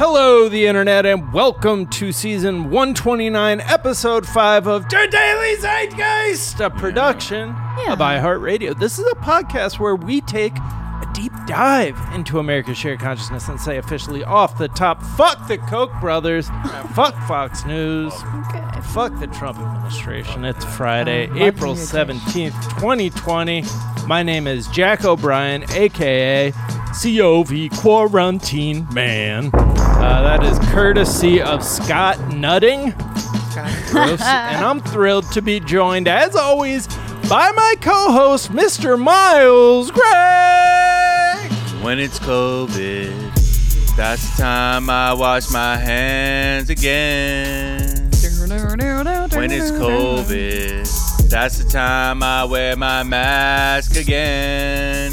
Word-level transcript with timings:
Hello, 0.00 0.48
the 0.48 0.64
internet, 0.66 1.04
and 1.04 1.32
welcome 1.32 1.84
to 1.88 2.12
season 2.12 2.70
129, 2.70 3.60
episode 3.62 4.24
5 4.28 4.68
of 4.68 4.88
Der 4.88 5.08
Daily 5.08 5.56
Zeitgeist, 5.56 6.64
a 6.64 6.70
production 6.70 7.50
of 7.88 7.98
iHeartRadio. 7.98 8.78
This 8.78 9.00
is 9.00 9.06
a 9.10 9.16
podcast 9.16 9.80
where 9.80 9.96
we 9.96 10.20
take 10.20 10.56
a 10.56 11.10
deep 11.12 11.32
dive 11.48 11.98
into 12.14 12.38
America's 12.38 12.78
shared 12.78 13.00
consciousness 13.00 13.48
and 13.48 13.60
say 13.60 13.78
officially 13.78 14.22
off 14.22 14.56
the 14.56 14.68
top, 14.68 15.02
fuck 15.02 15.48
the 15.48 15.58
Koch 15.58 15.90
brothers, 16.00 16.48
fuck 16.94 17.16
Fox 17.26 17.64
News, 17.64 18.14
fuck 18.92 19.18
the 19.18 19.26
Trump 19.26 19.58
administration. 19.58 20.44
It's 20.44 20.64
Friday, 20.76 21.28
Oh, 21.28 21.44
April 21.44 21.72
what's 21.72 21.92
your 21.92 22.04
17th, 22.04 22.78
2020. 22.78 23.64
My 24.06 24.22
name 24.22 24.46
is 24.46 24.68
Jack 24.68 25.04
O'Brien, 25.04 25.64
aka 25.72 26.52
COV 27.02 27.70
Quarantine 27.80 28.86
Man. 28.92 29.50
Uh, 30.00 30.22
that 30.22 30.44
is 30.44 30.58
courtesy 30.70 31.42
of 31.42 31.64
Scott 31.64 32.18
Nutting. 32.32 32.92
Gross. 33.90 34.20
and 34.22 34.64
I'm 34.64 34.80
thrilled 34.80 35.30
to 35.32 35.42
be 35.42 35.58
joined, 35.58 36.06
as 36.06 36.36
always, 36.36 36.86
by 37.28 37.50
my 37.50 37.74
co 37.80 38.12
host, 38.12 38.52
Mr. 38.52 38.96
Miles 38.96 39.90
Gray. 39.90 41.48
When 41.82 41.98
it's 41.98 42.20
COVID, 42.20 43.96
that's 43.96 44.36
the 44.36 44.42
time 44.42 44.88
I 44.88 45.12
wash 45.14 45.50
my 45.50 45.76
hands 45.76 46.70
again. 46.70 47.88
When 48.08 49.50
it's 49.50 49.72
COVID, 49.72 51.28
that's 51.28 51.58
the 51.58 51.68
time 51.68 52.22
I 52.22 52.44
wear 52.44 52.76
my 52.76 53.02
mask 53.02 53.96
again. 53.96 55.12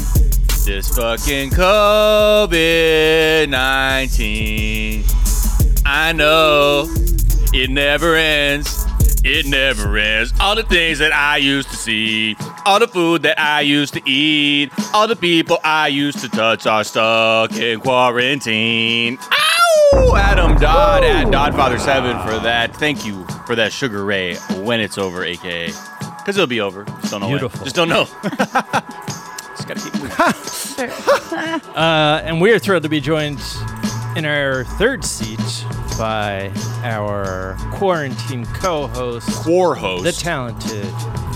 This 0.66 0.88
fucking 0.96 1.50
COVID 1.50 3.48
19. 3.48 5.04
I 5.86 6.12
know 6.12 6.92
it 7.54 7.70
never 7.70 8.16
ends. 8.16 8.84
It 9.22 9.46
never 9.46 9.96
ends. 9.96 10.32
All 10.40 10.56
the 10.56 10.64
things 10.64 10.98
that 10.98 11.12
I 11.12 11.36
used 11.36 11.70
to 11.70 11.76
see, 11.76 12.34
all 12.64 12.80
the 12.80 12.88
food 12.88 13.22
that 13.22 13.38
I 13.38 13.60
used 13.60 13.94
to 13.94 14.02
eat, 14.10 14.72
all 14.92 15.06
the 15.06 15.14
people 15.14 15.60
I 15.62 15.86
used 15.86 16.18
to 16.22 16.28
touch 16.28 16.66
are 16.66 16.82
stuck 16.82 17.52
in 17.52 17.78
quarantine. 17.78 19.18
Ow! 19.22 20.16
Adam 20.16 20.56
Dodd 20.58 21.04
at 21.04 21.28
Doddfather7 21.28 22.24
for 22.24 22.40
that. 22.40 22.76
Thank 22.76 23.06
you 23.06 23.24
for 23.46 23.54
that 23.54 23.72
Sugar 23.72 24.04
Ray 24.04 24.34
when 24.64 24.80
it's 24.80 24.98
over, 24.98 25.22
aka. 25.22 25.66
Because 25.68 26.36
it'll 26.36 26.48
be 26.48 26.60
over. 26.60 26.82
Just 26.82 27.12
don't 27.12 27.20
know. 27.20 27.28
when. 27.28 27.38
Just 27.38 27.76
don't 27.76 27.88
know. 27.88 28.08
Just 29.66 29.68
gotta 29.68 29.90
keep 29.90 30.02
moving. 30.02 30.16
Uh, 31.76 32.20
and 32.24 32.40
we 32.40 32.52
are 32.52 32.58
thrilled 32.58 32.82
to 32.82 32.88
be 32.88 33.00
joined 33.00 33.40
in 34.16 34.24
our 34.24 34.64
third 34.64 35.04
seat 35.04 35.38
by 35.98 36.50
our 36.82 37.56
quarantine 37.72 38.44
co 38.46 38.86
host, 38.86 39.46
War 39.46 39.74
host. 39.74 40.04
the 40.04 40.12
talented, 40.12 40.86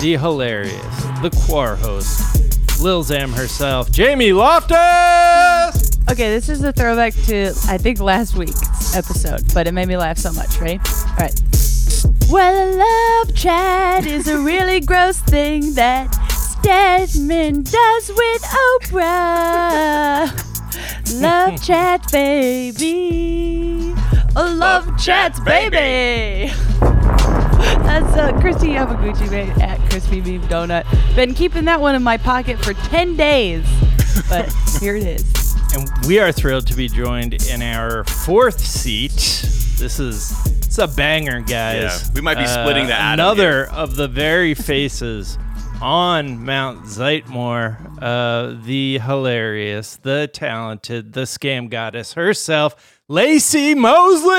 the 0.00 0.16
hilarious, 0.18 0.82
the 1.22 1.30
quar 1.46 1.76
host, 1.76 2.80
Lil 2.80 3.02
Zam 3.02 3.32
herself, 3.32 3.90
Jamie 3.90 4.32
Loftus. 4.32 5.90
Okay, 6.10 6.30
this 6.30 6.48
is 6.48 6.62
a 6.64 6.72
throwback 6.72 7.14
to 7.26 7.48
I 7.68 7.76
think 7.78 8.00
last 8.00 8.36
week's 8.36 8.94
episode, 8.94 9.42
but 9.52 9.66
it 9.66 9.72
made 9.72 9.88
me 9.88 9.96
laugh 9.96 10.18
so 10.18 10.32
much. 10.32 10.58
Right? 10.58 10.80
All 11.08 11.16
right. 11.18 11.34
Well, 12.30 12.54
a 12.54 13.26
love 13.26 13.34
chat 13.34 14.06
is 14.06 14.28
a 14.28 14.38
really 14.38 14.80
gross 14.80 15.18
thing 15.18 15.74
that 15.74 16.08
Stedman 16.62 17.62
does 17.62 18.08
with 18.10 18.42
Oprah. 18.42 20.28
Love 21.20 21.62
chat, 21.66 22.06
baby. 22.12 23.94
A 24.36 24.44
love, 24.44 24.86
Love 24.86 24.86
chats, 24.98 25.38
chats, 25.38 25.40
baby. 25.40 25.70
baby. 25.70 26.52
That's 27.82 28.14
uh, 28.14 28.38
Christy 28.42 28.68
Yamaguchi 28.68 29.30
made 29.30 29.48
at 29.62 29.78
Crispy 29.88 30.20
Beef 30.20 30.42
Donut. 30.42 30.84
Been 31.16 31.32
keeping 31.32 31.64
that 31.64 31.80
one 31.80 31.94
in 31.94 32.02
my 32.02 32.18
pocket 32.18 32.62
for 32.62 32.74
10 32.74 33.16
days, 33.16 33.64
but 34.28 34.52
here 34.80 34.96
it 34.96 35.04
is. 35.04 35.54
And 35.74 35.88
we 36.06 36.18
are 36.18 36.30
thrilled 36.30 36.66
to 36.66 36.74
be 36.74 36.88
joined 36.88 37.42
in 37.48 37.62
our 37.62 38.04
fourth 38.04 38.60
seat. 38.60 39.12
This 39.78 39.98
is 39.98 40.30
it's 40.46 40.78
a 40.78 40.86
banger, 40.86 41.40
guys. 41.40 42.02
Yeah, 42.04 42.12
we 42.14 42.20
might 42.20 42.36
be 42.36 42.46
splitting 42.46 42.86
the 42.86 42.94
atom 42.94 43.14
Another 43.14 43.66
of 43.70 43.96
the 43.96 44.06
very 44.06 44.52
faces 44.54 45.38
on 45.82 46.44
Mount 46.44 46.84
Zeitmore, 46.84 47.76
uh, 48.02 48.54
the 48.64 48.98
hilarious, 48.98 49.96
the 49.96 50.28
talented, 50.32 51.12
the 51.14 51.22
scam 51.22 51.70
goddess 51.70 52.12
herself, 52.14 53.00
Laci 53.08 53.74
Mosley. 53.76 54.30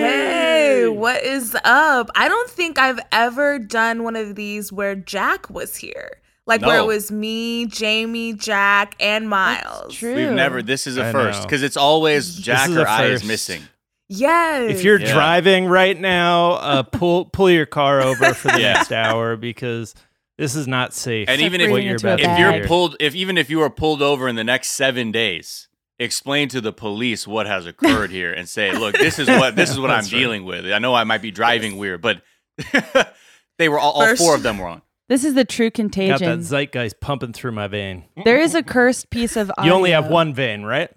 Hey, 0.00 0.88
what 0.88 1.22
is 1.22 1.56
up? 1.64 2.10
I 2.14 2.28
don't 2.28 2.50
think 2.50 2.78
I've 2.78 3.00
ever 3.10 3.58
done 3.58 4.02
one 4.04 4.16
of 4.16 4.34
these 4.34 4.70
where 4.72 4.94
Jack 4.94 5.48
was 5.48 5.76
here. 5.76 6.20
Like 6.46 6.60
where 6.60 6.78
it 6.80 6.86
was 6.86 7.10
me, 7.10 7.64
Jamie, 7.64 8.34
Jack, 8.34 8.96
and 9.00 9.30
Miles. 9.30 9.94
True. 9.94 10.14
We've 10.14 10.30
never. 10.30 10.60
This 10.62 10.86
is 10.86 10.98
a 10.98 11.06
I 11.06 11.12
first 11.12 11.42
because 11.44 11.62
it's 11.62 11.78
always 11.78 12.36
Jack 12.36 12.68
or 12.68 12.86
I 12.86 13.06
is 13.06 13.24
missing. 13.24 13.62
Yes. 14.10 14.70
If 14.70 14.84
you're 14.84 15.00
Yeah. 15.00 15.14
driving 15.14 15.64
right 15.64 15.98
now, 15.98 16.52
uh, 16.52 16.82
pull 16.82 17.24
pull 17.24 17.48
your 17.48 17.64
car 17.64 18.02
over 18.02 18.34
for 18.34 18.48
the 18.48 18.60
Yeah. 18.60 18.74
next 18.74 18.92
hour 18.92 19.36
because 19.36 19.94
this 20.38 20.54
is 20.56 20.66
not 20.66 20.92
safe. 20.92 21.28
And 21.28 21.40
even 21.40 21.60
if- 21.60 21.68
you're 21.70 21.94
it 21.96 22.02
about 22.02 22.20
If 22.20 22.38
you're 22.38 22.66
pulled, 22.66 22.96
if 23.00 23.14
even 23.14 23.38
if 23.38 23.50
you 23.50 23.60
are 23.62 23.70
pulled 23.70 24.02
over 24.02 24.28
in 24.28 24.36
the 24.36 24.44
next 24.44 24.72
seven 24.72 25.12
days, 25.12 25.68
explain 25.98 26.48
to 26.48 26.60
the 26.60 26.72
police 26.72 27.26
what 27.26 27.46
has 27.46 27.66
occurred 27.66 28.10
here 28.10 28.32
and 28.32 28.48
say, 28.48 28.72
look, 28.72 28.96
this 28.96 29.18
is 29.18 29.28
what 29.28 29.54
this 29.56 29.70
is 29.70 29.78
what 29.78 29.90
I'm 29.92 30.02
right. 30.02 30.10
dealing 30.10 30.44
with. 30.44 30.66
I 30.66 30.78
know 30.78 30.94
I 30.94 31.04
might 31.04 31.22
be 31.22 31.30
driving 31.30 31.76
weird, 31.76 32.00
but 32.02 32.22
they 33.58 33.68
were 33.68 33.78
all, 33.78 33.92
all 33.92 34.06
First- 34.06 34.22
four 34.22 34.34
of 34.34 34.42
them 34.42 34.58
were 34.58 34.66
on. 34.68 34.82
This 35.06 35.22
is 35.22 35.34
the 35.34 35.44
true 35.44 35.68
got 35.70 35.84
that 36.20 36.38
zeitgeist 36.40 36.98
pumping 36.98 37.34
through 37.34 37.52
my 37.52 37.66
vein. 37.68 38.04
There 38.24 38.40
is 38.40 38.54
a 38.54 38.62
cursed 38.62 39.10
piece 39.10 39.36
of 39.36 39.52
You 39.62 39.70
only 39.72 39.90
have 39.90 40.06
one 40.08 40.32
vein, 40.32 40.62
right? 40.62 40.90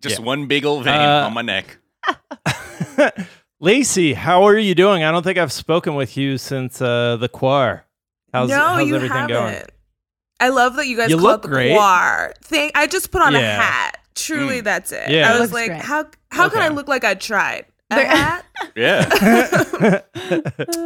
Just 0.00 0.18
Yeah. 0.20 0.24
one 0.24 0.46
big 0.46 0.64
old 0.64 0.84
vein 0.84 0.94
Uh, 0.94 1.26
on 1.26 1.34
my 1.34 1.42
neck. 1.42 1.76
Laci, 3.62 4.14
how 4.14 4.42
are 4.44 4.56
you 4.58 4.74
doing? 4.74 5.04
I 5.04 5.12
don't 5.12 5.22
think 5.22 5.38
I've 5.38 5.52
spoken 5.52 5.94
with 5.94 6.16
you 6.16 6.38
since 6.38 6.80
uh, 6.82 7.16
the 7.16 7.28
choir. 7.28 7.84
How's, 8.32 8.48
no, 8.48 8.56
how's 8.56 8.88
you 8.88 8.96
everything 8.96 9.16
haven't. 9.16 9.34
going? 9.36 9.62
I 10.40 10.48
love 10.48 10.76
that 10.76 10.86
you 10.88 10.96
guys 10.96 11.10
You 11.10 11.16
call 11.18 11.26
look 11.26 11.40
it 11.40 11.42
the 11.42 11.48
great. 11.48 11.74
choir 11.76 12.32
thing. 12.42 12.70
I 12.74 12.86
just 12.86 13.10
put 13.12 13.22
on 13.22 13.34
a 13.34 13.40
hat. 13.40 13.98
Truly, 14.14 14.60
Mm. 14.60 14.64
that's 14.64 14.92
it. 14.92 15.08
Yeah. 15.10 15.32
I 15.32 15.38
was 15.40 15.52
like, 15.52 15.68
great. 15.68 15.80
how 15.82 16.06
how 16.30 16.48
can 16.48 16.60
I 16.60 16.68
look 16.68 16.88
like 16.88 17.04
I 17.04 17.14
tried? 17.14 17.66
A 17.90 17.94
hat? 18.04 18.44
Yeah. 18.76 20.00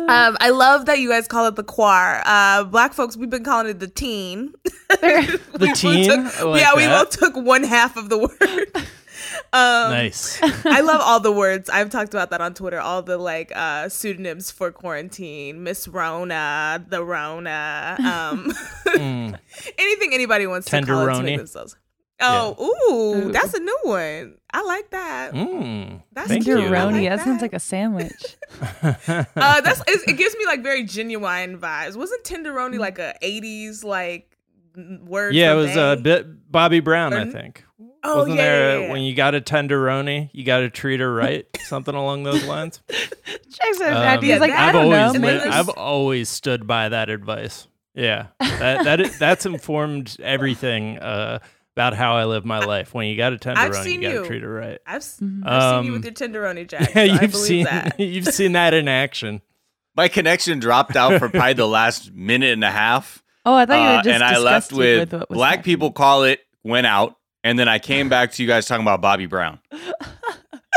Um, 0.09 0.37
I 0.41 0.51
love 0.51 0.87
that 0.87 0.99
you 0.99 1.09
guys 1.11 1.27
call 1.29 1.47
it 1.47 1.57
the 1.57 1.63
choir. 1.65 2.23
Uh, 2.25 2.65
black 2.65 2.93
folks, 2.95 3.17
we've 3.17 3.31
been 3.31 3.45
calling 3.45 3.67
it 3.69 3.79
the 3.81 3.87
teen. 3.89 4.55
The 4.89 5.73
teen? 5.75 6.09
took- 6.09 6.45
like 6.45 6.61
yeah, 6.61 6.75
we 6.77 6.87
both 6.87 7.11
took 7.11 7.37
one 7.37 7.63
half 7.65 7.97
of 7.97 8.09
the 8.09 8.19
word. 8.19 8.87
Um, 9.53 9.91
nice. 9.91 10.39
I 10.43 10.81
love 10.81 11.01
all 11.01 11.21
the 11.21 11.33
words. 11.33 11.69
I've 11.71 11.91
talked 11.91 12.13
about 12.15 12.31
that 12.31 12.41
on 12.41 12.55
Twitter. 12.55 12.81
All 12.81 13.03
the 13.03 13.17
like 13.19 13.53
uh, 13.55 13.89
pseudonyms 13.89 14.51
for 14.51 14.71
quarantine, 14.73 15.63
Miss 15.63 15.87
Rona, 15.89 16.85
the 16.89 17.05
Rona, 17.05 17.97
um, 18.01 18.53
Mm. 18.97 19.39
anything 19.79 20.15
anybody 20.15 20.47
wants 20.47 20.71
to 20.71 20.83
call 20.83 21.09
it 21.09 21.15
to 21.15 21.23
make 21.23 21.37
themselves. 21.37 21.77
Oh, 22.19 22.57
ooh, 22.91 23.27
Ooh. 23.29 23.33
that's 23.33 23.53
a 23.53 23.59
new 23.61 23.79
one. 23.83 24.39
I 24.51 24.63
like 24.63 24.89
that. 24.91 25.35
Mm. 25.35 26.03
That's 26.13 26.29
Thank 26.29 26.45
cute. 26.45 26.59
you. 26.61 26.67
I 26.67 26.71
Tenderoni. 26.71 26.93
like 26.93 27.09
that 27.11 27.21
sounds 27.25 27.43
like 27.43 27.53
a 27.53 27.61
sandwich. 27.61 28.37
Uh, 28.83 29.61
that's 29.61 29.81
it, 29.87 30.01
it 30.09 30.17
gives 30.17 30.35
me 30.37 30.47
like 30.47 30.63
very 30.63 30.85
genuine 30.85 31.59
vibes. 31.59 31.95
Wasn't 31.95 32.25
tenderoni 32.25 32.79
like 32.79 32.99
a 32.99 33.15
'80s 33.23 33.85
like 33.85 34.35
word? 35.05 35.35
Yeah, 35.35 35.53
it 35.53 35.57
was 35.57 35.73
a 35.77 35.95
bang? 35.97 36.03
bit 36.03 36.51
Bobby 36.51 36.81
Brown, 36.81 37.13
I 37.13 37.27
think. 37.31 37.65
Oh 38.03 38.19
Wasn't 38.19 38.37
yeah, 38.37 38.43
there 38.43 38.79
yeah, 38.81 38.87
yeah. 38.87 38.93
when 38.93 39.03
you 39.03 39.15
got 39.15 39.35
a 39.35 39.41
tenderoni, 39.41 40.31
you 40.33 40.45
got 40.45 40.61
to 40.61 40.71
treat 40.71 41.01
her 41.01 41.13
right? 41.13 41.47
Something 41.65 41.95
along 41.95 42.23
those 42.23 42.45
lines. 42.45 42.81
Jack's 42.89 43.81
Um, 43.81 43.93
happy. 43.93 44.31
He's 44.31 44.41
like, 44.41 44.51
Yeah, 44.51 44.63
I 44.65 44.67
I've 44.69 44.73
don't 44.75 44.93
always 44.93 45.15
And 45.15 45.25
li- 45.25 45.51
I've 45.51 45.69
always 45.71 46.29
stood 46.29 46.67
by 46.67 46.89
that 46.91 47.09
advice. 47.11 47.67
Yeah, 47.95 48.27
that 48.41 48.85
that 48.85 49.01
i- 49.01 49.09
that's 49.19 49.47
informed 49.47 50.17
everything 50.23 50.99
uh, 50.99 51.39
about 51.75 51.95
how 51.95 52.17
I 52.17 52.25
live 52.27 52.45
my 52.45 52.59
life. 52.61 52.93
When 52.95 53.07
you 53.07 53.17
got 53.17 53.33
a 53.33 53.37
tenderoni, 53.37 53.93
you 53.93 54.01
got 54.03 54.23
to 54.23 54.27
treat 54.27 54.43
her 54.43 54.53
right. 54.53 54.79
I've, 54.87 54.97
s- 54.97 55.19
Mhm. 55.23 55.43
I've 55.47 55.63
seen 55.63 55.85
you 55.85 55.89
Um, 55.97 56.03
with 56.03 56.05
your 56.05 56.13
tenderoni, 56.15 56.67
Jack. 56.69 56.95
Yeah, 56.95 56.95
so 56.95 57.01
I 57.01 57.05
you've 57.05 57.33
believe 57.33 57.47
seen 57.47 57.65
that. 57.65 57.95
you've 58.01 58.27
seen 58.29 58.53
that 58.53 58.75
in 58.75 58.87
action. 58.89 59.41
My 59.97 60.09
connection 60.09 60.59
dropped 60.59 60.95
out 60.95 61.19
for 61.19 61.29
probably 61.31 61.55
the 61.55 61.67
last 61.67 62.13
minute 62.13 62.53
and 62.53 62.63
a 62.65 62.71
half. 62.71 63.23
Oh, 63.47 63.55
I 63.55 63.65
thought 63.65 63.77
you 63.77 63.83
were 63.83 63.99
Uh, 63.99 64.03
just 64.03 64.15
and 64.15 64.23
I 64.23 64.39
left 64.39 64.69
disgusted 64.71 64.77
with, 64.99 65.13
what 65.15 65.31
was 65.31 65.37
black 65.37 65.51
happening. 65.59 65.65
people 65.65 65.93
call 65.93 66.25
it 66.25 66.41
went 66.63 66.87
out. 66.87 67.17
And 67.47 67.57
then 67.57 67.69
I 67.69 67.79
came 67.79 68.09
back 68.09 68.33
to 68.33 68.43
you 68.43 68.49
guys 68.49 68.67
talking 68.67 68.83
about 68.85 69.01
Bobby 69.01 69.27
Brown. 69.27 69.61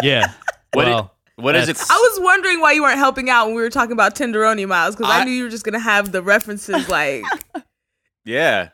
Yeah. 0.04 0.32
What 0.74 0.88
it- 0.88 1.06
What 1.44 1.56
is 1.56 1.68
it? 1.68 1.78
I 1.90 1.96
was 1.96 2.20
wondering 2.24 2.60
why 2.62 2.74
you 2.74 2.84
weren't 2.84 3.00
helping 3.00 3.28
out 3.28 3.48
when 3.48 3.56
we 3.56 3.62
were 3.64 3.72
talking 3.72 3.94
about 3.94 4.14
tenderoni, 4.14 4.68
Miles, 4.68 4.96
because 4.96 5.12
I, 5.12 5.22
I- 5.22 5.24
knew 5.24 5.32
you 5.32 5.46
were 5.46 5.50
just 5.50 5.64
gonna 5.66 5.80
have 5.80 6.12
the 6.12 6.22
references 6.22 6.88
like. 6.88 7.24
Yeah. 8.26 8.70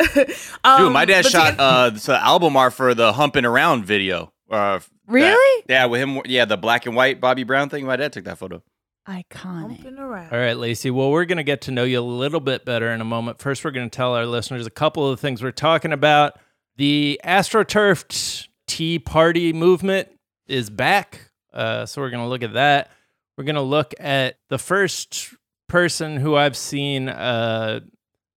um, 0.00 0.08
Dude, 0.78 0.92
my 0.92 1.04
dad 1.04 1.24
shot 1.26 1.54
to- 1.58 1.62
uh, 1.62 1.90
the 1.90 2.18
album 2.20 2.56
art 2.56 2.72
for 2.72 2.92
the 2.94 3.12
Humping 3.12 3.44
Around 3.44 3.84
video 3.84 4.32
Uh, 4.50 4.78
that- 4.78 4.88
Really? 5.06 5.64
yeah, 5.68 5.84
with 5.86 6.00
him. 6.00 6.20
Yeah, 6.24 6.44
the 6.44 6.56
black 6.56 6.86
and 6.86 6.96
white 6.96 7.20
Bobby 7.20 7.44
Brown 7.44 7.68
thing. 7.68 7.86
My 7.86 7.94
dad 7.96 8.12
took 8.12 8.24
that 8.24 8.38
photo. 8.38 8.62
Iconic. 9.08 9.82
Bumping 9.84 9.98
around. 9.98 10.32
All 10.32 10.38
right, 10.38 10.56
Laci. 10.56 10.90
Well, 10.90 11.10
we're 11.12 11.24
going 11.26 11.36
to 11.38 11.44
get 11.44 11.60
to 11.62 11.70
know 11.70 11.84
you 11.84 12.00
a 12.00 12.02
little 12.02 12.40
bit 12.40 12.64
better 12.64 12.90
in 12.90 13.00
a 13.00 13.04
moment. 13.04 13.38
First, 13.38 13.64
we're 13.64 13.70
going 13.72 13.88
to 13.88 13.94
tell 13.96 14.14
our 14.14 14.26
listeners 14.26 14.66
a 14.66 14.70
couple 14.70 15.08
of 15.08 15.16
the 15.18 15.20
things 15.20 15.42
we're 15.42 15.50
talking 15.52 15.92
about. 15.92 16.34
The 16.76 17.20
AstroTurfed 17.24 18.48
Tea 18.66 18.98
Party 18.98 19.52
movement 19.52 20.08
is 20.46 20.70
back. 20.70 21.30
Uh, 21.52 21.84
so 21.86 22.00
we're 22.00 22.10
going 22.10 22.22
to 22.22 22.28
look 22.28 22.42
at 22.42 22.54
that. 22.54 22.90
We're 23.36 23.44
going 23.44 23.56
to 23.56 23.62
look 23.62 23.94
at 24.00 24.36
the 24.48 24.58
first 24.58 25.34
person 25.68 26.16
who 26.16 26.34
I've 26.34 26.56
seen 26.56 27.08
uh, 27.08 27.80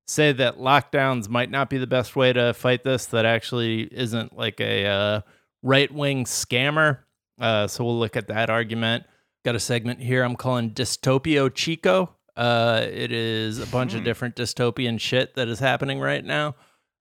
say 0.07 0.31
that 0.33 0.57
lockdowns 0.57 1.29
might 1.29 1.49
not 1.49 1.69
be 1.69 1.77
the 1.77 1.87
best 1.87 2.15
way 2.15 2.33
to 2.33 2.53
fight 2.53 2.83
this, 2.83 3.05
that 3.07 3.25
actually 3.25 3.83
isn't 3.83 4.35
like 4.35 4.59
a 4.59 4.85
uh, 4.85 5.21
right 5.63 5.91
wing 5.91 6.25
scammer. 6.25 6.99
Uh, 7.39 7.67
so 7.67 7.83
we'll 7.83 7.99
look 7.99 8.15
at 8.15 8.27
that 8.27 8.49
argument. 8.49 9.05
Got 9.43 9.55
a 9.55 9.59
segment 9.59 10.01
here 10.01 10.23
I'm 10.23 10.35
calling 10.35 10.71
Dystopio 10.71 11.53
Chico. 11.53 12.15
Uh, 12.35 12.85
it 12.85 13.11
is 13.11 13.59
a 13.59 13.67
bunch 13.67 13.93
of 13.93 14.03
different 14.03 14.35
dystopian 14.35 14.99
shit 14.99 15.35
that 15.35 15.47
is 15.47 15.59
happening 15.59 15.99
right 15.99 16.23
now. 16.23 16.55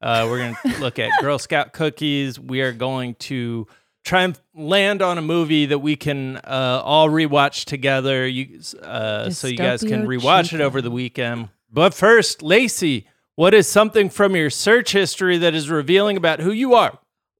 Uh, 0.04 0.26
we're 0.28 0.38
going 0.38 0.54
to 0.74 0.80
look 0.80 0.98
at 0.98 1.10
Girl 1.20 1.38
Scout 1.38 1.72
cookies. 1.72 2.38
We 2.38 2.60
are 2.60 2.72
going 2.72 3.14
to 3.16 3.66
try 4.04 4.22
and 4.24 4.38
land 4.54 5.00
on 5.00 5.16
a 5.16 5.22
movie 5.22 5.64
that 5.66 5.78
we 5.78 5.96
can 5.96 6.36
uh, 6.36 6.82
all 6.84 7.08
rewatch 7.08 7.64
together. 7.64 8.26
You, 8.26 8.60
uh, 8.82 9.30
so 9.30 9.46
you 9.48 9.56
guys 9.56 9.80
can 9.82 10.04
Dystopio 10.06 10.20
rewatch 10.20 10.52
it 10.52 10.60
over 10.60 10.82
the 10.82 10.90
weekend. 10.90 11.48
But 11.72 11.94
first, 11.94 12.40
Laci, 12.40 13.06
what 13.34 13.54
is 13.54 13.66
something 13.66 14.10
from 14.10 14.36
your 14.36 14.50
search 14.50 14.92
history 14.92 15.38
that 15.38 15.54
is 15.54 15.70
revealing 15.70 16.18
about 16.18 16.40
who 16.40 16.52
you 16.52 16.74
are? 16.74 16.98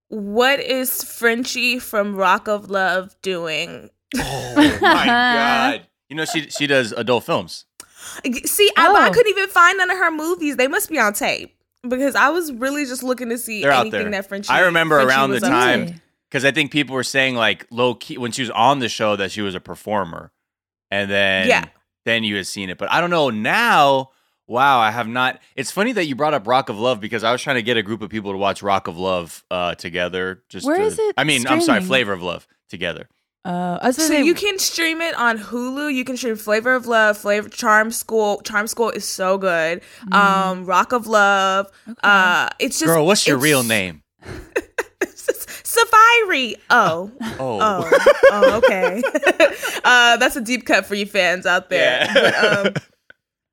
What 0.09 0.59
is 0.59 1.03
Frenchie 1.05 1.79
from 1.79 2.17
Rock 2.17 2.49
of 2.49 2.71
Love 2.71 3.15
doing? 3.21 3.91
Oh 4.17 4.53
my 4.81 5.07
god! 5.07 5.87
You 6.11 6.17
know 6.17 6.27
she 6.27 6.51
she 6.51 6.67
does 6.67 6.93
adult 6.93 7.25
films. 7.25 7.65
See, 8.45 8.71
I, 8.77 8.87
I 8.89 9.09
Oh. 9.09 9.13
couldn't 9.13 9.31
even 9.31 9.49
find 9.49 9.79
none 9.79 9.91
of 9.91 9.97
her 9.97 10.11
movies. 10.11 10.57
They 10.57 10.69
must 10.69 10.91
be 10.91 10.99
on 10.99 11.15
tape 11.15 11.57
because 11.89 12.15
I 12.15 12.29
was 12.31 12.53
really 12.53 12.85
just 12.85 13.03
looking 13.03 13.29
to 13.31 13.39
see 13.39 13.63
They're 13.63 13.73
out 13.73 13.83
anything 13.83 14.03
there. 14.03 14.11
that 14.23 14.29
Frenchie. 14.29 14.51
I 14.51 14.61
remember 14.61 14.97
Frenchie 14.97 15.09
around 15.11 15.31
the 15.31 15.35
was 15.35 15.43
up 15.45 15.51
to. 15.51 15.55
time- 15.87 16.01
Because 16.31 16.45
I 16.45 16.51
think 16.51 16.71
people 16.73 16.95
were 16.95 17.05
saying 17.05 17.35
like 17.37 17.67
low 17.71 17.95
key 17.95 18.19
when 18.19 18.33
she 18.33 18.43
was 18.43 18.51
on 18.51 18.79
the 18.81 18.89
show 18.89 19.17
that 19.17 19.31
she 19.31 19.41
was 19.41 19.55
a 19.55 19.61
performer, 19.61 20.33
and 20.91 21.11
then 21.11 21.49
Yeah. 21.49 21.65
then 22.05 22.25
you 22.25 22.37
had 22.37 22.47
seen 22.47 22.71
it. 22.71 22.79
But 22.79 22.91
I 22.91 23.01
don't 23.01 23.11
know 23.11 23.31
now. 23.31 24.11
Wow, 24.47 24.79
I 24.79 24.91
have 24.91 25.09
not. 25.09 25.41
It's 25.57 25.71
funny 25.71 25.93
that 25.93 26.05
you 26.05 26.15
brought 26.15 26.35
up 26.35 26.47
Rock 26.47 26.69
of 26.69 26.79
Love 26.79 27.01
because 27.01 27.25
I 27.25 27.33
was 27.33 27.41
trying 27.41 27.57
to 27.57 27.63
get 27.63 27.79
a 27.79 27.83
group 27.83 28.03
of 28.03 28.11
people 28.11 28.31
to 28.33 28.37
watch 28.37 28.63
Rock 28.63 28.89
of 28.89 28.99
Love 28.99 29.43
uh, 29.51 29.75
together. 29.75 30.43
Just 30.51 30.67
Where 30.67 30.77
to, 30.77 30.83
is 30.83 30.99
it 30.99 31.15
I 31.17 31.25
mean, 31.25 31.47
I'm 31.47 31.63
sorry. 31.63 31.81
Flavor 31.81 32.13
of 32.13 32.23
Love 32.23 32.47
together. 32.69 33.09
Uh, 33.45 33.79
I 33.83 33.89
was 33.89 33.97
So 33.97 34.05
say, 34.05 34.23
you 34.23 34.35
can 34.35 34.59
stream 34.59 35.03
it 35.03 35.15
on 35.17 35.39
Hulu. 35.39 35.93
You 35.93 36.05
can 36.05 36.17
stream 36.17 36.35
Flavor 36.37 36.75
of 36.75 36.87
Love, 36.87 37.19
Flavor 37.19 37.49
Charm 37.51 37.91
School. 37.91 38.41
Charm 38.43 38.67
School 38.67 38.89
is 38.91 39.05
so 39.07 39.37
good. 39.37 39.83
Mm. 40.07 40.15
Um, 40.15 40.65
Rock 40.65 40.93
of 40.93 41.07
Love. 41.07 41.71
Uh, 42.03 42.49
it's 42.59 42.79
just 42.79 42.87
Girl, 42.87 43.05
what's 43.05 43.27
your 43.27 43.37
real 43.37 43.63
name? 43.63 44.03
Safari. 45.07 46.57
Oh, 46.71 47.11
Oh, 47.39 47.59
oh, 47.61 47.91
oh, 48.31 48.57
okay. 48.59 49.03
uh, 49.85 50.17
that's 50.17 50.37
a 50.37 50.41
deep 50.41 50.65
cut 50.67 50.87
for 50.87 50.95
you 50.95 51.05
fans 51.07 51.47
out 51.47 51.69
there. 51.69 52.05
Yeah. 52.05 52.15
But, 52.15 52.67
um, 52.67 52.75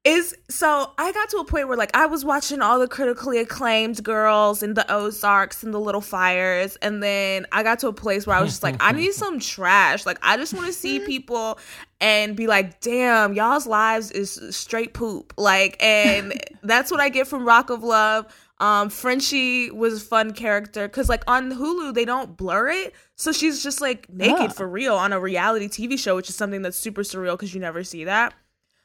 is 0.04 0.36
so 0.50 0.92
I 0.98 1.12
got 1.12 1.30
to 1.30 1.38
a 1.38 1.46
point 1.46 1.68
where 1.68 1.78
like 1.78 1.96
I 1.96 2.08
was 2.08 2.26
watching 2.26 2.60
all 2.62 2.80
the 2.80 2.88
critically 2.88 3.38
acclaimed 3.40 4.04
girls 4.04 4.64
and 4.64 4.76
the 4.76 4.92
Ozarks 4.92 5.62
and 5.64 5.72
the 5.74 5.80
Little 5.80 6.02
Fires, 6.02 6.76
and 6.78 7.04
then 7.04 7.46
I 7.52 7.62
got 7.62 7.80
to 7.80 7.88
a 7.88 7.94
place 7.94 8.26
where 8.26 8.36
I 8.36 8.42
was 8.42 8.50
just 8.50 8.64
like, 8.64 8.78
I 8.80 8.94
need 8.94 9.14
some 9.14 9.40
trash. 9.40 10.06
Like 10.06 10.18
I 10.24 10.38
just 10.38 10.54
want 10.56 10.66
to 10.66 10.74
see 10.74 11.00
people 11.06 11.60
and 12.00 12.36
be 12.36 12.48
like, 12.48 12.82
damn, 12.82 13.34
y'all's 13.36 13.68
lives 13.68 14.10
is 14.10 14.40
straight 14.56 14.94
poop. 14.96 15.34
Like, 15.38 15.78
and 15.80 16.34
that's 16.64 16.90
what 16.90 17.00
I 17.00 17.10
get 17.10 17.28
from 17.28 17.46
Rock 17.46 17.70
of 17.70 17.84
Love. 17.84 18.26
Um, 18.60 18.90
Frenchie 18.90 19.70
was 19.72 20.02
a 20.02 20.06
fun 20.06 20.34
character 20.34 20.88
because 20.88 21.10
like 21.10 21.24
on 21.28 21.52
Hulu 21.52 21.94
they 21.94 22.06
don't 22.06 22.36
blur 22.38 22.70
it, 22.70 22.94
so 23.16 23.32
she's 23.32 23.62
just 23.62 23.82
like 23.82 24.08
naked 24.10 24.36
Ah. 24.40 24.48
for 24.50 24.68
real 24.68 24.96
on 24.96 25.14
a 25.14 25.20
reality 25.20 25.68
TV 25.68 25.98
show, 25.98 26.16
which 26.16 26.30
is 26.30 26.36
something 26.36 26.64
that's 26.64 26.78
super 26.78 27.02
surreal 27.02 27.34
because 27.34 27.54
you 27.54 27.60
never 27.60 27.84
see 27.84 28.06
that. 28.06 28.34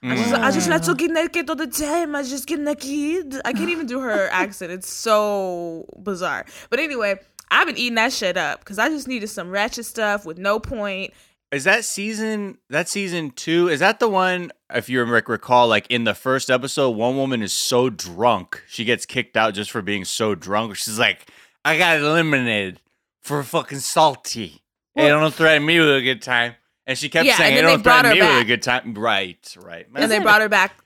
I 0.02 0.06
Mm. 0.08 0.16
just, 0.16 0.34
I 0.34 0.50
just 0.52 0.68
not 0.68 0.82
to 0.84 0.94
get 0.94 1.10
naked 1.10 1.48
all 1.50 1.56
the 1.56 1.66
time. 1.66 2.14
I 2.14 2.22
just 2.22 2.46
get 2.46 2.60
naked. 2.60 3.40
I 3.44 3.52
can't 3.52 3.70
even 3.70 3.86
do 3.86 4.00
her 4.00 4.28
accent. 4.32 4.70
It's 4.72 4.90
so 4.90 5.86
bizarre. 6.02 6.44
But 6.70 6.80
anyway, 6.80 7.18
I've 7.50 7.66
been 7.66 7.76
eating 7.78 7.94
that 7.96 8.12
shit 8.12 8.36
up 8.36 8.60
because 8.60 8.78
I 8.78 8.88
just 8.88 9.08
needed 9.08 9.28
some 9.28 9.50
ratchet 9.50 9.86
stuff 9.86 10.24
with 10.26 10.38
no 10.38 10.58
point. 10.60 11.12
Is 11.52 11.64
that 11.64 11.84
season? 11.84 12.58
That 12.70 12.88
season 12.88 13.30
two? 13.30 13.68
Is 13.68 13.80
that 13.80 14.00
the 14.00 14.08
one? 14.08 14.50
If 14.74 14.88
you 14.88 15.02
rec- 15.04 15.28
recall, 15.28 15.68
like 15.68 15.86
in 15.88 16.04
the 16.04 16.14
first 16.14 16.50
episode, 16.50 16.90
one 16.90 17.16
woman 17.16 17.40
is 17.42 17.52
so 17.52 17.88
drunk 17.88 18.62
she 18.68 18.84
gets 18.84 19.06
kicked 19.06 19.36
out 19.36 19.54
just 19.54 19.70
for 19.70 19.80
being 19.80 20.04
so 20.04 20.34
drunk. 20.34 20.74
She's 20.76 20.98
like, 20.98 21.30
"I 21.64 21.78
got 21.78 21.98
eliminated 21.98 22.80
for 23.22 23.42
fucking 23.44 23.78
salty. 23.78 24.60
Hey, 24.96 25.08
don't 25.08 25.32
threaten 25.32 25.64
me 25.64 25.78
with 25.78 25.94
a 25.94 26.02
good 26.02 26.20
time." 26.20 26.56
And 26.86 26.96
she 26.96 27.08
kept 27.08 27.26
Yeah, 27.26 27.36
saying, 27.36 27.48
and 27.48 27.54
"Hey, 27.54 27.62
then 27.62 27.64
they 27.66 27.72
don't 27.74 27.82
brought 27.82 28.00
threaten 28.02 28.20
me 28.20 28.26
her 28.26 28.32
with 28.34 28.42
a 28.42 28.46
good 28.46 28.62
time." 28.62 28.94
Right, 28.94 29.56
right. 29.60 29.86
And 29.94 30.10
they 30.10 30.18
brought 30.20 30.40
her 30.40 30.48
back. 30.48 30.76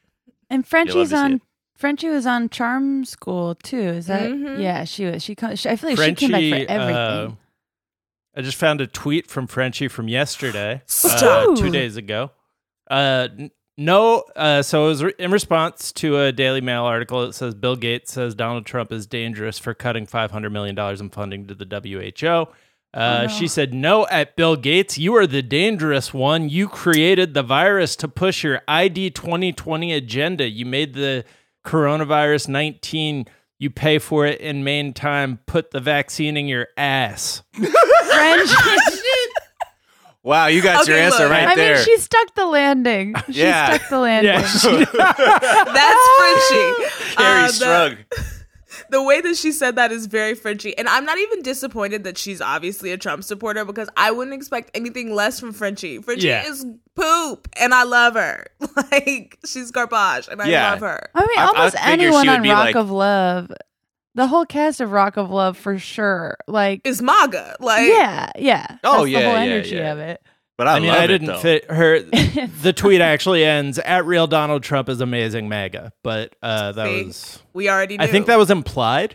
and 0.49 0.64
to 0.64 0.69
Frenchie's 0.70 1.12
on. 1.12 1.32
it. 1.35 1.43
Frenchie 1.76 2.08
was 2.08 2.26
on 2.26 2.49
Charm 2.50 3.05
School 3.05 3.55
too. 3.55 3.79
Is 3.81 4.06
that? 4.06 4.23
Mhm. 4.31 4.61
Yeah, 4.62 4.85
she 4.85 5.06
was. 5.06 5.23
She, 5.23 5.35
she. 5.55 5.69
I 5.69 5.76
feel 5.76 5.91
like 5.91 5.99
she 5.99 6.14
came 6.14 6.31
back 6.32 6.67
for 6.67 6.70
everything. 6.73 6.94
uh, 6.97 7.31
I 8.37 8.43
just 8.43 8.56
found 8.58 8.81
a 8.81 8.87
tweet 8.87 9.29
from 9.29 9.47
Frenchie 9.47 9.88
from 9.88 10.08
yesterday, 10.08 10.82
uh, 11.05 11.55
two 11.56 11.70
days 11.70 11.97
ago. 11.97 12.31
Uh, 12.91 13.29
no, 13.76 14.25
uh, 14.37 14.61
so 14.62 14.85
it 14.85 14.88
was 14.88 15.03
re- 15.05 15.12
in 15.19 15.31
response 15.31 15.91
to 15.93 16.19
a 16.19 16.32
Daily 16.32 16.61
Mail 16.61 16.85
article. 16.85 17.23
It 17.25 17.32
says 17.35 17.55
Bill 17.55 17.76
Gates 17.76 18.12
says 18.12 18.35
Donald 18.35 18.67
Trump 18.67 18.93
is 18.93 19.06
dangerous 19.06 19.58
for 19.58 19.73
cutting 19.75 20.06
five 20.06 20.31
hundred 20.31 20.50
million 20.50 20.75
dollars 20.75 21.00
in 21.00 21.08
funding 21.11 21.46
to 21.46 21.55
the 21.55 21.64
WHO. 21.64 22.46
Uh, 22.93 23.23
no. 23.23 23.29
She 23.29 23.47
said, 23.47 23.73
"No, 23.73 24.07
at 24.09 24.35
Bill 24.37 24.57
Gates, 24.57 24.99
you 24.99 25.15
are 25.17 25.27
the 25.27 25.43
dangerous 25.43 26.13
one. 26.13 26.49
You 26.49 26.69
created 26.69 27.35
the 27.35 27.43
virus 27.45 27.95
to 27.97 28.09
push 28.09 28.43
your 28.43 28.63
ID 28.67 29.11
2020 29.11 29.93
agenda. 29.93 30.49
You 30.49 30.67
made 30.67 30.95
the 30.95 31.25
coronavirus 31.65 32.49
19. 32.49 33.27
You 33.59 33.71
pay 33.71 33.99
for 33.99 34.27
it 34.27 34.41
in 34.41 34.65
main 34.65 34.93
time. 34.93 35.39
Put 35.47 35.71
the 35.71 35.81
vaccine 35.81 36.37
in 36.37 36.47
your 36.47 36.67
ass." 36.77 37.43
Frenchie. 37.53 38.55
Wow, 40.23 40.49
you 40.49 40.61
got 40.61 40.87
your 40.87 40.99
answer 40.99 41.23
look. 41.23 41.31
right 41.32 41.49
I 41.49 41.55
there. 41.56 41.77
mean, 41.77 41.85
she 41.85 41.97
stuck 41.97 42.35
the 42.35 42.44
landing. 42.44 43.15
She 43.32 43.41
Yeah. 43.41 43.73
stuck 43.79 43.89
the 43.89 43.99
landing. 44.01 44.35
Yeah, 44.35 44.47
she- 44.47 44.69
That's 44.99 46.09
Frenchie. 46.19 47.17
Kerri 47.17 47.17
Uh, 47.17 47.47
the- 47.47 47.53
Strug. 47.55 48.40
The 48.91 49.03
way 49.03 49.20
that 49.20 49.37
she 49.37 49.53
said 49.53 49.77
that 49.77 49.93
is 49.93 50.06
very 50.06 50.35
Frenchy. 50.35 50.77
And 50.77 50.89
I'm 50.89 51.05
not 51.05 51.19
even 51.19 51.43
disappointed 51.43 52.05
that 52.05 52.19
she's 52.19 52.41
obviously 52.41 52.93
a 52.93 52.99
Trump 52.99 53.25
supporter 53.25 53.65
because 53.65 53.89
I 53.97 54.11
wouldn't 54.11 54.35
expect 54.35 54.70
anything 54.75 55.15
less 55.15 55.39
from 55.41 55.53
Frenchie. 55.53 55.99
Frenchie 55.99 56.27
Yeah. 56.29 56.47
is 56.49 56.65
poop 56.97 57.49
and 57.59 57.73
I 57.75 57.85
love 57.85 58.15
her. 58.15 58.47
Like 58.91 59.39
she's 59.47 59.70
garbage 59.70 60.29
and 60.31 60.41
I 60.43 60.49
Yeah. 60.49 60.70
love 60.73 60.81
her. 60.81 61.11
I 61.15 61.20
mean, 61.20 61.39
I- 61.39 61.43
I 61.43 61.47
almost 61.47 61.77
figured 61.79 62.01
anyone 62.01 62.29
on 62.29 62.43
Rock 62.43 62.65
like- 62.67 62.77
of 62.77 62.91
Love, 62.91 63.53
the 64.15 64.27
whole 64.27 64.44
cast 64.44 64.81
of 64.81 64.91
Rock 64.91 65.17
of 65.17 65.31
Love 65.31 65.56
for 65.56 65.79
sure. 65.79 66.37
Like, 66.49 66.81
Is 66.85 67.01
MAGA. 67.01 67.56
Like 67.61 67.87
yeah, 67.89 68.31
yeah. 68.37 68.67
Oh, 68.82 68.99
That's 69.05 69.11
yeah, 69.11 69.20
the 69.20 69.27
whole 69.27 69.35
yeah, 69.37 69.41
energy 69.43 69.77
yeah. 69.77 69.93
of 69.93 69.99
it. 70.01 70.20
But 70.60 70.69
I, 70.69 70.76
I 70.76 70.81
mean, 70.81 70.88
love 70.90 70.98
I 71.00 71.06
didn't 71.06 71.26
though. 71.29 71.38
fit 71.38 71.70
her. 71.70 72.00
the 72.62 72.74
tweet 72.74 73.00
actually 73.00 73.46
ends 73.46 73.79
at 73.79 74.05
real 74.05 74.26
Donald 74.26 74.62
Trump 74.62 74.90
is 74.90 75.00
amazing 75.00 75.48
MAGA, 75.48 75.90
but 76.05 76.36
uh, 76.43 76.72
that 76.72 76.84
See? 76.86 77.05
was. 77.06 77.43
we 77.55 77.70
already 77.70 77.96
knew. 77.96 78.05
I 78.05 78.08
think 78.08 78.26
that 78.26 78.36
was 78.36 78.50
implied 78.50 79.14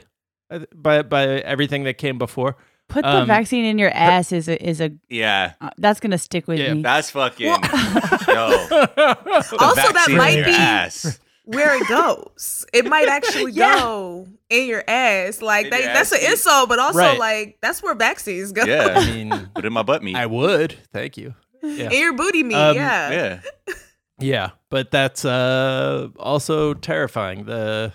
uh, 0.50 0.62
by 0.74 1.04
by 1.04 1.28
everything 1.28 1.84
that 1.84 2.00
came 2.00 2.18
before. 2.18 2.58
Put 2.88 3.04
the 3.04 3.18
Um, 3.18 3.28
vaccine 3.28 3.64
in 3.64 3.78
your 3.78 3.92
ass 3.92 4.32
is 4.32 4.48
a 4.48 4.58
is 4.68 4.82
a 4.82 4.90
Yeah, 5.08 5.54
uh, 5.62 5.70
that's 5.78 6.00
gonna 6.00 6.18
stick 6.18 6.48
with 6.48 6.58
Yeah, 6.58 6.74
me. 6.74 6.82
that's 6.82 7.12
fucking. 7.12 7.46
Well- 7.48 7.60
yo, 8.28 8.48
Also, 9.28 9.58
that 9.94 10.08
might 10.18 10.46
be- 10.46 10.52
ass. 10.52 11.20
Where 11.46 11.76
it 11.82 11.88
goes. 11.88 12.66
It 12.74 12.86
might 12.86 13.08
actually 13.08 13.52
Yeah. 13.54 13.80
go 13.80 14.28
in 14.50 14.68
your 14.68 14.84
ass. 14.88 15.42
Like 15.42 15.66
In 15.66 15.72
that, 15.72 15.80
your 15.84 15.94
that's 15.94 16.12
ass 16.12 16.20
an 16.20 16.20
cheek. 16.22 16.30
insult, 16.32 16.70
but 16.70 16.80
also 16.80 17.00
Right. 17.00 17.20
like 17.20 17.58
that's 17.62 17.82
where 17.82 17.96
vaccines 17.96 18.52
go. 18.52 18.64
Yeah, 18.66 18.94
I 18.98 19.06
mean, 19.14 19.50
put 19.56 19.66
in 19.66 19.74
my 19.74 19.84
butt 19.84 20.04
meat. 20.04 20.16
I 20.16 20.26
would. 20.26 20.76
Thank 20.94 21.18
you. 21.18 21.34
Yeah. 21.64 21.86
in 21.90 22.00
your 22.00 22.14
booty 22.14 22.44
meat. 22.44 22.56
Um, 22.56 22.76
yeah. 22.76 23.12
yeah, 23.12 23.74
Yeah, 24.20 24.50
but 24.70 24.92
that's 24.92 25.26
uh, 25.26 26.10
also 26.18 26.74
terrifying. 26.76 27.46
The 27.46 27.92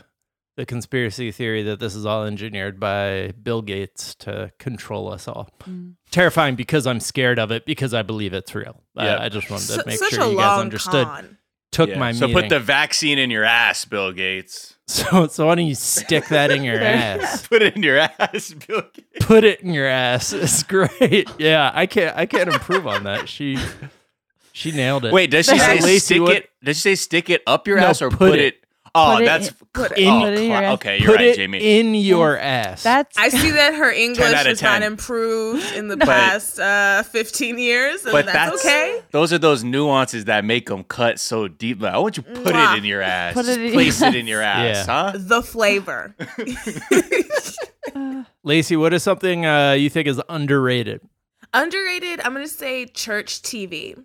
the 0.57 0.67
conspiracy 0.67 1.31
theory 1.33 1.63
that 1.63 1.79
this 1.81 1.95
is 1.95 2.05
all 2.05 2.25
engineered 2.25 2.79
by 2.79 3.33
Bill 3.43 3.63
Gates 3.63 4.15
to 4.17 4.53
control 4.59 5.11
us 5.11 5.27
all. 5.29 5.49
Mm. 5.63 5.95
Terrifying 6.11 6.55
because 6.57 6.87
I'm 6.87 7.01
scared 7.01 7.39
of 7.39 7.51
it 7.51 7.65
because 7.65 7.95
I 7.95 8.03
believe 8.03 8.35
it's 8.35 8.55
real. 8.55 8.83
Uh, 8.99 9.05
Yeah. 9.05 9.19
I 9.23 9.29
just 9.31 9.49
wanted 9.49 9.69
to 9.69 9.73
Su- 9.75 9.83
make 9.87 9.99
sure 10.13 10.29
you 10.31 10.37
guys 10.37 10.61
understood. 10.61 11.07
con. 11.07 11.39
Took 11.73 11.91
Yeah. 11.91 11.99
my 11.99 12.13
so 12.13 12.27
meaning. 12.27 12.43
put 12.43 12.49
the 12.49 12.59
vaccine 12.61 13.19
in 13.19 13.31
your 13.31 13.45
ass, 13.45 13.85
Bill 13.85 14.13
Gates. 14.13 14.75
So, 14.91 15.29
so 15.29 15.47
why 15.47 15.55
don't 15.55 15.69
you 15.69 15.77
stick 15.77 16.27
that 16.31 16.51
in 16.51 16.65
your 16.65 16.81
ass? 16.81 17.47
Put 17.47 17.63
it 17.63 17.77
in 17.77 17.83
your 17.85 17.97
ass, 17.99 18.53
Bill 18.67 18.83
Gates. 18.93 19.25
Put 19.25 19.45
it 19.45 19.61
in 19.61 19.73
your 19.73 19.87
ass. 19.87 20.33
It's 20.33 20.65
great. 20.65 21.29
Yeah, 21.39 21.71
I 21.73 21.87
can't. 21.87 22.17
I 22.17 22.27
can't 22.27 22.53
improve 22.53 22.89
on 22.89 23.05
that. 23.05 23.29
She, 23.29 23.57
she 24.53 24.73
nailed 24.73 25.05
it. 25.05 25.13
Wait, 25.13 25.31
does 25.31 25.47
she 25.47 25.57
say 25.57 25.99
stick 26.01 26.29
it? 26.29 26.51
Does 26.65 26.77
she 26.79 26.81
say 26.81 26.95
stick 26.97 27.31
it 27.31 27.43
up 27.47 27.69
your 27.69 27.77
No, 27.77 27.87
ass 27.87 28.03
or 28.03 28.11
put 28.11 28.31
put, 28.33 28.39
it. 28.41 28.60
It? 28.91 28.99
Oh, 28.99 29.15
Put 29.19 29.25
that's 29.25 29.49
in- 29.49 29.55
Put 29.73 29.93
it- 29.93 30.05
oh, 30.09 30.21
put 30.21 30.33
it 30.33 30.39
in 30.41 30.45
your 30.51 30.59
cla- 30.59 30.67
ass. 30.67 30.75
okay. 30.75 30.99
You're 30.99 31.07
Put 31.07 31.17
right, 31.17 31.27
it 31.29 31.37
Jamie. 31.37 31.79
in 31.79 31.95
your 31.95 32.37
ass. 32.37 32.83
That's 32.83 33.17
I 33.17 33.29
see 33.29 33.51
that 33.53 33.75
her 33.75 33.91
English 34.07 34.21
out 34.27 34.41
of 34.41 34.47
has 34.47 34.63
not 34.63 34.83
improved 34.83 35.73
in 35.77 35.87
the 35.87 35.97
But- 35.97 36.09
past 36.09 36.59
uh, 36.59 37.05
15 37.05 37.59
years, 37.59 38.03
and 38.05 38.11
but 38.13 38.27
that's, 38.27 38.51
that's 38.51 38.67
okay. 38.67 39.01
Those 39.13 39.33
are 39.33 39.39
those 39.39 39.63
nuances 39.63 40.25
that 40.25 40.45
make 40.45 40.67
them 40.67 40.83
cut 40.83 41.21
so 41.21 41.47
deep. 41.47 41.81
Like, 41.81 41.93
why 41.93 41.99
would 42.01 42.17
you 42.17 42.25
put 42.25 42.53
Mwah. 42.55 42.75
it 42.75 42.79
in 42.79 42.85
your 42.85 43.01
ass? 43.01 43.35
Put 43.35 43.45
it 43.45 43.47
Just 43.47 43.59
in 43.59 43.65
your 43.67 43.73
place 43.75 44.03
it 44.03 44.15
in 44.17 44.27
your 44.27 44.43
ass, 44.43 44.87
Yeah. 44.89 45.13
huh? 45.13 45.13
The 45.17 45.43
flavor. 45.43 46.15
Laci, 48.45 48.79
what 48.79 48.93
is 48.95 49.03
something 49.03 49.47
uh, 49.47 49.73
you 49.73 49.91
think 49.91 50.09
is 50.09 50.21
underrated? 50.29 51.01
Underrated, 51.53 52.21
I'm 52.25 52.33
going 52.33 52.45
to 52.47 52.53
say 52.53 52.87
church 52.87 53.43
TV. 53.43 54.03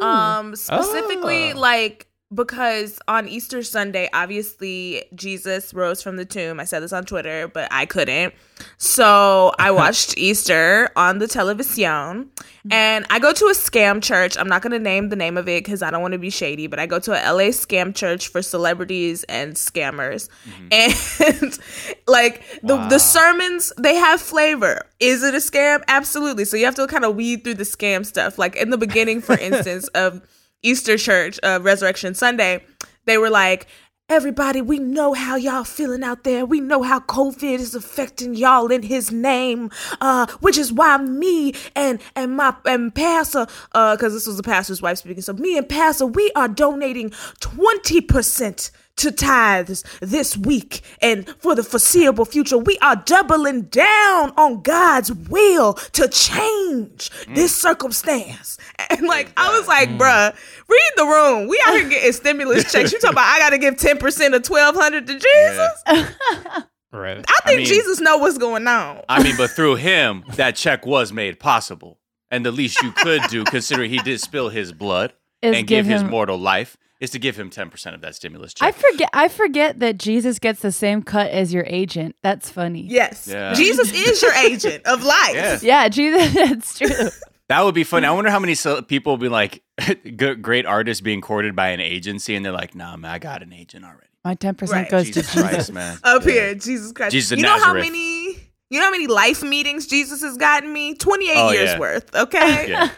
Um 0.00 0.56
specifically 0.56 1.52
Oh. 1.52 1.58
like 1.60 2.08
because 2.34 2.98
on 3.08 3.28
Easter 3.28 3.62
Sunday, 3.62 4.08
obviously 4.12 5.04
Jesus 5.14 5.72
rose 5.72 6.02
from 6.02 6.16
the 6.16 6.24
tomb. 6.24 6.58
I 6.60 6.64
said 6.64 6.80
this 6.82 6.92
on 6.92 7.04
Twitter, 7.04 7.48
but 7.48 7.68
I 7.70 7.86
couldn't. 7.86 8.34
So 8.78 9.52
I 9.58 9.70
watched 9.70 10.16
Easter 10.18 10.90
on 10.96 11.18
the 11.18 11.28
television. 11.28 12.30
And 12.70 13.06
I 13.10 13.18
go 13.18 13.32
to 13.32 13.44
a 13.46 13.52
scam 13.52 14.02
church. 14.02 14.38
I'm 14.38 14.48
not 14.48 14.62
going 14.62 14.72
to 14.72 14.78
name 14.78 15.10
the 15.10 15.16
name 15.16 15.36
of 15.36 15.48
it 15.48 15.64
because 15.64 15.82
I 15.82 15.90
don't 15.90 16.00
want 16.00 16.12
to 16.12 16.18
be 16.18 16.30
shady, 16.30 16.66
but 16.66 16.78
I 16.78 16.86
go 16.86 16.98
to 16.98 17.12
a 17.12 17.20
LA 17.30 17.50
scam 17.50 17.94
church 17.94 18.28
for 18.28 18.40
celebrities 18.40 19.22
and 19.24 19.54
scammers. 19.54 20.28
Mm-hmm. 20.48 20.68
And 21.44 21.58
like 22.06 22.42
the, 22.62 22.76
Wow. 22.76 22.88
the 22.88 22.98
sermons, 22.98 23.72
they 23.78 23.94
have 23.96 24.20
flavor. 24.20 24.86
Is 24.98 25.22
it 25.22 25.34
a 25.34 25.38
scam? 25.38 25.82
Absolutely. 25.88 26.44
So 26.46 26.56
you 26.56 26.64
have 26.64 26.74
to 26.76 26.86
kind 26.86 27.04
of 27.04 27.14
weed 27.16 27.44
through 27.44 27.54
the 27.54 27.64
scam 27.64 28.04
stuff. 28.06 28.38
Like 28.38 28.56
in 28.56 28.70
the 28.70 28.78
beginning, 28.78 29.20
for 29.20 29.38
instance, 29.38 29.88
of 29.88 30.22
Easter 30.64 30.96
church, 30.96 31.38
uh, 31.42 31.60
Resurrection 31.62 32.14
Sunday, 32.14 32.64
they 33.04 33.18
were 33.18 33.30
like, 33.30 33.66
Everybody, 34.10 34.60
we 34.60 34.78
know 34.78 35.14
how 35.14 35.36
y'all 35.36 35.64
feeling 35.64 36.04
out 36.04 36.24
there. 36.24 36.44
We 36.44 36.60
know 36.60 36.82
how 36.82 37.00
COVID 37.00 37.58
is 37.58 37.74
affecting 37.74 38.34
y'all 38.34 38.70
in 38.70 38.82
his 38.82 39.10
name. 39.10 39.70
Uh, 39.98 40.26
which 40.40 40.58
is 40.58 40.70
why 40.70 40.98
me 40.98 41.54
and 41.74 42.02
and 42.14 42.36
my 42.36 42.54
and 42.66 42.94
Pastor, 42.94 43.46
uh, 43.72 43.96
because 43.96 44.12
this 44.12 44.26
was 44.26 44.36
the 44.36 44.42
pastor's 44.42 44.82
wife 44.82 44.98
speaking. 44.98 45.22
So 45.22 45.32
me 45.32 45.56
and 45.56 45.66
Pastor, 45.66 46.04
we 46.04 46.30
are 46.36 46.48
donating 46.48 47.10
20% 47.40 48.70
to 48.96 49.10
tithes 49.10 49.84
this 50.00 50.36
week 50.36 50.82
and 51.00 51.28
for 51.40 51.54
the 51.54 51.62
foreseeable 51.62 52.24
future. 52.24 52.58
We 52.58 52.78
are 52.78 52.96
doubling 52.96 53.62
down 53.62 54.32
on 54.36 54.62
God's 54.62 55.12
will 55.12 55.74
to 55.74 56.08
change 56.08 57.10
mm. 57.10 57.34
this 57.34 57.54
circumstance. 57.54 58.58
And 58.90 59.06
like, 59.06 59.32
I 59.36 59.56
was 59.56 59.66
like, 59.68 59.88
mm. 59.88 59.98
bruh, 59.98 60.34
read 60.68 60.90
the 60.96 61.04
room. 61.04 61.48
We 61.48 61.60
out 61.66 61.74
here 61.74 61.88
getting 61.88 62.12
stimulus 62.12 62.64
checks. 62.72 62.92
You 62.92 62.98
talking 62.98 63.14
about 63.14 63.26
I 63.26 63.38
gotta 63.38 63.58
give 63.58 63.76
10% 63.76 63.94
of 63.94 64.48
1200 64.48 65.06
to 65.06 65.18
Jesus? 65.18 66.64
Right. 66.94 67.24
I 67.28 67.40
think 67.44 67.58
mean- 67.58 67.66
Jesus 67.66 68.00
know 68.00 68.18
what's 68.18 68.38
going 68.38 68.68
on. 68.68 69.00
I 69.08 69.20
mean, 69.20 69.36
but 69.36 69.50
through 69.50 69.76
him, 69.76 70.22
that 70.36 70.54
check 70.54 70.86
was 70.86 71.12
made 71.12 71.40
possible. 71.40 71.98
And 72.30 72.46
the 72.46 72.52
least 72.52 72.80
you 72.82 72.92
could 72.92 73.22
do, 73.30 73.44
considering 73.44 73.90
he 73.90 73.98
did 73.98 74.20
spill 74.20 74.48
his 74.48 74.72
blood 74.72 75.12
Is 75.42 75.56
and 75.56 75.66
give, 75.66 75.86
give 75.86 75.86
his 75.86 76.04
mortal 76.04 76.38
life, 76.38 76.76
is 77.04 77.10
to 77.10 77.18
give 77.20 77.36
him 77.38 77.50
10% 77.50 77.94
of 77.94 78.00
that 78.00 78.14
stimulus 78.16 78.52
check. 78.54 78.66
I 78.66 78.72
check. 78.72 78.80
forget. 78.90 79.10
I 79.12 79.28
forget 79.28 79.78
that 79.78 79.98
Jesus 79.98 80.38
gets 80.40 80.60
the 80.60 80.72
same 80.72 81.02
cut 81.02 81.30
as 81.30 81.54
your 81.54 81.64
agent. 81.68 82.16
That's 82.22 82.50
funny. 82.50 82.80
Yes. 82.88 83.28
Yeah. 83.30 83.54
Jesus 83.54 83.92
is 83.94 84.20
your 84.20 84.32
agent 84.34 84.84
of 84.86 85.02
life. 85.04 85.34
Yeah. 85.34 85.58
Yeah, 85.62 85.88
Jesus. 85.88 86.32
That's 86.34 86.78
true. 86.78 87.08
That 87.48 87.62
would 87.64 87.74
be 87.74 87.84
funny. 87.84 88.06
I 88.06 88.10
wonder 88.10 88.30
how 88.30 88.38
many 88.40 88.56
people 88.88 89.12
will 89.12 89.18
be 89.18 89.28
like, 89.28 89.62
great 90.40 90.66
artists 90.66 91.00
being 91.00 91.20
courted 91.20 91.54
by 91.54 91.68
an 91.68 91.80
agency, 91.80 92.34
and 92.34 92.44
they're 92.44 92.52
like, 92.52 92.74
nah, 92.74 92.96
man, 92.96 93.10
I 93.10 93.18
got 93.18 93.42
an 93.42 93.52
agent 93.52 93.84
already. 93.84 94.08
My 94.24 94.34
ten 94.34 94.54
percent 94.54 94.84
Right. 94.84 94.90
goes 94.90 95.06
Jesus 95.06 95.26
to 95.26 95.32
Jesus. 95.34 95.50
Christ, 95.50 95.72
man. 95.72 95.98
Up 96.02 96.24
Yeah. 96.24 96.32
here, 96.32 96.54
Jesus 96.54 96.92
Christ. 96.92 97.12
Jesus 97.12 97.32
of 97.32 97.38
you 97.38 97.44
know 97.44 97.58
how 97.58 97.74
many 97.74 98.28
you 98.70 98.78
know 98.80 98.86
how 98.86 98.90
many 98.90 99.06
life 99.06 99.42
meetings 99.42 99.86
Jesus 99.86 100.22
has 100.22 100.38
gotten 100.38 100.72
me? 100.72 100.94
28 100.94 101.32
Oh, 101.36 101.50
years 101.52 101.70
yeah. 101.72 101.78
worth. 101.78 102.14
Okay. 102.14 102.88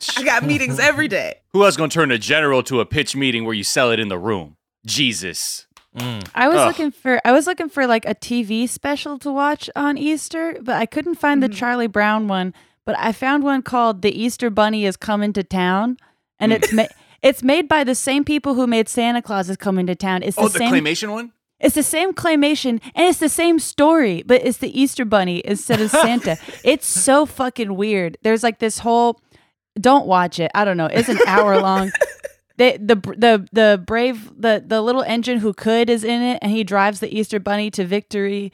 Yeah. 0.00 0.20
I 0.20 0.22
got 0.24 0.44
meetings 0.44 0.78
every 0.78 1.08
day. 1.08 1.36
Who 1.52 1.64
else 1.64 1.76
going 1.76 1.90
to 1.90 1.94
turn 1.94 2.10
a 2.10 2.18
general 2.18 2.62
to 2.64 2.80
a 2.80 2.86
pitch 2.86 3.16
meeting 3.16 3.44
where 3.44 3.54
you 3.54 3.64
sell 3.64 3.90
it 3.90 3.98
in 4.00 4.08
the 4.08 4.18
room? 4.18 4.56
Jesus. 4.84 5.66
I 6.34 6.46
was 6.48 6.58
Ugh. 6.58 6.68
looking 6.68 6.90
for 6.90 7.20
I 7.24 7.32
was 7.32 7.46
looking 7.46 7.70
for 7.70 7.86
like 7.86 8.04
a 8.04 8.14
TV 8.14 8.68
special 8.68 9.18
to 9.20 9.32
watch 9.32 9.70
on 9.74 9.96
Easter, 9.96 10.58
but 10.60 10.74
I 10.76 10.84
couldn't 10.84 11.14
find 11.14 11.42
Mm-hmm. 11.42 11.50
the 11.50 11.56
Charlie 11.56 11.86
Brown 11.86 12.28
one. 12.28 12.52
But 12.84 12.96
I 12.98 13.12
found 13.12 13.42
one 13.44 13.62
called 13.62 14.02
"The 14.02 14.12
Easter 14.12 14.50
Bunny 14.50 14.84
is 14.84 14.96
Coming 14.98 15.32
to 15.32 15.42
Town," 15.42 15.96
and 16.38 16.52
Mm. 16.52 16.56
it's 16.56 16.72
ma- 16.72 16.86
it's 17.22 17.42
made 17.42 17.66
by 17.66 17.82
the 17.82 17.94
same 17.94 18.24
people 18.24 18.54
who 18.54 18.66
made 18.66 18.90
Santa 18.90 19.22
Claus 19.22 19.48
is 19.48 19.56
Coming 19.56 19.86
to 19.86 19.94
Town. 19.94 20.22
It's 20.22 20.36
the 20.36 20.42
Oh, 20.42 20.48
the 20.48 20.58
same. 20.58 20.70
claymation 20.74 21.10
one? 21.12 21.32
It's 21.60 21.74
the 21.74 21.82
same 21.82 22.12
claymation 22.12 22.82
and 22.94 23.06
it's 23.08 23.18
the 23.18 23.30
same 23.30 23.58
story, 23.58 24.22
but 24.26 24.44
it's 24.44 24.58
the 24.58 24.78
Easter 24.78 25.06
Bunny 25.06 25.40
instead 25.46 25.80
of 25.80 25.90
Santa. 25.90 26.36
it's 26.64 26.86
so 26.86 27.24
fucking 27.24 27.74
weird. 27.74 28.18
There's 28.22 28.42
like 28.42 28.58
this 28.58 28.80
whole. 28.80 29.22
Don't 29.80 30.06
watch 30.06 30.38
it. 30.40 30.50
I 30.54 30.64
don't 30.64 30.76
know. 30.76 30.86
It's 30.86 31.08
an 31.08 31.18
hour 31.26 31.60
long. 31.60 31.92
They, 32.58 32.78
the 32.78 32.94
the 32.94 33.46
the 33.52 33.82
brave 33.86 34.30
the 34.34 34.64
the 34.66 34.80
little 34.80 35.02
engine 35.02 35.40
who 35.40 35.52
could 35.52 35.90
is 35.90 36.04
in 36.04 36.22
it, 36.22 36.38
and 36.40 36.50
he 36.50 36.64
drives 36.64 37.00
the 37.00 37.14
Easter 37.14 37.38
Bunny 37.38 37.70
to 37.72 37.84
victory. 37.84 38.50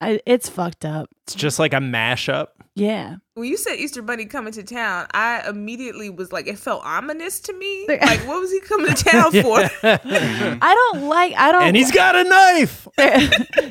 I, 0.00 0.20
it's 0.26 0.48
fucked 0.48 0.84
up. 0.84 1.08
It's 1.24 1.34
just 1.34 1.58
like 1.58 1.72
a 1.74 1.78
mashup. 1.78 2.48
Yeah. 2.76 3.16
When 3.34 3.46
you 3.48 3.56
said 3.56 3.74
Easter 3.74 4.00
Bunny 4.00 4.24
coming 4.26 4.52
to 4.54 4.62
town, 4.62 5.06
I 5.12 5.46
immediately 5.48 6.08
was 6.08 6.32
like, 6.32 6.46
it 6.46 6.58
felt 6.58 6.82
ominous 6.84 7.40
to 7.40 7.52
me. 7.52 7.86
Like, 8.00 8.20
what 8.26 8.40
was 8.40 8.50
he 8.50 8.60
coming 8.60 8.94
to 8.94 9.04
town 9.04 9.32
for? 9.42 9.58
I 9.82 10.90
don't 10.92 11.08
like. 11.08 11.34
I 11.36 11.52
don't. 11.52 11.62
and 11.62 11.76
he's 11.76 11.90
got 11.92 12.14
a 12.16 12.24
knife. 12.24 12.88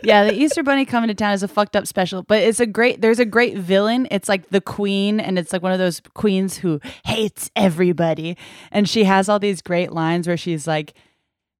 yeah, 0.03 0.25
the 0.25 0.33
Easter 0.35 0.61
Bunny 0.61 0.85
coming 0.85 1.07
to 1.07 1.13
town 1.15 1.33
is 1.33 1.41
a 1.41 1.47
fucked 1.47 1.75
up 1.75 1.87
special, 1.87 2.21
but 2.23 2.43
it's 2.43 2.59
a 2.59 2.65
great. 2.67 3.01
There's 3.01 3.19
a 3.19 3.25
great 3.25 3.57
villain. 3.57 4.07
It's 4.11 4.29
like 4.29 4.49
the 4.49 4.61
queen, 4.61 5.19
and 5.19 5.39
it's 5.39 5.51
like 5.53 5.63
one 5.63 5.71
of 5.71 5.79
those 5.79 6.01
queens 6.13 6.57
who 6.57 6.79
hates 7.05 7.49
everybody, 7.55 8.37
and 8.71 8.87
she 8.87 9.05
has 9.05 9.29
all 9.29 9.39
these 9.39 9.61
great 9.61 9.91
lines 9.91 10.27
where 10.27 10.37
she's 10.37 10.67
like. 10.67 10.93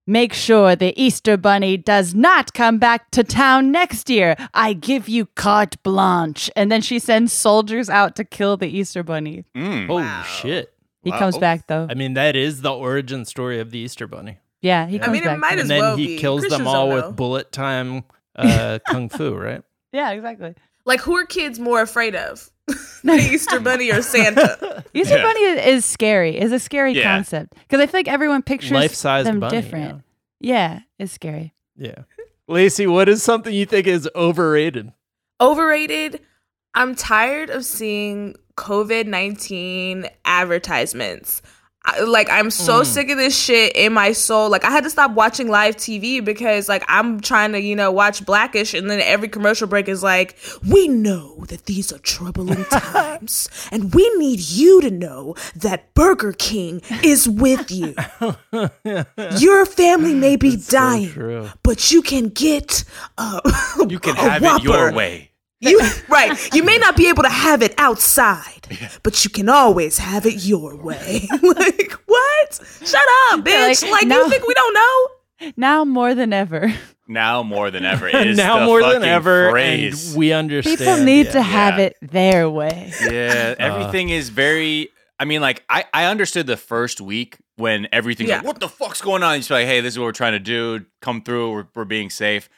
Make 0.10 0.34
sure 0.34 0.75
the 0.75 0.92
Easter 1.00 1.38
Bunny 1.38 1.78
does 1.78 2.16
not 2.16 2.56
come 2.56 2.80
back 2.80 3.12
to 3.12 3.24
town 3.24 3.72
next 3.72 4.10
year. 4.10 4.36
I 4.56 4.74
give 4.74 5.08
you 5.08 5.28
carte 5.36 5.82
blanche. 5.84 6.50
And 6.56 6.72
then 6.72 6.82
she 6.82 6.98
sends 6.98 7.32
soldiers 7.32 7.92
out 7.92 8.16
to 8.16 8.24
kill 8.24 8.58
the 8.58 8.66
Easter 8.68 9.04
Bunny. 9.04 9.46
Mm. 9.56 9.86
Holy 9.86 10.01
Wow. 10.04 10.24
shit. 10.24 10.74
He 11.04 11.12
Wow. 11.12 11.20
comes 11.20 11.38
back 11.38 11.68
though. 11.68 11.86
I 11.88 11.94
mean, 11.94 12.16
that 12.16 12.36
is 12.36 12.62
the 12.63 12.74
origin 12.74 13.24
story 13.24 13.60
of 13.60 13.70
the 13.70 13.78
Easter 13.78 14.08
Bunny. 14.08 14.39
Yeah, 14.63 14.88
he 14.88 14.96
I 15.00 15.04
comes 15.06 15.13
mean, 15.22 15.30
it 15.30 15.38
might 15.38 15.50
though. 15.51 15.56
as 15.58 15.62
And 15.62 15.70
then 15.70 15.80
well 15.80 15.96
he 15.96 16.08
be. 16.08 16.18
kills 16.18 16.42
them 16.48 16.66
all 16.66 16.89
with 16.89 17.16
bullet 17.16 17.51
time 17.51 18.04
uh, 18.36 18.80
kung 18.88 19.10
fu, 19.10 19.36
right? 19.36 19.62
yeah, 19.94 20.10
exactly. 20.10 20.56
Like, 20.86 21.01
who 21.01 21.16
are 21.18 21.25
kids 21.25 21.60
more 21.60 21.82
afraid 21.84 22.16
of? 22.16 22.50
the 23.04 23.14
Easter 23.16 23.60
Bunny 23.60 23.92
or 23.92 24.02
Santa? 24.02 24.84
Easter 24.94 25.18
Yeah. 25.18 25.24
Bunny 25.24 25.40
is, 25.42 25.66
is 25.78 25.86
scary. 25.86 26.38
Is 26.38 26.52
a 26.52 26.60
scary 26.60 26.94
Yeah. 26.94 27.04
concept 27.16 27.54
because 27.56 27.80
I 27.82 27.86
feel 27.88 28.00
like 28.00 28.08
everyone 28.08 28.42
pictures 28.42 28.72
Life-sized 28.72 29.28
them 29.28 29.40
bunny, 29.40 29.62
different. 29.62 30.02
Yeah, 30.40 30.82
it's 30.98 31.12
scary. 31.12 31.54
Yeah. 31.78 32.04
Laci, 32.50 32.92
what 32.92 33.08
is 33.10 33.22
something 33.22 33.54
you 33.54 33.66
think 33.66 33.88
is 33.88 34.10
overrated? 34.16 34.92
Overrated. 35.40 36.22
I'm 36.74 36.96
tired 36.96 37.50
of 37.50 37.66
seeing 37.66 38.36
COVID 38.58 39.06
19 39.06 40.08
advertisements. 40.26 41.42
Like, 42.05 42.29
I'm 42.29 42.50
so 42.50 42.84
sick 42.84 43.10
of 43.10 43.17
this 43.17 43.38
shit 43.38 43.75
in 43.75 43.93
my 43.93 44.12
soul. 44.12 44.50
Like, 44.50 44.63
I 44.65 44.72
had 44.72 44.84
to 44.84 44.89
stop 44.89 45.12
watching 45.12 45.48
live 45.50 45.75
TV 45.75 46.24
because, 46.24 46.67
like, 46.69 46.84
I'm 46.88 47.19
trying 47.19 47.51
to, 47.53 47.62
you 47.62 47.75
know, 47.75 47.91
watch 47.91 48.25
Blackish, 48.25 48.74
and 48.74 48.89
then 48.89 49.00
every 49.01 49.27
commercial 49.27 49.67
break 49.67 49.88
is 49.88 50.03
like, 50.03 50.38
We 50.67 50.88
know 50.88 51.46
that 51.48 51.65
these 51.65 51.91
are 51.93 52.00
troubling 52.00 52.65
times, 52.72 53.50
and 53.72 53.93
we 53.93 54.10
need 54.17 54.39
you 54.39 54.81
to 54.81 54.91
know 54.91 55.36
that 55.55 55.93
Burger 55.93 56.34
King 56.34 56.81
is 57.03 57.27
with 57.27 57.72
you. 57.72 57.96
Your 59.38 59.65
family 59.65 60.13
may 60.13 60.36
be 60.36 60.55
dying, 60.58 61.10
true. 61.10 61.50
but 61.63 61.91
you 61.91 62.01
can 62.01 62.29
get 62.29 62.84
uh, 63.17 63.39
You 63.88 64.00
can 64.00 64.15
a 64.15 64.19
have 64.19 64.43
it 64.43 64.63
your 64.63 64.91
way. 64.91 65.28
You 65.62 65.80
right. 66.08 66.54
You 66.56 66.63
may 66.63 66.78
not 66.78 66.96
be 66.96 67.10
able 67.10 67.24
to 67.24 67.30
have 67.30 67.62
it 67.62 67.74
outside, 67.78 68.68
but 69.04 69.24
you 69.25 69.30
can 69.30 69.50
always 69.50 69.98
have 69.98 70.25
it 70.25 70.46
your 70.46 70.75
way. 70.78 71.28
like 71.44 71.92
what? 72.06 72.62
Shut 72.86 73.01
up, 73.32 73.42
bitch. 73.42 73.82
like, 73.84 73.92
Like, 73.92 74.08
no. 74.08 74.20
you 74.24 74.30
think 74.30 74.48
we 74.48 74.54
don't 74.54 74.74
know? 74.74 75.51
Now 75.58 75.86
more 75.86 76.13
than 76.16 76.32
ever, 76.34 76.74
Now 77.08 77.44
more 77.44 77.72
than 77.72 77.84
ever. 77.86 78.08
It 78.08 78.28
is 78.28 78.38
now 78.46 78.60
the 78.60 78.66
more 78.66 78.82
than 78.82 79.04
ever, 79.04 79.50
phrase. 79.51 80.10
and 80.12 80.18
we 80.18 80.32
understand. 80.34 80.78
people 80.80 80.98
need 80.98 81.25
yeah. 81.28 81.32
to 81.34 81.42
have 81.42 81.78
Yeah. 81.80 81.86
it 81.86 81.98
their 82.01 82.50
way. 82.50 82.92
yeah, 83.10 83.56
uh. 83.60 83.62
everything 83.62 84.10
is 84.10 84.30
very. 84.30 84.89
I 85.20 85.25
mean, 85.25 85.42
like 85.42 85.63
I 85.70 85.84
I 85.94 86.06
understood 86.06 86.48
the 86.48 86.56
first 86.58 87.01
week 87.01 87.38
when 87.58 87.88
everything's 87.92 88.30
like, 88.30 88.42
Yeah. 88.42 88.48
what 88.48 88.60
the 88.62 88.70
fuck's 88.70 89.01
going 89.01 89.24
on? 89.24 89.34
You 89.36 89.39
just 89.39 89.50
like, 89.51 89.66
hey, 89.68 89.82
this 89.82 89.94
is 89.96 90.00
what 90.00 90.06
we're 90.06 90.12
trying 90.13 90.34
to 90.34 90.39
do. 90.39 90.86
Come 91.01 91.22
through. 91.22 91.51
We're, 91.51 91.68
we're 91.75 91.86
being 91.86 92.10
safe. 92.10 92.50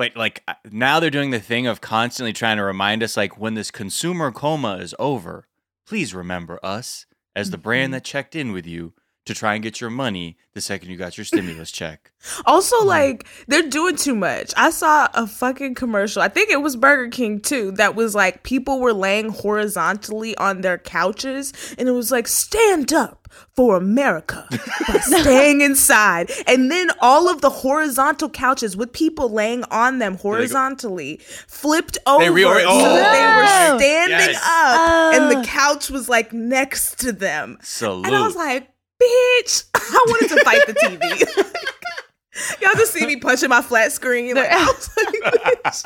But 0.00 0.16
like 0.16 0.42
now 0.70 0.98
they're 0.98 1.10
doing 1.10 1.30
the 1.30 1.38
thing 1.38 1.66
of 1.66 1.82
constantly 1.82 2.32
trying 2.32 2.56
to 2.56 2.62
remind 2.62 3.02
us, 3.02 3.18
like, 3.18 3.38
when 3.38 3.52
this 3.52 3.70
consumer 3.70 4.32
coma 4.32 4.76
is 4.76 4.94
over, 4.98 5.46
please 5.86 6.14
remember 6.14 6.58
us 6.62 7.04
as 7.36 7.50
the 7.50 7.58
brand 7.58 7.88
mm-hmm. 7.88 7.92
that 7.92 8.04
checked 8.04 8.34
in 8.34 8.50
with 8.50 8.66
you 8.66 8.94
to 9.26 9.34
try 9.34 9.54
and 9.54 9.62
get 9.62 9.80
your 9.80 9.90
money 9.90 10.36
the 10.54 10.60
second 10.60 10.90
you 10.90 10.96
got 10.96 11.16
your 11.16 11.24
stimulus 11.24 11.70
check. 11.70 12.10
Also, 12.44 12.76
hmm. 12.80 12.86
like, 12.86 13.26
they're 13.48 13.68
doing 13.70 13.96
too 13.96 14.14
much. 14.14 14.52
I 14.54 14.68
saw 14.70 15.08
a 15.14 15.26
fucking 15.26 15.74
commercial. 15.74 16.20
I 16.20 16.28
think 16.28 16.50
it 16.50 16.60
was 16.60 16.76
Burger 16.76 17.08
King 17.08 17.40
too. 17.40 17.70
That 17.72 17.94
was 17.94 18.14
like 18.14 18.42
people 18.42 18.78
were 18.78 18.92
laying 18.92 19.30
horizontally 19.30 20.36
on 20.36 20.60
their 20.60 20.76
couches, 20.76 21.74
and 21.78 21.88
it 21.88 21.92
was 21.92 22.10
like, 22.12 22.28
stand 22.28 22.92
up 22.92 23.26
for 23.56 23.76
America 23.76 24.46
by 24.88 24.98
staying 24.98 25.62
inside. 25.62 26.30
And 26.46 26.70
then 26.70 26.90
all 27.00 27.30
of 27.30 27.40
the 27.40 27.48
horizontal 27.48 28.28
couches 28.28 28.76
with 28.76 28.92
people 28.92 29.30
laying 29.30 29.64
on 29.70 29.98
them 29.98 30.16
horizontally 30.18 31.20
flipped 31.46 31.96
over 32.06 32.24
reori- 32.24 32.64
oh, 32.66 32.80
so 32.80 32.94
that 32.96 33.12
they 33.12 33.24
Oh. 33.24 33.72
were 33.72 33.78
standing 33.80 34.18
Yes. 34.18 34.36
up, 34.36 35.14
and 35.14 35.24
Oh. 35.36 35.40
the 35.40 35.46
couch 35.46 35.88
was 35.88 36.06
like 36.08 36.34
next 36.34 36.98
to 37.00 37.12
them. 37.12 37.56
Salute. 37.62 38.06
And 38.06 38.14
I 38.14 38.26
was 38.26 38.36
like, 38.36 38.68
bitch, 39.00 39.64
I 39.74 40.04
wanted 40.08 40.28
to 40.36 40.44
fight 40.44 40.66
the 40.66 40.74
TV. 40.74 41.46
Y'all 42.62 42.72
just 42.74 42.92
see 42.92 43.06
me 43.06 43.16
punching 43.16 43.48
my 43.48 43.60
flat 43.60 43.92
screen. 43.92 44.34
Like, 44.34 44.48
I 44.50 44.64
was 44.64 44.90
like, 44.96 45.34
bitch, 45.64 45.84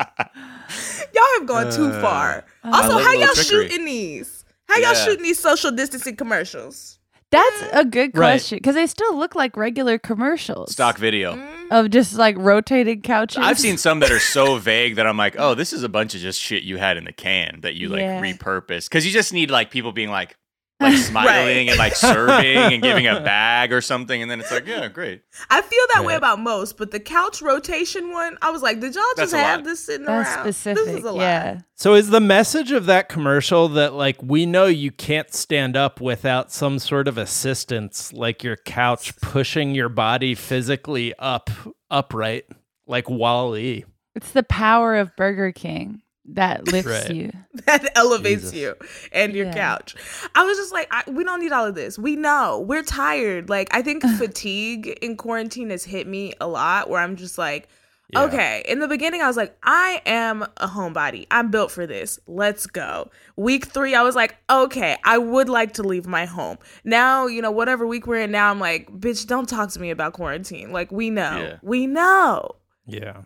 y'all 1.13 1.23
have 1.39 1.47
gone 1.47 1.71
too 1.71 1.91
far. 2.01 2.45
I 2.63 2.81
Also, 2.81 2.97
how 2.97 3.11
y'all 3.13 3.33
trickery. 3.33 3.67
shooting 3.69 3.85
these? 3.85 4.45
How 4.67 4.77
y'all 4.77 4.93
shooting 4.93 5.23
these 5.23 5.39
social 5.39 5.71
distancing 5.71 6.15
commercials? 6.15 6.99
That's 7.31 7.63
a 7.73 7.83
good 7.83 8.13
question 8.13 8.57
because 8.57 8.75
they 8.75 8.87
still 8.87 9.17
look 9.17 9.35
like 9.35 9.57
regular 9.57 9.97
commercials. 9.97 10.71
Stock 10.71 10.97
video. 10.97 11.35
Mm. 11.35 11.67
of 11.71 11.89
just 11.89 12.13
like 12.13 12.37
rotating 12.37 13.01
couches. 13.01 13.39
I've 13.43 13.59
seen 13.59 13.77
some 13.77 13.99
that 13.99 14.11
are 14.11 14.19
so 14.19 14.57
vague 14.57 14.95
that 14.95 15.05
I'm 15.07 15.17
like, 15.17 15.35
oh, 15.37 15.55
this 15.55 15.73
is 15.73 15.83
a 15.83 15.89
bunch 15.89 16.15
of 16.15 16.21
just 16.21 16.39
shit 16.39 16.63
you 16.63 16.77
had 16.77 16.95
in 16.95 17.03
the 17.03 17.11
can 17.11 17.59
that 17.61 17.73
you 17.73 17.89
like 17.89 18.01
Yeah. 18.01 18.21
repurpose. 18.21 18.87
Because 18.87 19.05
you 19.05 19.11
just 19.11 19.33
need 19.33 19.51
like 19.51 19.71
people 19.71 19.91
being 19.91 20.09
like, 20.11 20.37
like 20.79 20.97
smiling 20.97 21.69
and 21.69 21.77
like 21.77 21.95
serving 21.95 22.73
and 22.73 22.83
giving 22.83 23.07
a 23.07 23.19
bag 23.23 23.71
or 23.71 23.81
something, 23.81 24.21
and 24.21 24.29
then 24.29 24.39
it's 24.39 24.51
like, 24.51 24.67
yeah, 24.67 24.87
great. 24.87 25.21
I 25.49 25.61
feel 25.61 25.83
that 25.93 26.05
way 26.05 26.15
about 26.15 26.39
most, 26.39 26.77
but 26.77 26.91
the 26.91 26.99
couch 26.99 27.41
rotation 27.41 28.11
one, 28.11 28.37
I 28.41 28.51
was 28.51 28.61
like, 28.61 28.79
did 28.79 28.95
y'all 28.95 29.03
just 29.15 29.33
a 29.33 29.37
have 29.37 29.59
lot. 29.59 29.65
this 29.65 29.85
sitting 29.85 30.05
That's 30.05 30.29
around? 30.29 30.43
specific. 30.43 30.85
This 30.85 30.95
is 30.97 31.03
a 31.03 31.11
lot. 31.11 31.21
yeah. 31.21 31.59
So 31.75 31.93
is 31.93 32.09
the 32.09 32.21
message 32.21 32.71
of 32.71 32.85
that 32.87 33.09
commercial 33.09 33.67
that 33.69 33.93
like 33.93 34.21
we 34.21 34.45
know 34.45 34.65
you 34.65 34.91
can't 34.91 35.33
stand 35.33 35.75
up 35.77 36.01
without 36.01 36.51
some 36.51 36.79
sort 36.79 37.07
of 37.07 37.17
assistance, 37.17 38.11
like 38.13 38.43
your 38.43 38.57
couch 38.57 39.15
pushing 39.21 39.75
your 39.75 39.89
body 39.89 40.35
physically 40.35 41.13
up 41.19 41.49
upright, 41.89 42.45
like 42.87 43.09
WALL-E. 43.09 43.85
It's 44.15 44.31
the 44.31 44.43
power 44.43 44.95
of 44.95 45.15
Burger 45.15 45.51
King 45.51 46.01
that 46.33 46.67
lifts 46.71 46.89
Right. 46.89 47.11
you. 47.15 47.31
that 47.65 47.91
elevates 47.95 48.51
Jesus. 48.51 48.55
you 48.57 48.75
and 49.11 49.33
your 49.33 49.45
Yeah. 49.47 49.53
couch. 49.53 49.95
I 50.33 50.43
was 50.45 50.57
just 50.57 50.73
like, 50.73 50.87
I, 50.91 51.03
we 51.09 51.23
don't 51.23 51.39
need 51.39 51.51
all 51.51 51.65
of 51.65 51.75
this. 51.75 51.99
We 51.99 52.15
know 52.15 52.63
we're 52.67 52.83
tired. 52.83 53.49
Like, 53.49 53.67
I 53.71 53.81
think 53.81 54.03
fatigue 54.17 54.87
in 55.01 55.17
quarantine 55.17 55.69
has 55.69 55.83
hit 55.83 56.07
me 56.07 56.33
a 56.41 56.47
lot 56.47 56.89
where 56.89 56.99
I'm 57.01 57.15
just 57.15 57.37
like, 57.37 57.67
Yeah. 58.11 58.23
okay. 58.23 58.63
In 58.67 58.79
the 58.79 58.87
beginning, 58.87 59.21
I 59.21 59.27
was 59.27 59.37
like, 59.37 59.55
I 59.63 60.01
am 60.05 60.43
a 60.57 60.67
homebody. 60.67 61.27
I'm 61.31 61.49
built 61.51 61.71
for 61.71 61.85
this. 61.87 62.19
Let's 62.27 62.65
go. 62.67 63.09
Week 63.35 63.65
three, 63.65 63.93
I 63.95 64.01
was 64.03 64.15
like, 64.15 64.35
okay, 64.49 64.97
I 65.03 65.17
would 65.17 65.49
like 65.49 65.73
to 65.73 65.83
leave 65.83 66.05
my 66.07 66.25
home. 66.25 66.57
Now, 66.83 67.27
you 67.27 67.41
know, 67.41 67.51
whatever 67.51 67.85
week 67.87 68.07
we're 68.07 68.21
in 68.21 68.31
now, 68.31 68.49
I'm 68.51 68.59
like, 68.59 68.89
bitch, 68.91 69.27
don't 69.27 69.47
talk 69.49 69.71
to 69.71 69.79
me 69.79 69.89
about 69.91 70.13
quarantine. 70.13 70.71
Like, 70.71 70.91
we 70.91 71.09
know. 71.11 71.37
Yeah. 71.37 71.57
We 71.61 71.87
know. 71.87 72.51
Yeah. 72.87 73.21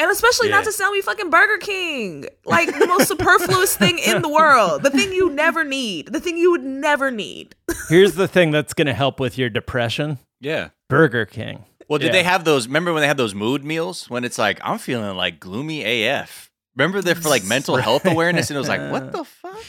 And 0.00 0.10
especially 0.10 0.48
Yeah. 0.48 0.56
not 0.56 0.64
to 0.64 0.72
sell 0.72 0.90
me 0.90 1.00
fucking 1.00 1.30
Burger 1.30 1.58
King. 1.58 2.26
Like 2.44 2.76
the 2.78 2.86
most 2.86 3.08
superfluous 3.08 3.76
thing 3.76 3.98
in 4.00 4.22
the 4.22 4.28
world. 4.28 4.82
The 4.82 4.90
thing 4.90 5.12
you 5.12 5.30
never 5.30 5.62
need. 5.64 6.08
The 6.12 6.20
thing 6.20 6.36
you 6.36 6.50
would 6.50 6.64
never 6.64 7.10
need. 7.10 7.54
Here's 7.88 8.14
the 8.14 8.26
thing 8.28 8.50
that's 8.50 8.74
going 8.74 8.86
to 8.88 8.92
help 8.94 9.20
with 9.20 9.38
your 9.38 9.48
depression 9.48 10.18
Yeah. 10.40 10.70
Burger 10.88 11.24
King. 11.26 11.64
Well, 11.88 11.98
did 11.98 12.06
Yeah. 12.06 12.12
they 12.12 12.22
have 12.24 12.44
those? 12.44 12.66
Remember 12.66 12.92
when 12.92 13.02
they 13.02 13.06
had 13.06 13.16
those 13.18 13.34
mood 13.34 13.62
meals 13.64 14.08
when 14.10 14.24
it's 14.24 14.38
like 14.38 14.58
I'm 14.64 14.78
feeling 14.78 15.16
like 15.16 15.38
gloomy 15.38 15.84
AF. 15.84 16.50
Remember 16.76 17.00
they're 17.00 17.14
for 17.14 17.28
like 17.28 17.44
mental 17.44 17.76
health 17.76 18.04
awareness, 18.04 18.50
and 18.50 18.56
it 18.56 18.58
was 18.58 18.68
like, 18.68 18.90
what 18.90 19.12
the 19.12 19.22
fuck? 19.24 19.62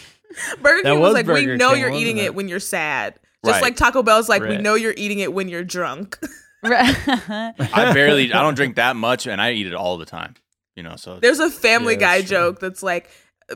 Burger 0.61 0.81
That 0.83 0.89
King 0.91 0.99
was, 1.01 1.13
was 1.13 1.13
like, 1.13 1.27
we 1.27 1.45
know 1.55 1.71
King, 1.73 1.81
you're 1.81 1.91
eating 1.93 2.17
it? 2.17 2.25
it 2.25 2.35
when 2.35 2.47
you're 2.47 2.59
sad. 2.59 3.13
Just 3.45 3.55
Right. 3.55 3.61
like 3.61 3.75
Taco 3.75 4.01
Bell's 4.01 4.27
like, 4.27 4.41
we 4.41 4.57
know 4.57 4.73
you're 4.73 4.93
eating 4.97 5.19
it 5.19 5.31
when 5.31 5.49
you're 5.49 5.63
drunk. 5.63 6.17
Right. 6.69 7.54
I 7.73 7.91
barely, 7.93 8.34
I 8.34 8.41
don't 8.41 8.56
drink 8.56 8.75
that 8.78 8.95
much, 8.95 9.28
and 9.28 9.41
I 9.41 9.51
eat 9.54 9.67
it 9.67 9.73
all 9.73 9.97
the 9.97 10.06
time. 10.06 10.36
You 10.75 10.84
know, 10.84 10.95
so 10.97 11.19
There's 11.19 11.39
a 11.39 11.49
family 11.49 11.93
Yeah, 11.93 11.99
guy 11.99 12.17
that's 12.17 12.30
true. 12.30 12.38
joke 12.38 12.60
that's 12.60 12.84
like, 12.84 13.10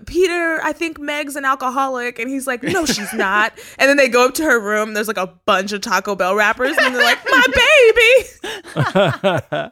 Peter, 0.06 0.60
I 0.64 0.72
think 0.72 1.00
Meg's 1.00 1.36
an 1.36 1.46
alcoholic. 1.46 2.20
And 2.20 2.30
he's 2.30 2.46
like, 2.46 2.62
no, 2.64 2.86
she's 2.86 3.12
not. 3.14 3.54
and 3.80 3.90
then 3.90 3.98
they 3.98 4.08
go 4.08 4.28
up 4.28 4.36
to 4.36 4.44
her 4.44 4.60
room. 4.60 4.94
There's 4.94 5.08
like 5.08 5.18
a 5.18 5.28
bunch 5.46 5.72
of 5.72 5.82
Taco 5.82 6.16
Bell 6.16 6.36
wrappers. 6.36 6.78
And 6.78 6.94
they're 6.96 7.04
like, 7.04 7.18
my 7.26 7.46
baby. 7.96 9.70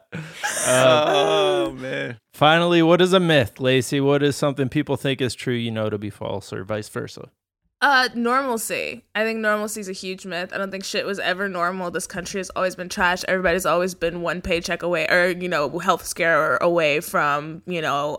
Uh, 0.66 1.04
oh 1.08 1.70
man, 1.72 2.18
Finally, 2.32 2.82
what 2.82 3.00
is 3.00 3.12
a 3.12 3.20
myth, 3.20 3.54
Laci? 3.56 4.02
What 4.04 4.22
is 4.22 4.36
something 4.36 4.68
people 4.68 4.96
think 4.96 5.20
is 5.20 5.34
true 5.34 5.54
you 5.54 5.70
know 5.70 5.88
to 5.88 5.98
be 5.98 6.10
false, 6.10 6.52
or 6.52 6.64
vice 6.64 6.88
versa? 6.88 7.30
Uh, 7.80 8.08
normalcy. 8.14 9.04
I 9.14 9.22
think 9.22 9.38
normalcy 9.38 9.80
is 9.80 9.88
a 9.88 9.92
huge 9.92 10.26
myth. 10.26 10.50
I 10.52 10.58
don't 10.58 10.70
think 10.70 10.84
shit 10.84 11.06
was 11.06 11.20
ever 11.20 11.48
normal. 11.48 11.90
This 11.92 12.08
country 12.08 12.40
has 12.40 12.50
always 12.56 12.74
been 12.74 12.88
trash. 12.88 13.22
Everybody's 13.28 13.66
always 13.66 13.94
been 13.94 14.20
one 14.20 14.40
paycheck 14.42 14.82
away, 14.82 15.06
or 15.08 15.28
you 15.28 15.48
know, 15.48 15.78
health 15.78 16.04
scare 16.04 16.56
away 16.56 16.98
from 17.00 17.62
you 17.66 17.80
know 17.80 18.16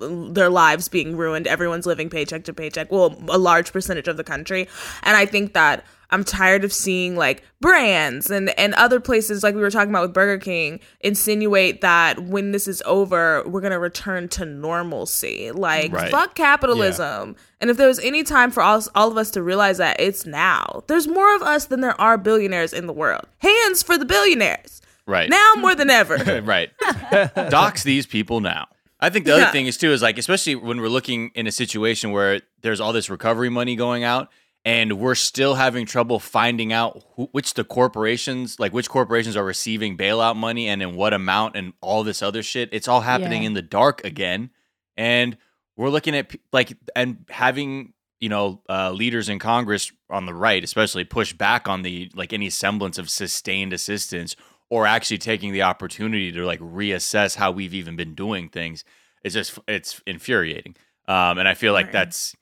their 0.00 0.48
lives 0.48 0.88
being 0.88 1.16
ruined. 1.16 1.46
Everyone's 1.46 1.84
living 1.86 2.08
paycheck 2.08 2.44
to 2.44 2.54
paycheck. 2.54 2.90
Well, 2.90 3.14
a 3.28 3.36
large 3.38 3.72
percentage 3.72 4.08
of 4.08 4.16
the 4.16 4.24
country, 4.24 4.68
and 5.02 5.16
I 5.18 5.26
think 5.26 5.52
that 5.52 5.84
I'm 6.10 6.24
tired 6.24 6.64
of 6.64 6.72
seeing 6.72 7.14
like 7.16 7.42
brands 7.60 8.30
and 8.30 8.50
and 8.58 8.72
other 8.74 9.00
places 9.00 9.42
like 9.42 9.54
we 9.54 9.60
were 9.60 9.70
talking 9.70 9.90
about 9.90 10.02
with 10.02 10.14
Burger 10.14 10.38
King 10.38 10.80
insinuate 11.00 11.80
that 11.80 12.20
when 12.20 12.52
this 12.52 12.66
is 12.68 12.82
over, 12.86 13.42
we're 13.46 13.60
gonna 13.60 13.78
return 13.78 14.28
to 14.30 14.44
normalcy. 14.46 15.50
Like 15.50 15.92
Right. 15.92 16.10
fuck 16.10 16.34
capitalism. 16.34 17.36
And 17.64 17.70
if 17.70 17.78
there 17.78 17.88
was 17.88 17.98
any 18.00 18.22
time 18.24 18.50
for 18.50 18.62
all, 18.62 18.82
all 18.94 19.10
of 19.10 19.16
us 19.16 19.30
to 19.30 19.42
realize 19.42 19.78
that, 19.78 19.98
it's 19.98 20.26
now. 20.26 20.84
There's 20.86 21.08
more 21.08 21.34
of 21.34 21.40
us 21.40 21.64
than 21.64 21.80
there 21.80 21.98
are 21.98 22.18
billionaires 22.18 22.74
in 22.74 22.86
the 22.86 22.92
world. 22.92 23.24
Hands 23.38 23.82
for 23.82 23.96
the 23.96 24.04
billionaires. 24.04 24.82
right 25.06 25.30
Now 25.30 25.54
more 25.56 25.74
than 25.74 25.88
ever. 25.88 26.42
right. 26.44 26.68
Dox 27.48 27.82
these 27.82 28.04
people 28.04 28.40
now. 28.40 28.68
I 29.00 29.08
think 29.08 29.24
the 29.24 29.32
other 29.32 29.42
Yeah. 29.44 29.50
thing 29.52 29.66
is 29.66 29.78
too 29.78 29.92
is 29.92 30.02
like 30.02 30.18
especially 30.18 30.56
when 30.56 30.78
we're 30.78 30.90
looking 30.90 31.30
in 31.34 31.46
a 31.46 31.50
situation 31.52 32.10
where 32.12 32.42
there's 32.60 32.80
all 32.82 32.92
this 32.92 33.08
recovery 33.08 33.48
money 33.48 33.76
going 33.76 34.04
out 34.04 34.28
and 34.66 34.98
we're 34.98 35.14
still 35.14 35.54
having 35.54 35.86
trouble 35.86 36.18
finding 36.18 36.70
out 36.70 37.02
who, 37.16 37.30
which 37.32 37.54
the 37.54 37.64
corporations 37.64 38.60
like 38.60 38.74
which 38.74 38.90
corporations 38.90 39.38
are 39.38 39.44
receiving 39.44 39.96
bailout 39.96 40.36
money 40.36 40.68
and 40.68 40.82
in 40.82 40.96
what 40.96 41.14
amount 41.14 41.56
and 41.56 41.72
all 41.80 42.04
this 42.04 42.20
other 42.20 42.42
shit. 42.42 42.68
It's 42.72 42.88
all 42.88 43.00
happening 43.00 43.40
Yeah. 43.44 43.46
in 43.48 43.54
the 43.54 43.62
dark 43.62 44.04
again, 44.04 44.50
and 44.98 45.38
we're 45.76 45.90
looking 45.90 46.14
at 46.16 46.34
like 46.52 46.76
and 46.94 47.24
having 47.28 47.92
you 48.20 48.28
know 48.28 48.62
uh, 48.68 48.90
leaders 48.90 49.28
in 49.28 49.38
Congress 49.38 49.92
on 50.10 50.26
the 50.26 50.34
right, 50.34 50.62
especially 50.62 51.04
push 51.04 51.32
back 51.32 51.68
on 51.68 51.82
the 51.82 52.10
like 52.14 52.32
any 52.32 52.50
semblance 52.50 52.98
of 52.98 53.10
sustained 53.10 53.72
assistance 53.72 54.36
or 54.70 54.86
actually 54.86 55.18
taking 55.18 55.52
the 55.52 55.62
opportunity 55.62 56.32
to 56.32 56.44
like 56.44 56.60
reassess 56.60 57.36
how 57.36 57.50
we've 57.50 57.74
even 57.74 57.96
been 57.96 58.14
doing 58.14 58.48
things. 58.48 58.84
It's 59.22 59.34
just 59.34 59.58
it's 59.68 60.00
infuriating, 60.06 60.76
um, 61.08 61.38
and 61.38 61.48
I 61.48 61.54
feel 61.54 61.72
like 61.72 61.86
Right. 61.86 61.92
that's. 61.92 62.34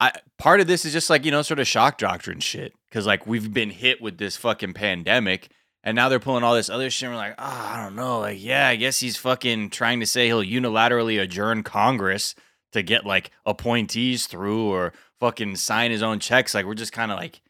I, 0.00 0.12
part 0.38 0.60
of 0.60 0.68
this 0.68 0.84
is 0.84 0.92
just 0.92 1.10
like 1.10 1.24
you 1.24 1.32
know 1.32 1.42
sort 1.42 1.58
of 1.58 1.66
shock 1.66 1.98
doctrine 1.98 2.38
shit 2.38 2.72
because 2.88 3.04
like 3.04 3.26
we've 3.26 3.52
been 3.52 3.70
hit 3.70 4.00
with 4.00 4.16
this 4.18 4.36
fucking 4.36 4.72
pandemic 4.74 5.48
and 5.82 5.96
now 5.96 6.08
they're 6.08 6.20
pulling 6.20 6.44
all 6.44 6.54
this 6.54 6.70
other 6.70 6.88
shit 6.88 7.08
and 7.08 7.16
we're 7.16 7.20
like 7.20 7.34
oh 7.36 7.42
i 7.44 7.82
don't 7.82 7.96
know 7.96 8.20
like 8.20 8.40
yeah 8.40 8.68
i 8.68 8.76
guess 8.76 9.00
he's 9.00 9.16
fucking 9.16 9.70
trying 9.70 9.98
to 9.98 10.06
say 10.06 10.26
he'll 10.26 10.44
unilaterally 10.44 11.20
adjourn 11.20 11.64
congress 11.64 12.36
to 12.72 12.82
get 12.82 13.04
like 13.06 13.30
appointees 13.46 14.26
through 14.26 14.68
or 14.70 14.92
fucking 15.20 15.56
sign 15.56 15.90
his 15.90 16.02
own 16.02 16.18
checks 16.20 16.54
like 16.54 16.64
we're 16.66 16.74
just 16.74 16.92
kind 16.92 17.10
of 17.10 17.18
like 17.18 17.40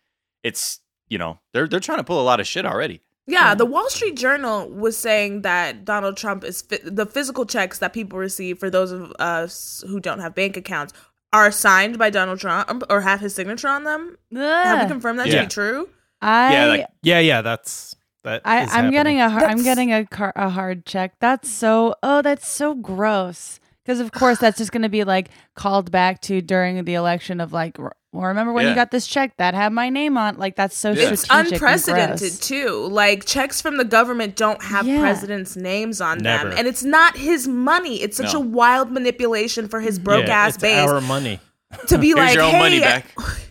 it's 0.43 0.81
you 1.09 1.19
know 1.19 1.39
they're 1.53 1.67
they're 1.69 1.81
trying 1.81 1.99
to 1.99 2.05
pull 2.05 2.21
a 2.21 2.23
lot 2.25 2.41
of 2.41 2.47
shit 2.47 2.65
already 2.67 3.01
Yeah, 3.27 3.55
the 3.55 3.67
Wall 3.67 3.91
Street 3.91 4.17
Journal 4.17 4.71
was 4.71 4.97
saying 4.97 5.43
that 5.43 5.85
Donald 5.85 6.17
Trump 6.17 6.45
is 6.45 6.63
fi- 6.63 6.81
the 6.83 7.05
physical 7.05 7.45
checks 7.45 7.79
that 7.81 7.93
people 7.93 8.19
receive 8.19 8.59
for 8.59 8.71
those 8.71 8.91
of 8.91 9.13
us 9.19 9.85
who 9.87 10.01
don't 10.01 10.21
have 10.21 10.35
bank 10.35 10.57
accounts 10.57 10.95
are 11.35 11.51
signed 11.53 11.99
by 11.99 12.09
Donald 12.09 12.41
Trump 12.41 12.85
or 12.89 13.03
have 13.03 13.21
his 13.21 13.35
signature 13.35 13.69
on 13.69 13.85
them. 13.85 14.17
Have 14.35 14.85
we 14.85 14.89
confirmed 14.89 15.19
that 15.19 15.27
Yeah. 15.27 15.41
to 15.43 15.47
be 15.47 15.49
true? 15.49 15.89
I, 16.23 16.53
Yeah, 16.55 16.67
like- 16.67 16.87
Yeah, 17.03 17.19
yeah, 17.21 17.43
that's 17.43 17.95
that. 18.25 18.41
I, 18.47 18.63
is 18.63 18.73
I'm 18.73 18.91
getting 18.91 19.19
happening. 19.19 19.21
a 19.21 19.29
hard, 19.31 19.45
I'm 19.59 19.63
getting 19.63 19.93
a 19.93 20.07
car, 20.07 20.33
a 20.35 20.49
hard 20.49 20.87
check. 20.87 21.13
That's 21.21 21.51
so 21.51 21.95
oh 22.03 22.23
that's 22.23 22.49
so 22.49 22.75
gross. 22.75 23.61
Because 23.89 24.01
of 24.01 24.13
course 24.13 24.39
that's 24.39 24.59
just 24.59 24.71
going 24.71 24.83
to 24.83 24.91
be 24.91 25.05
like 25.05 25.31
called 25.55 25.91
back 25.91 26.21
to 26.23 26.43
during 26.43 26.85
the 26.85 26.93
election 26.93 27.41
of 27.41 27.55
like 27.55 27.79
Well, 27.79 27.93
remember 28.13 28.53
when 28.53 28.65
Yeah. 28.65 28.71
you 28.71 28.75
got 28.75 28.91
this 28.91 29.07
check 29.07 29.35
that 29.39 29.55
had 29.55 29.73
my 29.73 29.89
name 29.89 30.19
on? 30.19 30.37
Like 30.37 30.57
that's 30.57 30.77
so 30.77 30.91
Yeah. 30.91 31.09
It's 31.09 31.23
strategic. 31.23 31.53
and 31.53 31.53
unprecedented 31.55 32.19
gross. 32.19 32.39
too. 32.39 32.87
Like 32.91 33.25
checks 33.25 33.63
from 33.63 33.79
the 33.79 33.87
government 33.87 34.37
don't 34.37 34.63
have 34.63 34.87
Yeah. 34.87 35.01
presidents' 35.01 35.57
names 35.57 36.03
on 36.03 36.19
Never. 36.19 36.51
them, 36.51 36.59
and 36.59 36.69
it's 36.69 36.83
not 36.85 37.17
his 37.17 37.49
money. 37.49 38.03
It's 38.03 38.19
such 38.19 38.35
No. 38.35 38.41
a 38.41 38.43
wild 38.43 38.93
manipulation 38.93 39.69
for 39.69 39.81
his 39.81 39.99
broke 39.99 40.27
yeah, 40.27 40.37
ass 40.37 40.55
it's 40.57 40.63
base 40.63 40.87
our 40.87 41.01
money. 41.01 41.41
to 41.87 41.97
be 41.97 42.09
Here's 42.09 42.19
like, 42.19 42.35
your 42.35 42.43
own 42.45 42.51
"Hey, 42.51 42.59
money 42.59 42.81
back. 42.81 43.07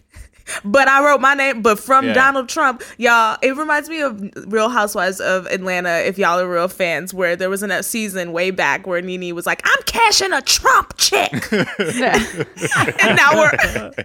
but 0.63 0.87
I 0.87 1.03
wrote 1.05 1.21
my 1.21 1.33
name, 1.33 1.61
but 1.61 1.79
from 1.79 2.07
Yeah. 2.07 2.13
Donald 2.13 2.49
Trump, 2.49 2.83
y'all. 2.97 3.37
It 3.41 3.55
reminds 3.55 3.89
me 3.89 4.01
of 4.01 4.21
Real 4.47 4.69
Housewives 4.69 5.19
of 5.19 5.45
Atlanta. 5.47 5.99
If 5.99 6.17
y'all 6.17 6.39
are 6.39 6.47
real 6.47 6.67
fans, 6.67 7.13
where 7.13 7.35
there 7.35 7.49
was 7.49 7.63
a 7.63 7.83
season 7.83 8.31
way 8.31 8.51
back 8.51 8.87
where 8.87 9.01
Nene 9.01 9.35
was 9.35 9.45
like, 9.45 9.61
"I'm 9.65 9.83
cashing 9.85 10.33
a 10.33 10.41
Trump 10.41 10.95
check," 10.97 11.31
and 11.51 13.15
now 13.15 13.35
we're. 13.35 13.91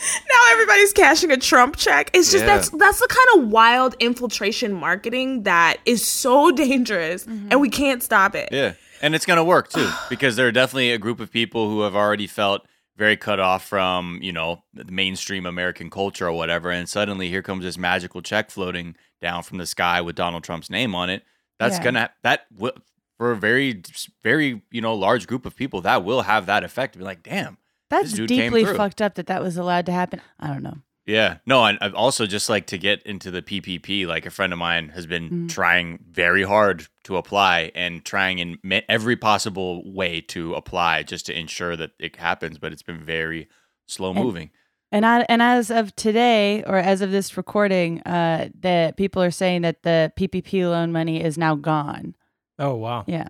Now 0.00 0.52
everybody's 0.52 0.94
cashing 0.94 1.30
a 1.30 1.36
Trump 1.36 1.76
check. 1.76 2.08
It's 2.14 2.32
just 2.32 2.46
Yeah. 2.46 2.56
that's 2.56 2.70
that's 2.70 3.00
the 3.00 3.06
kind 3.06 3.44
of 3.44 3.50
wild 3.50 3.96
infiltration 4.00 4.72
marketing 4.72 5.42
that 5.42 5.76
is 5.84 6.02
so 6.06 6.50
dangerous, 6.50 7.26
and 7.26 7.60
we 7.60 7.68
mm-hmm. 7.68 7.82
can't 7.82 8.02
stop 8.02 8.34
it. 8.34 8.48
Yeah. 8.50 8.72
And 9.02 9.14
it's 9.14 9.26
going 9.26 9.36
to 9.36 9.44
work 9.44 9.68
too, 9.68 9.90
because 10.08 10.36
there 10.36 10.46
are 10.46 10.52
definitely 10.52 10.90
a 10.92 10.98
group 10.98 11.20
of 11.20 11.30
people 11.30 11.68
who 11.68 11.82
have 11.82 11.94
already 11.94 12.26
felt 12.26 12.66
very 13.00 13.16
cut 13.16 13.40
off 13.40 13.66
from, 13.66 14.18
you 14.20 14.30
know, 14.30 14.62
the 14.74 14.84
mainstream 14.92 15.46
American 15.46 15.88
culture 15.88 16.28
or 16.28 16.32
whatever. 16.32 16.70
And 16.70 16.86
suddenly 16.86 17.30
here 17.30 17.40
comes 17.40 17.64
this 17.64 17.78
magical 17.78 18.20
check 18.20 18.50
floating 18.50 18.94
down 19.22 19.42
from 19.42 19.56
the 19.56 19.64
sky 19.64 20.02
with 20.02 20.16
Donald 20.16 20.44
Trump's 20.44 20.68
name 20.68 20.94
on 20.94 21.08
it. 21.08 21.22
That's 21.58 21.78
Yeah. 21.78 21.82
going 21.82 21.94
to, 21.94 22.10
that 22.24 22.44
will, 22.54 22.74
for 23.16 23.32
a 23.32 23.36
very, 23.36 23.82
very, 24.22 24.60
you 24.70 24.82
know, 24.82 24.94
large 24.94 25.26
group 25.26 25.46
of 25.46 25.56
people, 25.56 25.80
that 25.80 26.04
will 26.04 26.20
have 26.22 26.44
that 26.44 26.62
effect. 26.62 26.98
Be 26.98 27.02
like, 27.02 27.22
damn. 27.22 27.56
That's 27.88 28.12
deeply 28.12 28.66
fucked 28.66 29.00
up 29.00 29.14
that 29.14 29.28
that 29.28 29.42
was 29.42 29.56
allowed 29.56 29.86
to 29.86 29.92
happen. 29.92 30.20
I 30.38 30.48
don't 30.48 30.62
know. 30.62 30.76
Yeah. 31.10 31.38
No, 31.46 31.64
and 31.64 31.76
I've 31.80 31.94
also 31.94 32.26
just 32.26 32.48
like 32.48 32.66
to 32.68 32.78
get 32.78 33.02
into 33.04 33.30
the 33.30 33.42
PPP, 33.42 34.06
like 34.06 34.26
a 34.26 34.30
friend 34.30 34.52
of 34.52 34.58
mine 34.58 34.90
has 34.90 35.06
been 35.06 35.30
Mm. 35.30 35.48
trying 35.48 35.98
very 36.10 36.42
hard 36.44 36.86
to 37.04 37.16
apply 37.16 37.72
and 37.74 38.04
trying 38.04 38.38
in 38.38 38.58
every 38.88 39.16
possible 39.16 39.82
way 39.92 40.20
to 40.22 40.54
apply 40.54 41.02
just 41.02 41.26
to 41.26 41.38
ensure 41.38 41.76
that 41.76 41.90
it 41.98 42.16
happens, 42.16 42.58
but 42.58 42.72
it's 42.72 42.82
been 42.82 43.00
very 43.02 43.48
slow 43.86 44.10
And- 44.10 44.18
moving. 44.24 44.50
And 44.92 45.06
I, 45.06 45.24
and 45.28 45.40
as 45.40 45.70
of 45.70 45.94
today, 45.94 46.64
or 46.66 46.76
as 46.76 47.00
of 47.00 47.12
this 47.12 47.36
recording, 47.36 48.00
uh, 48.02 48.48
that 48.60 48.96
people 48.96 49.22
are 49.22 49.30
saying 49.30 49.62
that 49.62 49.82
the 49.84 50.12
PPP 50.16 50.64
loan 50.68 50.90
money 50.90 51.22
is 51.22 51.38
now 51.38 51.54
gone. 51.54 52.14
Oh 52.58 52.74
wow. 52.74 53.04
Yeah, 53.06 53.28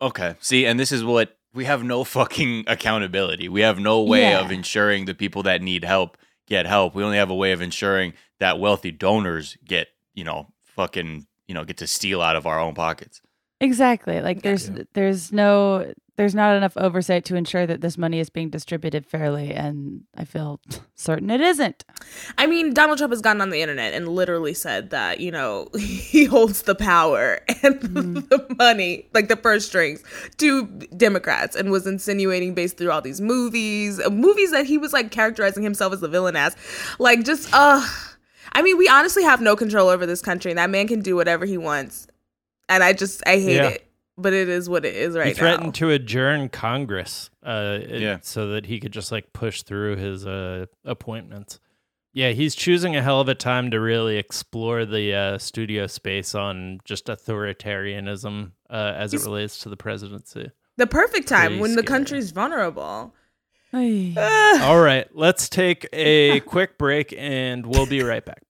Okay. 0.00 0.34
See, 0.40 0.64
and 0.66 0.78
this 0.80 0.92
is 0.92 1.02
what 1.04 1.36
we 1.52 1.64
have 1.64 1.82
no 1.84 2.04
fucking 2.16 2.64
accountability. 2.66 3.48
We 3.48 3.60
have 3.62 3.78
no 3.78 4.02
way 4.02 4.22
Yeah. 4.22 4.40
of 4.40 4.50
ensuring 4.52 5.04
the 5.06 5.14
people 5.14 5.42
that 5.42 5.60
need 5.62 5.84
help 5.84 6.16
get 6.50 6.66
help. 6.66 6.94
We 6.94 7.04
only 7.04 7.16
have 7.16 7.30
a 7.30 7.34
way 7.34 7.52
of 7.52 7.62
ensuring 7.62 8.12
that 8.40 8.58
wealthy 8.58 8.90
donors 8.90 9.56
get, 9.64 9.88
you 10.12 10.24
know, 10.24 10.48
fucking, 10.64 11.26
you 11.46 11.54
know, 11.54 11.64
get 11.64 11.78
to 11.78 11.86
steal 11.86 12.20
out 12.20 12.36
of 12.36 12.46
our 12.46 12.60
own 12.60 12.74
pockets. 12.74 13.22
Exactly. 13.60 14.20
Like 14.20 14.42
there's 14.42 14.70
there's 14.94 15.32
no 15.32 15.92
there's 16.20 16.34
not 16.34 16.54
enough 16.54 16.76
oversight 16.76 17.24
to 17.24 17.34
ensure 17.34 17.66
that 17.66 17.80
this 17.80 17.96
money 17.96 18.20
is 18.20 18.28
being 18.28 18.50
distributed 18.50 19.06
fairly, 19.06 19.54
and 19.54 20.02
I 20.14 20.26
feel 20.26 20.60
certain 20.94 21.30
it 21.30 21.40
isn't. 21.40 21.82
I 22.36 22.46
mean, 22.46 22.74
Donald 22.74 22.98
Trump 22.98 23.14
has 23.14 23.22
gotten 23.22 23.40
on 23.40 23.48
the 23.48 23.62
internet 23.62 23.94
and 23.94 24.06
literally 24.06 24.52
said 24.52 24.90
that, 24.90 25.20
you 25.20 25.30
know, 25.30 25.68
he 25.78 26.26
holds 26.26 26.60
the 26.62 26.74
power 26.74 27.40
and 27.62 27.80
the 27.80 28.54
money, 28.58 29.08
like 29.14 29.28
the 29.28 29.36
purse 29.36 29.64
strings, 29.64 30.04
to 30.36 30.66
Democrats 30.94 31.56
and 31.56 31.70
was 31.70 31.86
insinuating 31.86 32.52
based 32.52 32.76
through 32.76 32.90
all 32.90 33.00
these 33.00 33.22
movies, 33.22 33.98
uh, 33.98 34.10
movies 34.10 34.50
that 34.50 34.66
he 34.66 34.76
was 34.76 34.92
like 34.92 35.10
characterizing 35.10 35.62
himself 35.62 35.90
as 35.90 36.00
the 36.00 36.08
villain 36.08 36.36
as. 36.36 36.54
Like, 36.98 37.24
just, 37.24 37.48
uh, 37.54 37.82
I 38.52 38.60
mean, 38.60 38.76
we 38.76 38.88
honestly 38.88 39.22
have 39.22 39.40
no 39.40 39.56
control 39.56 39.88
over 39.88 40.04
this 40.04 40.20
country 40.20 40.50
and 40.50 40.58
that 40.58 40.68
man 40.68 40.86
can 40.86 41.00
do 41.00 41.16
whatever 41.16 41.46
he 41.46 41.56
wants. 41.56 42.08
And 42.70 42.82
I 42.82 42.94
just, 42.94 43.22
I 43.26 43.32
hate 43.38 43.56
Yeah. 43.56 43.68
it. 43.68 43.86
But 44.16 44.32
it 44.34 44.48
is 44.50 44.68
what 44.68 44.84
it 44.84 44.94
is 44.94 45.14
right 45.16 45.24
now. 45.24 45.28
he 45.28 45.34
threatened 45.34 45.66
now. 45.66 45.72
to 45.72 45.90
adjourn 45.90 46.48
Congress, 46.50 47.30
uh, 47.42 47.78
Yeah. 47.88 48.18
so 48.22 48.48
that 48.48 48.66
he 48.66 48.78
could 48.78 48.92
just 48.92 49.10
like 49.12 49.32
push 49.32 49.62
through 49.62 49.96
his 49.96 50.26
uh, 50.26 50.66
appointments. 50.84 51.58
Yeah, 52.12 52.30
he's 52.32 52.54
choosing 52.54 52.96
a 52.96 53.02
hell 53.02 53.20
of 53.20 53.28
a 53.28 53.34
time 53.34 53.70
to 53.70 53.80
really 53.80 54.16
explore 54.18 54.84
the 54.84 55.14
uh, 55.14 55.38
studio 55.38 55.86
space 55.86 56.34
on 56.34 56.80
just 56.84 57.06
authoritarianism 57.06 58.50
uh, 58.68 58.92
as 58.96 59.12
He's- 59.12 59.22
it 59.22 59.26
relates 59.26 59.58
to 59.60 59.68
the 59.68 59.76
presidency. 59.76 60.50
the 60.76 60.86
perfect 60.86 61.26
time 61.28 61.46
Pretty 61.48 61.60
when 61.60 61.70
the 61.76 61.82
scary. 61.82 61.86
country's 61.86 62.30
vulnerable. 62.32 63.14
All 63.72 64.80
right, 64.80 65.06
let's 65.14 65.48
take 65.48 65.88
a 65.92 66.40
quick 66.46 66.76
break 66.78 67.14
and 67.16 67.64
we'll 67.64 67.86
be 67.86 68.02
right 68.02 68.24
back. 68.24 68.42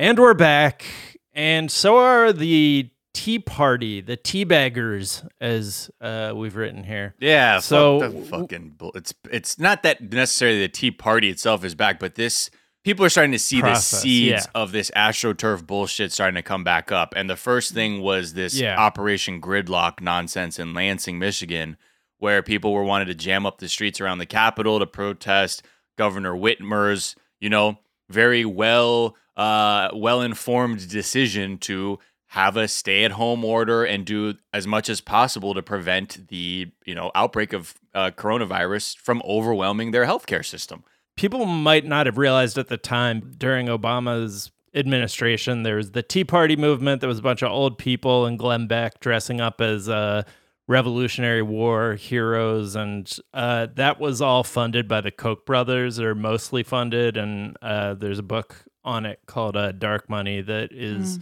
And 0.00 0.18
we're 0.18 0.32
back. 0.32 0.86
And 1.34 1.70
so 1.70 1.98
are 1.98 2.32
the 2.32 2.88
Tea 3.12 3.38
Party, 3.38 4.00
the 4.00 4.16
Teabaggers, 4.16 5.28
as 5.42 5.90
uh, 6.00 6.32
we've 6.34 6.56
written 6.56 6.84
here. 6.84 7.14
Yeah, 7.20 7.58
So- 7.58 8.08
the 8.08 8.24
fucking 8.24 8.76
bull. 8.78 8.92
It's 8.94 9.12
it's 9.30 9.58
not 9.58 9.82
that 9.82 10.10
necessarily 10.10 10.58
the 10.60 10.70
Tea 10.70 10.90
Party 10.90 11.28
itself 11.28 11.66
is 11.66 11.74
back, 11.74 11.98
but 12.00 12.14
this 12.14 12.48
people 12.82 13.04
are 13.04 13.10
starting 13.10 13.32
to 13.32 13.38
see 13.38 13.60
Process, 13.60 13.90
the 13.90 13.96
seeds 13.98 14.30
yeah. 14.46 14.50
of 14.54 14.72
this 14.72 14.90
astroturf 14.96 15.66
bullshit 15.66 16.12
starting 16.12 16.36
to 16.36 16.42
come 16.42 16.64
back 16.64 16.90
up. 16.90 17.12
And 17.14 17.28
the 17.28 17.36
first 17.36 17.74
thing 17.74 18.00
was 18.00 18.32
this 18.32 18.58
Yeah. 18.58 18.78
Operation 18.78 19.38
Gridlock 19.38 20.00
nonsense 20.00 20.58
in 20.58 20.72
Lansing, 20.72 21.18
Michigan, 21.18 21.76
where 22.16 22.42
people 22.42 22.72
were 22.72 22.84
wanted 22.84 23.08
to 23.08 23.14
jam 23.14 23.44
up 23.44 23.58
the 23.58 23.68
streets 23.68 24.00
around 24.00 24.16
the 24.16 24.24
Capitol 24.24 24.78
to 24.78 24.86
protest 24.86 25.62
Governor 25.98 26.32
Whitmer's, 26.32 27.16
you 27.38 27.50
know, 27.50 27.80
very 28.08 28.46
well 28.46 29.14
uh 29.40 29.88
well 29.94 30.20
informed 30.20 30.88
decision 30.88 31.58
to 31.58 31.98
have 32.26 32.56
a 32.56 32.68
stay 32.68 33.02
at 33.02 33.12
home 33.12 33.44
order 33.44 33.84
and 33.84 34.06
do 34.06 34.34
as 34.52 34.64
much 34.64 34.88
as 34.88 35.00
possible 35.00 35.52
to 35.52 35.62
prevent 35.62 36.28
the 36.28 36.70
you 36.84 36.94
know 36.94 37.10
outbreak 37.14 37.52
of 37.52 37.74
uh, 37.94 38.10
coronavirus 38.22 38.96
from 38.98 39.20
overwhelming 39.24 39.90
their 39.90 40.06
healthcare 40.06 40.44
system. 40.44 40.84
people 41.16 41.44
might 41.44 41.84
not 41.84 42.06
have 42.06 42.16
realized 42.16 42.56
at 42.56 42.68
the 42.68 42.76
time 42.76 43.32
during 43.36 43.66
Obama's 43.66 44.52
administration, 44.74 45.64
there 45.64 45.76
was 45.76 45.90
the 45.90 46.02
Tea 46.02 46.24
Party 46.24 46.56
movement. 46.56 47.00
There 47.00 47.08
was 47.08 47.18
a 47.18 47.22
bunch 47.22 47.42
of 47.42 47.50
old 47.50 47.78
people 47.78 48.26
in 48.26 48.36
Glenn 48.36 48.66
Beck 48.66 49.00
dressing 49.00 49.40
up 49.40 49.60
as 49.60 49.88
uh, 49.88 50.22
Revolutionary 50.68 51.42
War 51.42 51.94
heroes, 51.94 52.76
and 52.76 53.10
uh, 53.34 53.66
that 53.74 53.98
was 53.98 54.22
all 54.22 54.44
funded 54.44 54.86
by 54.86 55.00
the 55.00 55.10
Koch 55.10 55.44
brothers, 55.44 55.98
or 55.98 56.14
mostly 56.14 56.62
funded. 56.62 57.16
And 57.16 57.56
uh, 57.60 57.94
there's 57.94 58.20
a 58.20 58.22
book 58.22 58.64
on 58.84 59.06
it 59.06 59.20
called 59.26 59.56
uh, 59.56 59.72
Dark 59.72 60.08
Money 60.08 60.40
that 60.40 60.72
is 60.72 61.18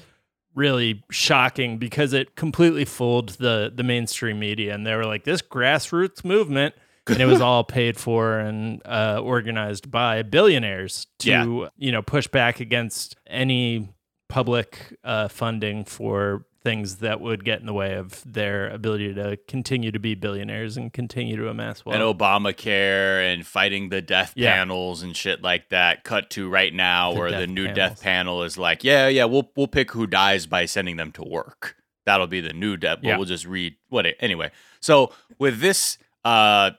really 0.55 1.03
shocking 1.11 1.79
because 1.79 2.13
it 2.13 2.35
completely 2.37 2.85
fooled 2.85 3.31
the 3.31 3.73
the 3.75 3.83
mainstream 3.83 4.39
media, 4.39 4.75
and 4.75 4.87
they 4.87 4.95
were 4.95 5.05
like, 5.07 5.25
"This 5.25 5.43
grassroots 5.43 6.25
movement." 6.25 6.75
and 7.07 7.21
it 7.23 7.25
was 7.27 7.41
all 7.41 7.65
paid 7.79 7.97
for 7.97 8.39
and 8.39 8.83
uh, 8.85 9.19
organized 9.23 9.91
by 9.91 10.23
billionaires 10.23 11.07
to 11.21 11.31
Yeah. 11.31 11.69
you 11.79 11.91
know 11.91 12.03
push 12.03 12.27
back 12.27 12.61
against 12.61 13.17
any 13.27 13.89
public 14.29 14.95
uh, 15.05 15.29
funding 15.29 15.85
for 15.87 16.45
things 16.69 16.97
that 16.97 17.21
would 17.21 17.45
get 17.45 17.61
in 17.61 17.67
the 17.67 17.73
way 17.73 17.95
of 17.95 18.23
their 18.31 18.69
ability 18.69 19.15
to 19.15 19.39
continue 19.49 19.91
to 19.91 19.99
be 19.99 20.15
billionaires 20.15 20.77
and 20.77 20.93
continue 20.93 21.37
to 21.37 21.49
amass 21.49 21.85
wealth. 21.85 21.95
and 21.95 22.05
Obamacare 22.05 23.33
and 23.33 23.47
fighting 23.47 23.89
the 23.89 24.03
death 24.03 24.33
Yeah. 24.37 24.55
panels 24.55 25.03
and 25.03 25.17
shit 25.17 25.43
like 25.43 25.69
that. 25.71 26.05
Cut 26.05 26.31
to 26.31 26.49
right 26.49 26.73
now 26.75 27.13
The 27.13 27.19
where 27.19 27.31
the 27.31 27.47
new 27.47 27.67
panels. 27.67 27.77
death 27.77 28.03
panel 28.03 28.43
is 28.43 28.59
like, 28.59 28.85
yeah, 28.85 29.09
yeah, 29.09 29.25
we'll 29.25 29.51
we'll 29.57 29.67
pick 29.69 29.93
who 29.93 30.07
dies 30.07 30.47
by 30.47 30.67
sending 30.67 30.97
them 30.97 31.13
to 31.13 31.23
work. 31.25 31.77
That'll 32.07 32.27
be 32.27 32.41
the 32.41 32.53
new 32.53 32.77
death. 32.77 32.99
But 33.03 33.09
Yeah. 33.09 33.17
we'll 33.17 33.27
just 33.27 33.47
read 33.47 33.77
what 33.89 34.07
it 34.07 34.17
anyway. 34.21 34.51
So 34.81 35.13
with 35.39 35.61
this 35.61 35.99
uh 36.25 36.73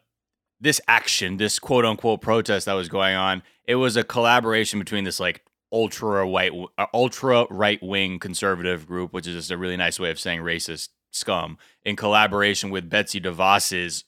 this 0.62 0.82
action, 0.88 1.38
this 1.38 1.58
quote 1.60 1.86
unquote 1.86 2.21
protest 2.21 2.65
that 2.65 2.73
was 2.73 2.89
going 2.89 3.15
on, 3.15 3.43
it 3.65 3.75
was 3.75 3.95
a 3.95 4.04
collaboration 4.04 4.78
between 4.80 5.04
this 5.04 5.19
like 5.19 5.43
ultra 5.71 6.27
white, 6.27 6.51
uh, 6.77 6.86
ultra 6.93 7.45
right 7.49 7.82
wing 7.82 8.19
conservative 8.19 8.88
group, 8.88 9.13
which 9.13 9.27
is 9.27 9.36
just 9.36 9.51
a 9.51 9.58
really 9.58 9.77
nice 9.77 9.99
way 9.99 10.12
of 10.12 10.19
saying 10.19 10.41
racist 10.41 10.89
scum, 11.12 11.58
in 11.84 11.95
collaboration 11.95 12.69
with 12.69 12.89
Betsy 12.89 13.19
DeVos's 13.19 14.03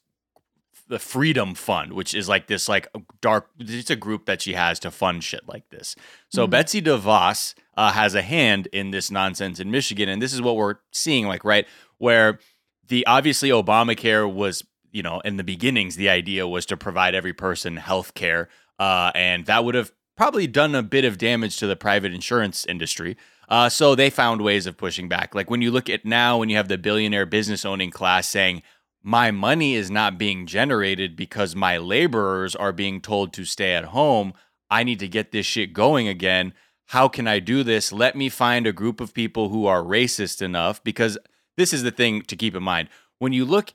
the 0.87 0.99
Freedom 0.99 1.55
Fund, 1.55 1.93
which 1.93 2.13
is 2.13 2.27
like 2.27 2.47
this 2.47 2.67
like 2.67 2.87
dark. 3.21 3.49
It's 3.59 3.89
a 3.89 3.95
group 3.95 4.25
that 4.25 4.41
she 4.41 4.53
has 4.53 4.77
to 4.79 4.91
fund 4.91 5.23
shit 5.23 5.47
like 5.47 5.69
this. 5.69 5.95
So 6.29 6.47
Betsy 6.47 6.81
DeVos 6.81 7.55
uh, 7.77 7.93
has 7.93 8.13
a 8.13 8.21
hand 8.21 8.67
in 8.73 8.91
this 8.91 9.09
nonsense 9.09 9.59
in 9.59 9.71
Michigan, 9.71 10.09
and 10.09 10.21
this 10.21 10.33
is 10.33 10.41
what 10.41 10.57
we're 10.57 10.75
seeing, 10.91 11.27
like 11.27 11.45
right 11.45 11.65
where 11.97 12.39
the 12.87 13.05
obviously 13.07 13.49
Obamacare 13.49 14.31
was, 14.31 14.65
you 14.91 15.01
know, 15.01 15.21
in 15.21 15.37
the 15.37 15.43
beginnings, 15.43 15.95
the 15.95 16.09
idea 16.09 16.45
was 16.45 16.65
to 16.65 16.75
provide 16.75 17.15
every 17.15 17.33
person 17.33 17.77
health 17.77 18.13
care, 18.13 18.49
uh, 18.77 19.11
and 19.15 19.45
that 19.45 19.63
would 19.63 19.75
have 19.75 19.93
probably 20.21 20.45
done 20.45 20.75
a 20.75 20.83
bit 20.83 21.03
of 21.03 21.17
damage 21.17 21.57
to 21.57 21.65
the 21.65 21.75
private 21.75 22.13
insurance 22.13 22.63
industry. 22.67 23.17
Uh, 23.49 23.67
so 23.67 23.95
they 23.95 24.07
found 24.07 24.39
ways 24.39 24.67
of 24.67 24.77
pushing 24.77 25.09
back. 25.09 25.33
Like 25.33 25.49
when 25.49 25.63
you 25.63 25.71
look 25.71 25.89
at 25.89 26.05
now, 26.05 26.37
when 26.37 26.47
you 26.47 26.57
have 26.57 26.67
the 26.67 26.77
billionaire 26.77 27.25
business 27.25 27.65
owning 27.65 27.89
class 27.89 28.27
saying, 28.27 28.61
my 29.01 29.31
money 29.31 29.73
is 29.73 29.89
not 29.89 30.19
being 30.19 30.45
generated 30.45 31.15
because 31.15 31.55
my 31.55 31.79
laborers 31.79 32.55
are 32.55 32.71
being 32.71 33.01
told 33.01 33.33
to 33.33 33.45
stay 33.45 33.73
at 33.73 33.85
home. 33.85 34.33
I 34.69 34.83
need 34.83 34.99
to 34.99 35.07
get 35.07 35.31
this 35.31 35.47
shit 35.47 35.73
going 35.73 36.07
again. 36.07 36.53
How 36.89 37.07
can 37.07 37.27
I 37.27 37.39
do 37.39 37.63
this? 37.63 37.91
Let 37.91 38.15
me 38.15 38.29
find 38.29 38.67
a 38.67 38.71
group 38.71 39.01
of 39.01 39.15
people 39.15 39.49
who 39.49 39.65
are 39.65 39.81
racist 39.81 40.39
enough 40.39 40.83
because 40.83 41.17
this 41.57 41.73
is 41.73 41.81
the 41.81 41.89
thing 41.89 42.21
to 42.21 42.35
keep 42.35 42.53
in 42.53 42.61
mind. 42.61 42.89
When 43.17 43.33
you 43.33 43.43
look 43.43 43.73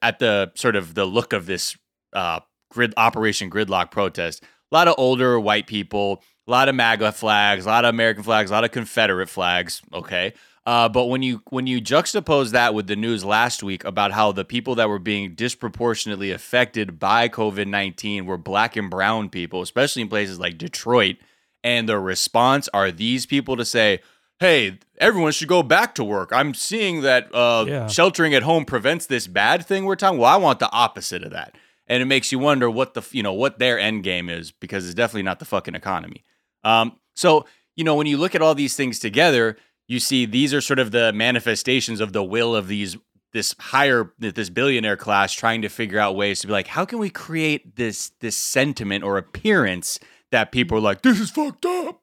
at 0.00 0.20
the 0.20 0.52
sort 0.54 0.74
of 0.74 0.94
the 0.94 1.04
look 1.04 1.34
of 1.34 1.44
this 1.44 1.76
uh, 2.14 2.40
grid 2.70 2.94
Operation 2.96 3.50
Gridlock 3.50 3.90
protest, 3.90 4.42
a 4.72 4.74
lot 4.74 4.88
of 4.88 4.94
older 4.98 5.38
white 5.38 5.66
people, 5.66 6.22
a 6.48 6.50
lot 6.50 6.68
of 6.68 6.74
MAGA 6.74 7.12
flags, 7.12 7.66
a 7.66 7.68
lot 7.68 7.84
of 7.84 7.90
American 7.94 8.22
flags, 8.22 8.50
a 8.50 8.54
lot 8.54 8.64
of 8.64 8.70
Confederate 8.72 9.28
flags. 9.28 9.82
Okay, 9.92 10.32
uh, 10.66 10.88
but 10.88 11.06
when 11.06 11.22
you 11.22 11.42
when 11.50 11.66
you 11.66 11.80
juxtapose 11.80 12.50
that 12.52 12.74
with 12.74 12.86
the 12.86 12.96
news 12.96 13.24
last 13.24 13.62
week 13.62 13.84
about 13.84 14.12
how 14.12 14.32
the 14.32 14.44
people 14.44 14.74
that 14.76 14.88
were 14.88 14.98
being 14.98 15.34
disproportionately 15.34 16.30
affected 16.30 16.98
by 16.98 17.28
COVID 17.28 17.66
nineteen 17.66 18.26
were 18.26 18.38
black 18.38 18.76
and 18.76 18.90
brown 18.90 19.28
people, 19.28 19.60
especially 19.62 20.02
in 20.02 20.08
places 20.08 20.38
like 20.40 20.58
Detroit, 20.58 21.16
and 21.62 21.88
the 21.88 21.98
response 21.98 22.68
are 22.72 22.90
these 22.90 23.26
people 23.26 23.56
to 23.56 23.64
say, 23.64 24.00
"Hey, 24.40 24.78
everyone 24.98 25.32
should 25.32 25.48
go 25.48 25.62
back 25.62 25.94
to 25.96 26.04
work." 26.04 26.30
I'm 26.32 26.54
seeing 26.54 27.02
that 27.02 27.32
uh, 27.34 27.64
Yeah. 27.68 27.86
sheltering 27.88 28.34
at 28.34 28.42
home 28.42 28.64
prevents 28.64 29.06
this 29.06 29.26
bad 29.26 29.64
thing 29.66 29.84
we're 29.84 29.96
talking. 29.96 30.18
Well, 30.18 30.32
I 30.32 30.36
want 30.36 30.58
the 30.60 30.70
opposite 30.72 31.22
of 31.22 31.30
that, 31.32 31.54
and 31.92 32.02
it 32.02 32.06
makes 32.06 32.32
you 32.32 32.38
wonder 32.38 32.70
what 32.70 32.94
the 32.94 33.02
you 33.12 33.22
know 33.22 33.32
what 33.34 33.58
their 33.58 33.78
end 33.78 34.02
game 34.02 34.28
is 34.28 34.50
because 34.52 34.84
it's 34.86 34.94
definitely 34.94 35.22
not 35.22 35.38
the 35.38 35.44
fucking 35.44 35.74
economy. 35.74 36.24
Um, 36.64 36.96
so 37.14 37.44
you 37.76 37.84
know 37.84 37.94
when 37.94 38.06
you 38.06 38.16
look 38.16 38.34
at 38.34 38.42
all 38.42 38.54
these 38.54 38.76
things 38.76 38.98
together 38.98 39.56
you 39.88 39.98
see 40.00 40.26
these 40.26 40.54
are 40.54 40.60
sort 40.60 40.78
of 40.78 40.90
the 40.92 41.12
manifestations 41.12 42.00
of 42.00 42.12
the 42.12 42.22
will 42.22 42.54
of 42.56 42.68
these 42.68 42.96
this 43.32 43.54
higher 43.58 44.12
this 44.18 44.48
billionaire 44.50 44.96
class 44.96 45.32
trying 45.32 45.62
to 45.62 45.68
figure 45.68 45.98
out 45.98 46.14
ways 46.16 46.40
to 46.40 46.46
be 46.46 46.52
like 46.52 46.66
how 46.68 46.84
can 46.84 46.98
we 46.98 47.10
create 47.10 47.76
this 47.76 48.10
this 48.20 48.36
sentiment 48.36 49.02
or 49.04 49.16
appearance 49.18 49.98
that 50.30 50.52
people 50.52 50.78
are 50.78 50.80
like 50.82 51.02
this 51.02 51.18
is 51.20 51.30
fucked 51.30 51.64
up 51.66 52.00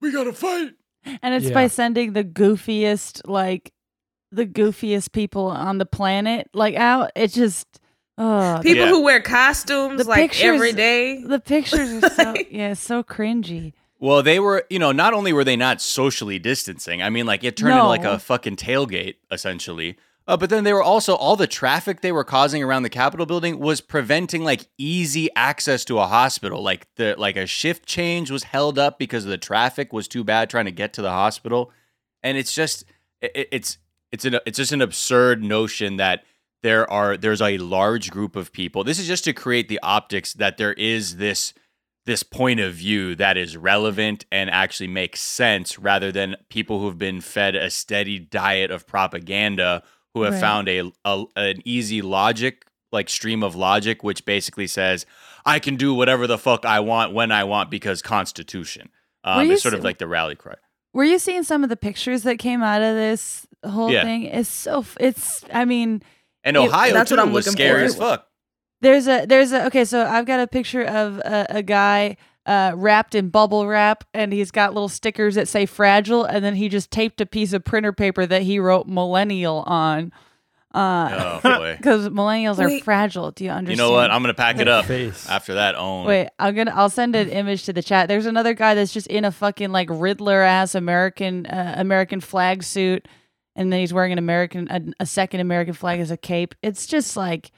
we 0.00 0.10
gotta 0.12 0.32
fight 0.32 0.72
And 1.22 1.34
it's 1.34 1.46
Yeah. 1.46 1.54
by 1.54 1.66
sending 1.68 2.12
the 2.12 2.22
goofiest, 2.24 3.22
like 3.26 3.72
the 4.30 4.46
goofiest 4.46 5.12
people 5.12 5.46
on 5.46 5.78
the 5.78 5.86
planet, 5.86 6.48
like 6.54 6.74
out. 6.76 7.10
It 7.16 7.32
just, 7.32 7.80
oh, 8.18 8.60
People 8.62 8.84
Yeah. 8.84 8.88
who 8.90 9.02
wear 9.02 9.20
costumes 9.20 10.02
The 10.02 10.08
like 10.08 10.30
pictures- 10.32 10.42
every 10.54 10.72
day. 10.72 11.22
the 11.24 11.40
pictures 11.40 12.02
are 12.04 12.10
so 12.10 12.34
yeah, 12.50 12.74
so 12.74 13.02
cringy. 13.02 13.72
well 14.00 14.22
they 14.22 14.38
were 14.40 14.64
you 14.70 14.78
know 14.78 14.92
not 14.92 15.14
only 15.14 15.32
were 15.32 15.44
they 15.44 15.56
not 15.56 15.80
socially 15.80 16.38
distancing 16.38 17.02
i 17.02 17.08
mean 17.10 17.26
like 17.26 17.44
it 17.44 17.56
turned 17.56 17.72
into 17.74 17.86
like 17.86 18.04
a 18.04 18.18
fucking 18.18 18.56
tailgate 18.56 19.14
essentially 19.30 19.96
uh, 20.28 20.36
but 20.36 20.50
then 20.50 20.62
they 20.62 20.72
were 20.72 20.82
also 20.82 21.14
all 21.16 21.34
the 21.34 21.46
traffic 21.48 22.00
they 22.00 22.12
were 22.12 22.22
causing 22.24 22.62
around 22.62 22.84
the 22.84 22.88
capitol 22.90 23.26
building 23.26 23.58
was 23.58 23.80
preventing 23.80 24.44
like 24.44 24.66
easy 24.78 25.28
access 25.34 25.84
to 25.84 25.98
a 25.98 26.06
hospital 26.06 26.62
like 26.62 26.86
the 26.96 27.14
like 27.18 27.36
a 27.36 27.46
shift 27.46 27.86
change 27.86 28.30
was 28.30 28.44
held 28.44 28.78
up 28.78 28.98
because 28.98 29.24
the 29.24 29.38
traffic 29.38 29.92
was 29.92 30.06
too 30.06 30.22
bad 30.22 30.48
trying 30.50 30.64
to 30.66 30.70
get 30.72 30.92
to 30.92 31.02
the 31.02 31.10
hospital 31.10 31.70
and 32.22 32.36
it's 32.38 32.54
just 32.54 32.84
it, 33.20 33.48
it's 33.50 33.78
it's 34.12 34.24
an 34.24 34.38
it's 34.46 34.58
just 34.58 34.72
an 34.72 34.80
absurd 34.82 35.42
notion 35.42 35.96
that 35.96 36.22
there 36.62 36.90
are 36.90 37.16
there's 37.16 37.42
a 37.42 37.58
large 37.58 38.10
group 38.10 38.36
of 38.36 38.52
people 38.52 38.84
this 38.84 38.98
is 38.98 39.06
just 39.06 39.24
to 39.24 39.32
create 39.32 39.68
the 39.68 39.80
optics 39.82 40.32
that 40.34 40.56
there 40.56 40.72
is 40.74 41.16
this 41.16 41.52
this 42.04 42.22
point 42.24 42.58
of 42.58 42.74
view 42.74 43.14
that 43.14 43.36
is 43.36 43.56
relevant 43.56 44.24
and 44.32 44.50
actually 44.50 44.88
makes 44.88 45.20
sense 45.20 45.78
rather 45.78 46.10
than 46.10 46.36
people 46.48 46.80
who've 46.80 46.98
been 46.98 47.20
fed 47.20 47.54
a 47.54 47.70
steady 47.70 48.18
diet 48.18 48.70
of 48.70 48.86
propaganda 48.86 49.82
who 50.14 50.22
have 50.22 50.34
Right. 50.34 50.40
found 50.40 50.68
a, 50.68 50.92
a 51.04 51.24
an 51.36 51.62
easy 51.64 52.02
logic 52.02 52.66
like 52.90 53.08
stream 53.08 53.42
of 53.42 53.54
logic 53.54 54.02
which 54.02 54.24
basically 54.24 54.66
says 54.66 55.06
I 55.46 55.58
can 55.58 55.76
do 55.76 55.94
whatever 55.94 56.26
the 56.26 56.38
fuck 56.38 56.64
I 56.66 56.80
want 56.80 57.12
when 57.14 57.32
I 57.32 57.44
want 57.44 57.70
because 57.70 58.02
constitution 58.02 58.90
um, 59.24 59.50
is 59.50 59.62
sort 59.62 59.74
of 59.74 59.82
like 59.84 59.98
the 59.98 60.06
rally 60.08 60.34
cry 60.34 60.54
Were 60.92 61.04
you 61.04 61.18
seeing 61.18 61.42
some 61.44 61.62
of 61.64 61.70
the 61.70 61.76
pictures 61.76 62.22
that 62.24 62.38
came 62.38 62.62
out 62.62 62.82
of 62.82 62.94
this 62.96 63.46
whole 63.64 63.90
Yeah. 63.92 64.02
thing? 64.02 64.24
It's 64.24 64.48
so. 64.48 64.84
It's. 65.00 65.44
I 65.52 65.64
mean, 65.64 66.02
and 66.44 66.56
It- 66.56 66.60
Ohio 66.60 66.92
that's 66.92 67.08
too 67.10 67.16
what 67.16 67.22
I'm 67.26 67.32
was 67.32 67.46
looking 67.46 67.56
scary 67.56 67.80
for. 67.80 67.84
as 67.86 67.96
fuck 67.96 68.26
There's 68.80 69.06
a 69.08 69.26
there's 69.26 69.52
a 69.52 69.66
okay, 69.66 69.84
so 69.84 70.04
I've 70.06 70.26
got 70.26 70.40
a 70.40 70.46
picture 70.46 70.82
of 70.82 71.18
a, 71.18 71.46
a 71.50 71.62
guy 71.62 72.16
uh, 72.44 72.72
wrapped 72.74 73.14
in 73.14 73.28
bubble 73.28 73.68
wrap, 73.68 74.02
and 74.12 74.32
he's 74.32 74.50
got 74.50 74.74
little 74.74 74.88
stickers 74.88 75.36
that 75.36 75.46
say 75.46 75.64
"fragile," 75.66 76.24
and 76.24 76.44
then 76.44 76.56
he 76.56 76.68
just 76.68 76.90
taped 76.90 77.20
a 77.20 77.26
piece 77.26 77.52
of 77.52 77.64
printer 77.64 77.92
paper 77.92 78.26
that 78.26 78.42
he 78.42 78.58
wrote 78.58 78.88
"millennial" 78.88 79.62
on, 79.68 80.10
oh 80.74 81.40
boy 81.44 81.74
because 81.76 82.08
millennials 82.08 82.58
are 82.58 82.66
Wait. 82.66 82.82
fragile. 82.82 83.30
Do 83.30 83.44
you 83.44 83.50
understand? 83.50 83.78
you 83.78 83.84
know 83.84 83.92
what 83.92 84.10
I'm 84.10 84.22
gonna 84.22 84.34
pack 84.34 84.58
it 84.58 84.66
up 84.68 84.86
after 85.28 85.54
that 85.54 85.76
own 85.76 86.06
Wait, 86.06 86.30
I'm 86.40 86.54
gonna. 86.56 86.72
I'll 86.74 86.90
send 86.90 87.14
an 87.14 87.28
image 87.28 87.64
to 87.66 87.72
the 87.72 87.82
chat. 87.82 88.08
There's 88.08 88.26
another 88.26 88.54
guy 88.54 88.74
that's 88.74 88.92
just 88.92 89.06
in 89.06 89.24
a 89.24 89.30
fucking 89.30 89.70
like 89.70 89.88
Riddler 89.90 90.42
ass 90.42 90.74
American 90.74 91.46
uh, 91.46 91.74
American 91.76 92.20
flag 92.20 92.62
suit, 92.64 93.06
and 93.56 93.72
then 93.72 93.80
he's 93.80 93.92
wearing 93.92 94.12
an 94.12 94.18
American 94.18 94.68
a, 94.70 95.02
a 95.02 95.06
second 95.06 95.40
American 95.40 95.74
flag 95.74 96.00
as 96.00 96.10
a 96.10 96.16
cape. 96.16 96.54
It's 96.62 96.86
just 96.86 97.16
like, 97.16 97.50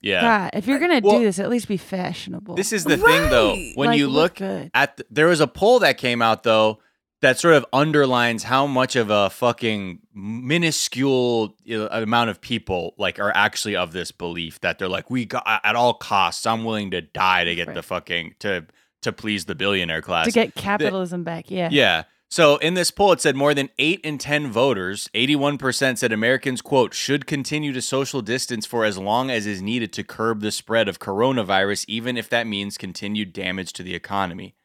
yeah 0.00 0.20
God, 0.20 0.50
if 0.54 0.66
you're 0.66 0.76
uh, 0.76 0.80
gonna 0.80 1.00
Well, 1.02 1.18
do 1.18 1.24
this, 1.24 1.38
at 1.38 1.48
least 1.50 1.68
be 1.68 1.76
fashionable. 1.76 2.54
This 2.54 2.72
is 2.72 2.84
the 2.84 2.96
thing, 2.96 3.30
though. 3.30 3.56
When 3.74 3.90
Like, 3.90 3.98
you 3.98 4.08
look 4.08 4.40
look 4.40 4.70
at, 4.74 4.96
the, 4.96 5.06
there 5.10 5.26
was 5.26 5.40
a 5.40 5.46
poll 5.46 5.78
that 5.80 5.98
came 5.98 6.22
out 6.22 6.42
though 6.42 6.80
that 7.22 7.38
sort 7.38 7.54
of 7.54 7.64
underlines 7.72 8.42
how 8.42 8.66
much 8.66 8.94
of 8.94 9.08
a 9.10 9.30
fucking 9.30 10.00
minuscule 10.14 11.56
you 11.64 11.78
know, 11.78 11.88
amount 11.90 12.30
of 12.30 12.40
people 12.40 12.94
like 12.98 13.18
are 13.18 13.32
actually 13.34 13.74
of 13.74 13.92
this 13.92 14.10
belief 14.12 14.60
that 14.60 14.78
they're 14.78 14.88
like, 14.88 15.10
we 15.10 15.24
got 15.24 15.42
at 15.64 15.76
all 15.76 15.94
costs, 15.94 16.46
I'm 16.46 16.64
willing 16.64 16.90
to 16.90 17.00
die 17.00 17.44
to 17.44 17.54
get 17.54 17.72
the 17.72 17.82
fucking 17.82 18.34
to 18.40 18.66
to 19.02 19.12
please 19.12 19.44
the 19.44 19.54
billionaire 19.54 20.02
class. 20.02 20.26
to 20.26 20.32
get 20.32 20.54
capitalism 20.54 21.24
back. 21.24 21.50
Yeah. 21.50 21.68
Yeah. 21.70 22.04
So 22.28 22.56
in 22.56 22.74
this 22.74 22.90
poll, 22.90 23.12
it 23.12 23.20
said 23.20 23.36
more 23.36 23.54
than 23.54 23.70
eight 23.78 24.00
in 24.00 24.18
10 24.18 24.50
voters, 24.50 25.08
81% 25.14 25.96
said 25.96 26.12
Americans, 26.12 26.60
quote, 26.60 26.92
should 26.92 27.26
continue 27.26 27.72
to 27.72 27.80
social 27.80 28.20
distance 28.20 28.66
for 28.66 28.84
as 28.84 28.98
long 28.98 29.30
as 29.30 29.46
is 29.46 29.62
needed 29.62 29.92
to 29.92 30.02
curb 30.04 30.40
the 30.40 30.50
spread 30.50 30.88
of 30.88 30.98
coronavirus, 30.98 31.84
even 31.86 32.16
if 32.16 32.28
that 32.30 32.46
means 32.46 32.76
continued 32.76 33.32
damage 33.32 33.72
to 33.74 33.82
the 33.84 33.94
economy. 33.94 34.56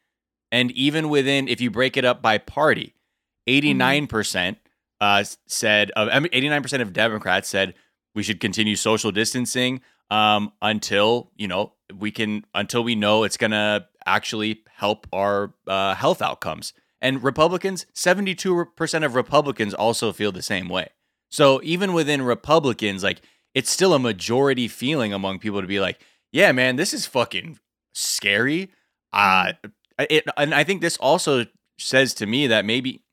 And 0.52 0.72
even 0.72 1.08
within, 1.08 1.48
if 1.48 1.62
you 1.62 1.70
break 1.70 1.98
it 1.98 2.06
up 2.06 2.22
by 2.22 2.40
party, 2.40 2.96
89% 3.48 4.58
uh, 5.00 5.24
said, 5.48 5.92
of 5.92 6.10
89% 6.10 6.82
of 6.82 6.94
Democrats 6.94 7.48
said 7.48 7.76
we 8.16 8.24
should 8.24 8.40
continue 8.40 8.76
social 8.76 9.12
distancing 9.12 9.82
um, 10.10 10.52
until, 10.62 11.32
you 11.38 11.48
know, 11.48 11.74
we 11.98 12.12
can, 12.12 12.44
until 12.54 12.84
we 12.84 12.96
know 12.96 13.24
it's 13.24 13.38
going 13.38 13.52
to 13.52 13.86
actually 14.06 14.64
help 14.68 15.08
our 15.14 15.54
uh, 15.68 15.94
health 15.94 16.22
outcomes. 16.22 16.74
And 17.02 17.24
Republicans, 17.24 17.86
72% 17.96 19.06
of 19.06 19.16
Republicans 19.16 19.74
also 19.74 20.14
feel 20.14 20.32
the 20.32 20.42
same 20.42 20.70
way. 20.70 20.90
So 21.30 21.62
even 21.64 21.94
within 21.94 22.22
Republicans, 22.22 23.04
like 23.04 23.22
it's 23.54 23.72
still 23.72 23.94
a 23.94 24.00
majority 24.00 24.68
feeling 24.68 25.14
among 25.14 25.40
people 25.40 25.62
to 25.62 25.68
be 25.68 25.80
like, 25.80 26.00
yeah, 26.32 26.52
man, 26.52 26.76
this 26.76 26.94
is 26.94 27.06
fucking 27.06 27.60
scary. 27.94 28.72
Uh, 29.12 29.54
it, 30.00 30.26
and 30.38 30.54
I 30.54 30.64
think 30.64 30.82
this 30.82 30.98
also 30.98 31.46
says 31.78 32.14
to 32.16 32.26
me 32.26 32.48
that 32.48 32.66
maybe, 32.66 33.04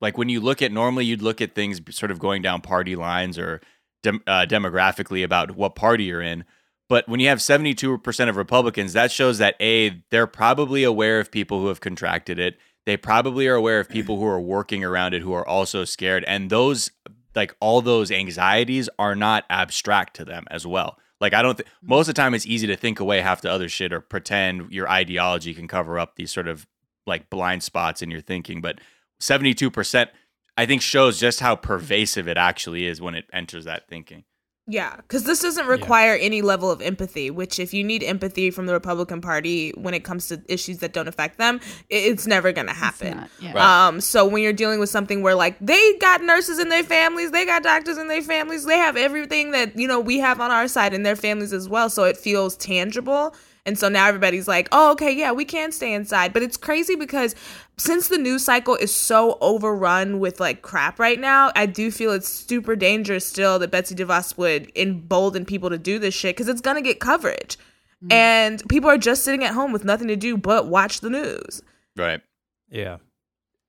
like 0.00 0.18
when 0.18 0.28
you 0.28 0.40
look 0.40 0.62
at 0.62 0.72
normally, 0.72 1.04
you'd 1.04 1.22
look 1.22 1.40
at 1.40 1.54
things 1.54 1.80
sort 1.90 2.10
of 2.10 2.18
going 2.18 2.42
down 2.42 2.60
party 2.60 2.94
lines 2.94 3.38
or 3.38 3.60
dem- 4.02 4.22
uh, 4.26 4.46
demographically 4.48 5.24
about 5.24 5.56
what 5.56 5.74
party 5.74 6.04
you're 6.04 6.22
in. 6.22 6.44
But 6.88 7.08
when 7.08 7.20
you 7.20 7.28
have 7.28 7.38
72% 7.38 8.28
of 8.28 8.36
Republicans, 8.36 8.92
that 8.94 9.12
shows 9.12 9.38
that 9.38 9.56
A, 9.60 10.02
they're 10.10 10.26
probably 10.26 10.84
aware 10.84 11.20
of 11.20 11.30
people 11.30 11.60
who 11.60 11.66
have 11.68 11.80
contracted 11.80 12.38
it. 12.38 12.58
They 12.88 12.96
probably 12.96 13.46
are 13.48 13.54
aware 13.54 13.80
of 13.80 13.88
people 13.90 14.16
who 14.16 14.24
are 14.24 14.40
working 14.40 14.82
around 14.82 15.12
it 15.12 15.20
who 15.20 15.34
are 15.34 15.46
also 15.46 15.84
scared. 15.84 16.24
And 16.24 16.48
those, 16.48 16.90
like 17.34 17.54
all 17.60 17.82
those 17.82 18.10
anxieties, 18.10 18.88
are 18.98 19.14
not 19.14 19.44
abstract 19.50 20.16
to 20.16 20.24
them 20.24 20.46
as 20.50 20.66
well. 20.66 20.96
Like, 21.20 21.34
I 21.34 21.42
don't, 21.42 21.58
th- 21.58 21.68
mm-hmm. 21.68 21.86
most 21.86 22.08
of 22.08 22.14
the 22.14 22.22
time, 22.22 22.32
it's 22.32 22.46
easy 22.46 22.66
to 22.66 22.76
think 22.76 22.98
away 22.98 23.20
half 23.20 23.42
the 23.42 23.50
other 23.52 23.68
shit 23.68 23.92
or 23.92 24.00
pretend 24.00 24.72
your 24.72 24.88
ideology 24.88 25.52
can 25.52 25.68
cover 25.68 25.98
up 25.98 26.16
these 26.16 26.30
sort 26.30 26.48
of 26.48 26.66
like 27.06 27.28
blind 27.28 27.62
spots 27.62 28.00
in 28.00 28.10
your 28.10 28.22
thinking. 28.22 28.62
But 28.62 28.80
72%, 29.20 30.08
I 30.56 30.64
think, 30.64 30.80
shows 30.80 31.20
just 31.20 31.40
how 31.40 31.56
pervasive 31.56 32.26
it 32.26 32.38
actually 32.38 32.86
is 32.86 33.02
when 33.02 33.14
it 33.14 33.26
enters 33.34 33.66
that 33.66 33.86
thinking. 33.86 34.24
Yeah, 34.70 34.96
because 34.96 35.24
this 35.24 35.40
doesn't 35.40 35.66
require 35.66 36.14
any 36.14 36.42
level 36.42 36.70
of 36.70 36.82
empathy. 36.82 37.30
Which, 37.30 37.58
if 37.58 37.72
you 37.72 37.82
need 37.82 38.02
empathy 38.02 38.50
from 38.50 38.66
the 38.66 38.74
Republican 38.74 39.22
Party 39.22 39.70
when 39.70 39.94
it 39.94 40.04
comes 40.04 40.28
to 40.28 40.42
issues 40.46 40.78
that 40.78 40.92
don't 40.92 41.08
affect 41.08 41.38
them, 41.38 41.58
it's 41.88 42.26
never 42.26 42.52
gonna 42.52 42.74
happen. 42.74 43.16
not, 43.16 43.30
yeah. 43.40 43.52
Right. 43.54 43.86
Um, 43.88 44.02
so 44.02 44.26
when 44.26 44.42
you're 44.42 44.52
dealing 44.52 44.78
with 44.78 44.90
something 44.90 45.22
where 45.22 45.34
like 45.34 45.56
they 45.58 45.94
got 45.94 46.20
nurses 46.20 46.58
in 46.58 46.68
their 46.68 46.84
families, 46.84 47.30
they 47.30 47.46
got 47.46 47.62
doctors 47.62 47.96
in 47.96 48.08
their 48.08 48.20
families, 48.20 48.66
they 48.66 48.76
have 48.76 48.98
everything 48.98 49.52
that 49.52 49.78
you 49.78 49.88
know 49.88 50.00
we 50.00 50.18
have 50.18 50.38
on 50.38 50.50
our 50.50 50.68
side 50.68 50.92
in 50.92 51.02
their 51.02 51.16
families 51.16 51.54
as 51.54 51.66
well. 51.66 51.88
So 51.88 52.04
it 52.04 52.18
feels 52.18 52.54
tangible. 52.56 53.34
And 53.68 53.78
so 53.78 53.90
now 53.90 54.06
everybody's 54.06 54.48
like, 54.48 54.66
oh, 54.72 54.92
okay, 54.92 55.12
yeah, 55.12 55.30
we 55.30 55.44
can 55.44 55.72
stay 55.72 55.92
inside. 55.92 56.32
But 56.32 56.42
it's 56.42 56.56
crazy 56.56 56.96
because 56.96 57.34
since 57.76 58.08
the 58.08 58.16
news 58.16 58.42
cycle 58.42 58.74
is 58.76 58.94
so 58.94 59.36
overrun 59.42 60.20
with 60.20 60.40
like 60.40 60.62
crap 60.62 60.98
right 60.98 61.20
now, 61.20 61.52
I 61.54 61.66
do 61.66 61.90
feel 61.90 62.12
it's 62.12 62.30
super 62.30 62.74
dangerous 62.76 63.26
still 63.26 63.58
that 63.58 63.70
Betsy 63.70 63.94
DeVos 63.94 64.38
would 64.38 64.72
embolden 64.74 65.44
people 65.44 65.68
to 65.68 65.76
do 65.76 65.98
this 65.98 66.14
shit 66.14 66.34
because 66.34 66.48
it's 66.48 66.62
going 66.62 66.76
to 66.76 66.82
get 66.82 66.98
coverage. 66.98 67.58
Mm-hmm. 68.02 68.12
And 68.12 68.68
people 68.70 68.88
are 68.88 68.96
just 68.96 69.22
sitting 69.22 69.44
at 69.44 69.52
home 69.52 69.70
with 69.70 69.84
nothing 69.84 70.08
to 70.08 70.16
do 70.16 70.38
but 70.38 70.66
watch 70.66 71.00
the 71.00 71.10
news. 71.10 71.60
Right. 71.94 72.22
Yeah. 72.70 72.96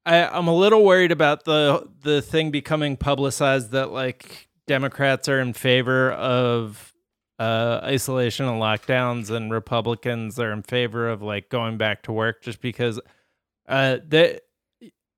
I, 0.05 0.27
I'm 0.27 0.47
a 0.47 0.55
little 0.55 0.85
worried 0.85 1.11
about 1.11 1.43
the 1.43 1.89
the 2.03 2.21
thing 2.21 2.51
becoming 2.51 2.95
publicized 2.95 3.71
that 3.71 3.91
like 3.91 4.47
Democrats 4.65 5.27
are 5.27 5.41
in 5.41 5.51
favor 5.51 6.13
of 6.13 6.88
uh, 7.39 7.79
isolation 7.83 8.45
and 8.45 8.61
lockdowns, 8.61 9.31
and 9.31 9.51
Republicans 9.51 10.39
are 10.39 10.51
in 10.51 10.61
favor 10.61 11.09
of 11.09 11.21
like 11.21 11.49
going 11.49 11.77
back 11.77 12.03
to 12.03 12.11
work, 12.11 12.41
just 12.41 12.61
because 12.61 12.99
uh. 13.67 13.97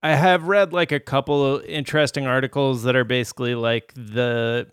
I 0.03 0.15
have 0.15 0.47
read 0.47 0.73
like 0.73 0.91
a 0.91 0.99
couple 0.99 1.45
of 1.45 1.65
interesting 1.65 2.25
articles 2.25 2.83
that 2.83 2.95
are 2.95 3.03
basically 3.03 3.53
like 3.53 3.93
the 3.95 4.67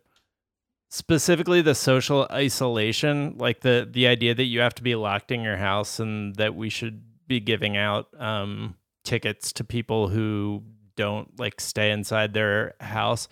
specifically 0.91 1.61
the 1.61 1.75
social 1.75 2.27
isolation, 2.31 3.37
like 3.37 3.61
the 3.61 3.87
the 3.91 4.07
idea 4.07 4.35
that 4.35 4.45
you 4.45 4.61
have 4.61 4.75
to 4.77 4.83
be 4.83 4.95
locked 4.95 5.31
in 5.31 5.43
your 5.43 5.57
house 5.57 6.01
and 6.01 6.35
that 6.37 6.55
we 6.55 6.71
should 6.71 7.03
be 7.27 7.41
giving 7.41 7.77
out 7.77 8.09
um, 8.19 8.75
tickets 9.05 9.53
to 9.53 9.65
people 9.65 10.09
who 10.09 10.63
don't 10.97 11.39
like 11.39 11.61
stay 11.61 11.91
inside 11.91 12.33
their 12.33 12.75
house 12.81 13.29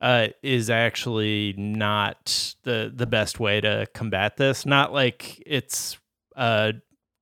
uh, 0.00 0.28
is 0.42 0.70
actually 0.70 1.54
not 1.56 2.54
the 2.62 2.92
the 2.94 3.06
best 3.06 3.40
way 3.40 3.60
to 3.60 3.86
combat 3.94 4.36
this. 4.36 4.66
Not 4.66 4.92
like 4.92 5.42
it's 5.46 5.98
uh, 6.36 6.72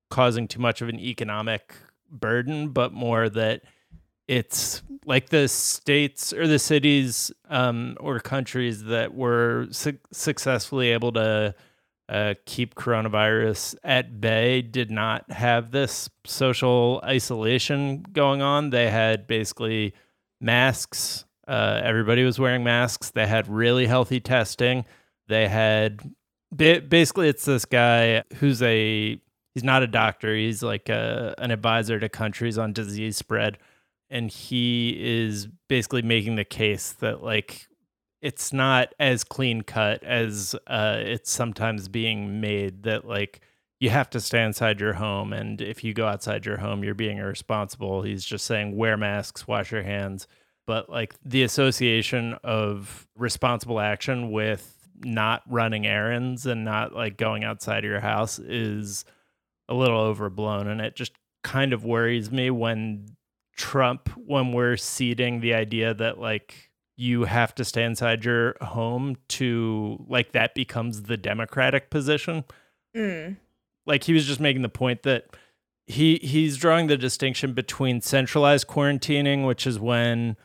causing 0.09 0.47
too 0.47 0.59
much 0.59 0.81
of 0.81 0.89
an 0.89 0.99
economic 0.99 1.73
burden, 2.09 2.69
but 2.69 2.93
more 2.93 3.29
that 3.29 3.61
it's 4.27 4.81
like 5.05 5.29
the 5.29 5.47
states 5.47 6.33
or 6.33 6.47
the 6.47 6.59
cities 6.59 7.31
um, 7.49 7.95
or 7.99 8.19
countries 8.19 8.85
that 8.85 9.13
were 9.13 9.67
su- 9.71 9.99
successfully 10.11 10.89
able 10.89 11.11
to 11.11 11.53
uh, 12.09 12.33
keep 12.45 12.75
coronavirus 12.75 13.75
at 13.83 14.19
bay 14.21 14.61
did 14.61 14.91
not 14.91 15.29
have 15.31 15.71
this 15.71 16.09
social 16.25 17.01
isolation 17.03 18.03
going 18.11 18.41
on. 18.41 18.69
They 18.69 18.89
had 18.89 19.27
basically 19.27 19.93
masks. 20.39 21.25
Uh, 21.47 21.81
everybody 21.83 22.23
was 22.23 22.39
wearing 22.39 22.63
masks. 22.63 23.11
They 23.11 23.27
had 23.27 23.47
really 23.47 23.85
healthy 23.85 24.19
testing. 24.19 24.85
They 25.27 25.47
had 25.47 26.01
basically 26.55 27.29
it's 27.29 27.45
this 27.45 27.65
guy 27.65 28.23
who's 28.35 28.61
a 28.61 29.19
he's 29.53 29.63
not 29.63 29.83
a 29.83 29.87
doctor. 29.87 30.35
He's 30.35 30.63
like 30.63 30.89
a, 30.89 31.35
an 31.37 31.51
advisor 31.51 31.99
to 31.99 32.09
countries 32.09 32.57
on 32.57 32.73
disease 32.73 33.17
spread, 33.17 33.57
and 34.09 34.29
he 34.29 34.97
is 34.99 35.47
basically 35.67 36.01
making 36.01 36.35
the 36.35 36.45
case 36.45 36.91
that 36.93 37.23
like 37.23 37.67
it's 38.21 38.51
not 38.51 38.93
as 38.99 39.23
clean 39.23 39.61
cut 39.61 40.03
as 40.03 40.55
uh, 40.67 40.97
it's 40.99 41.31
sometimes 41.31 41.87
being 41.87 42.41
made 42.41 42.83
that 42.83 43.05
like 43.05 43.41
you 43.79 43.89
have 43.89 44.09
to 44.09 44.19
stay 44.19 44.43
inside 44.43 44.79
your 44.79 44.93
home 44.93 45.33
and 45.33 45.61
if 45.61 45.83
you 45.83 45.93
go 45.93 46.07
outside 46.07 46.45
your 46.45 46.57
home 46.57 46.83
you're 46.83 46.95
being 46.95 47.17
irresponsible 47.17 48.01
he's 48.01 48.25
just 48.25 48.45
saying 48.45 48.75
wear 48.75 48.97
masks 48.97 49.47
wash 49.47 49.71
your 49.71 49.83
hands 49.83 50.27
but 50.65 50.89
like 50.89 51.15
the 51.23 51.43
association 51.43 52.35
of 52.43 53.07
responsible 53.15 53.79
action 53.79 54.31
with 54.31 54.71
not 55.03 55.43
running 55.47 55.85
errands 55.85 56.45
and 56.45 56.63
not 56.63 56.93
like 56.93 57.17
going 57.17 57.43
outside 57.43 57.79
of 57.79 57.89
your 57.89 57.99
house 57.99 58.39
is 58.39 59.05
a 59.67 59.73
little 59.73 59.99
overblown 59.99 60.67
and 60.67 60.81
it 60.81 60.95
just 60.95 61.11
kind 61.43 61.73
of 61.73 61.83
worries 61.83 62.31
me 62.31 62.49
when 62.49 63.05
Trump 63.55 64.09
when 64.15 64.51
we're 64.51 64.77
seeding 64.77 65.39
the 65.39 65.53
idea 65.53 65.93
that 65.93 66.19
like 66.19 66.71
you 66.97 67.25
have 67.25 67.53
to 67.55 67.65
stay 67.65 67.83
inside 67.83 68.23
your 68.25 68.55
home 68.61 69.15
to 69.27 70.03
like 70.07 70.31
that 70.31 70.55
becomes 70.55 71.03
the 71.03 71.17
democratic 71.17 71.89
position 71.89 72.43
mm. 72.95 73.35
like 73.85 74.03
he 74.03 74.13
was 74.13 74.25
just 74.25 74.39
making 74.39 74.61
the 74.61 74.69
point 74.69 75.03
that 75.03 75.27
he 75.87 76.17
he's 76.17 76.57
drawing 76.57 76.87
the 76.87 76.97
distinction 76.97 77.53
between 77.53 78.01
centralized 78.01 78.67
quarantining 78.67 79.45
which 79.45 79.67
is 79.67 79.79
when 79.79 80.35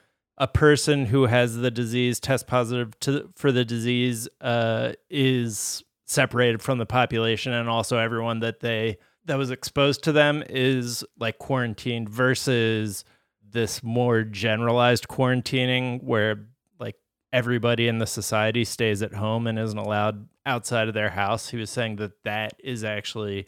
a 0.41 0.49
person 0.49 1.05
who 1.05 1.27
has 1.27 1.55
the 1.57 1.71
disease 1.71 2.19
test 2.19 2.47
positive 2.47 2.99
to 3.01 3.31
for 3.37 3.53
the 3.53 3.65
disease 3.65 4.27
uh, 4.41 4.93
is 5.11 5.85
separated 6.07 6.63
from 6.63 6.79
the 6.79 6.87
population 6.87 7.53
and 7.53 7.69
also 7.69 7.99
everyone 7.99 8.41
that 8.41 8.61
they 8.61 8.97
that 9.27 9.37
was 9.37 9.51
exposed 9.51 10.03
to 10.03 10.13
them 10.13 10.43
is 10.49 11.05
like 11.19 11.39
quarantined 11.39 12.09
versus 12.09 13.05
this 13.49 13.83
more 13.83 14.23
generalized 14.23 15.09
quarantining 15.09 16.03
where 16.03 16.47
like 16.81 16.97
everybody 17.35 17.87
in 17.87 17.99
the 17.99 18.07
society 18.07 18.65
stays 18.65 19.03
at 19.03 19.13
home 19.13 19.47
and 19.47 19.59
isn't 19.59 19.79
allowed 19.79 20.27
outside 20.47 20.89
of 20.89 20.95
their 20.95 21.11
house. 21.11 21.51
He 21.51 21.59
was 21.59 21.69
saying 21.69 21.97
that 21.97 22.25
that 22.25 22.55
is 22.59 22.83
actually 22.83 23.47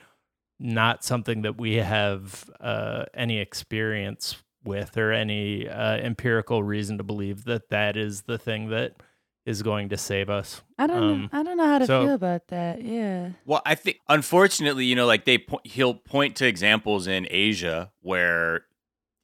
not 0.60 1.04
something 1.04 1.42
that 1.42 1.58
we 1.58 1.76
have 1.76 2.48
uh, 2.60 3.06
any 3.14 3.38
experience 3.38 4.36
with 4.64 4.96
or 4.96 5.12
any 5.12 5.68
uh, 5.68 5.96
empirical 5.96 6.62
reason 6.62 6.98
to 6.98 7.04
believe 7.04 7.44
that 7.44 7.68
that 7.70 7.96
is 7.96 8.22
the 8.22 8.38
thing 8.38 8.68
that 8.70 8.96
is 9.44 9.62
going 9.62 9.88
to 9.88 9.96
save 9.96 10.30
us. 10.30 10.62
I 10.78 10.86
don't 10.86 11.02
um, 11.02 11.22
know. 11.22 11.28
I 11.32 11.42
don't 11.42 11.56
know 11.56 11.66
how 11.66 11.78
to 11.78 11.86
so, 11.86 12.04
feel 12.04 12.14
about 12.14 12.48
that. 12.48 12.82
Yeah. 12.82 13.30
Well, 13.44 13.62
I 13.66 13.74
think 13.74 13.98
unfortunately, 14.08 14.84
you 14.84 14.94
know, 14.94 15.06
like 15.06 15.24
they 15.24 15.38
po- 15.38 15.60
he'll 15.64 15.94
point 15.94 16.36
to 16.36 16.46
examples 16.46 17.06
in 17.06 17.26
Asia 17.30 17.90
where 18.00 18.66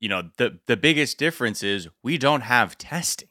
you 0.01 0.09
know 0.09 0.31
the 0.37 0.59
the 0.67 0.77
biggest 0.77 1.19
difference 1.19 1.63
is 1.63 1.89
we 2.03 2.19
don't 2.19 2.43
have 2.43 2.77
testing. 2.79 3.29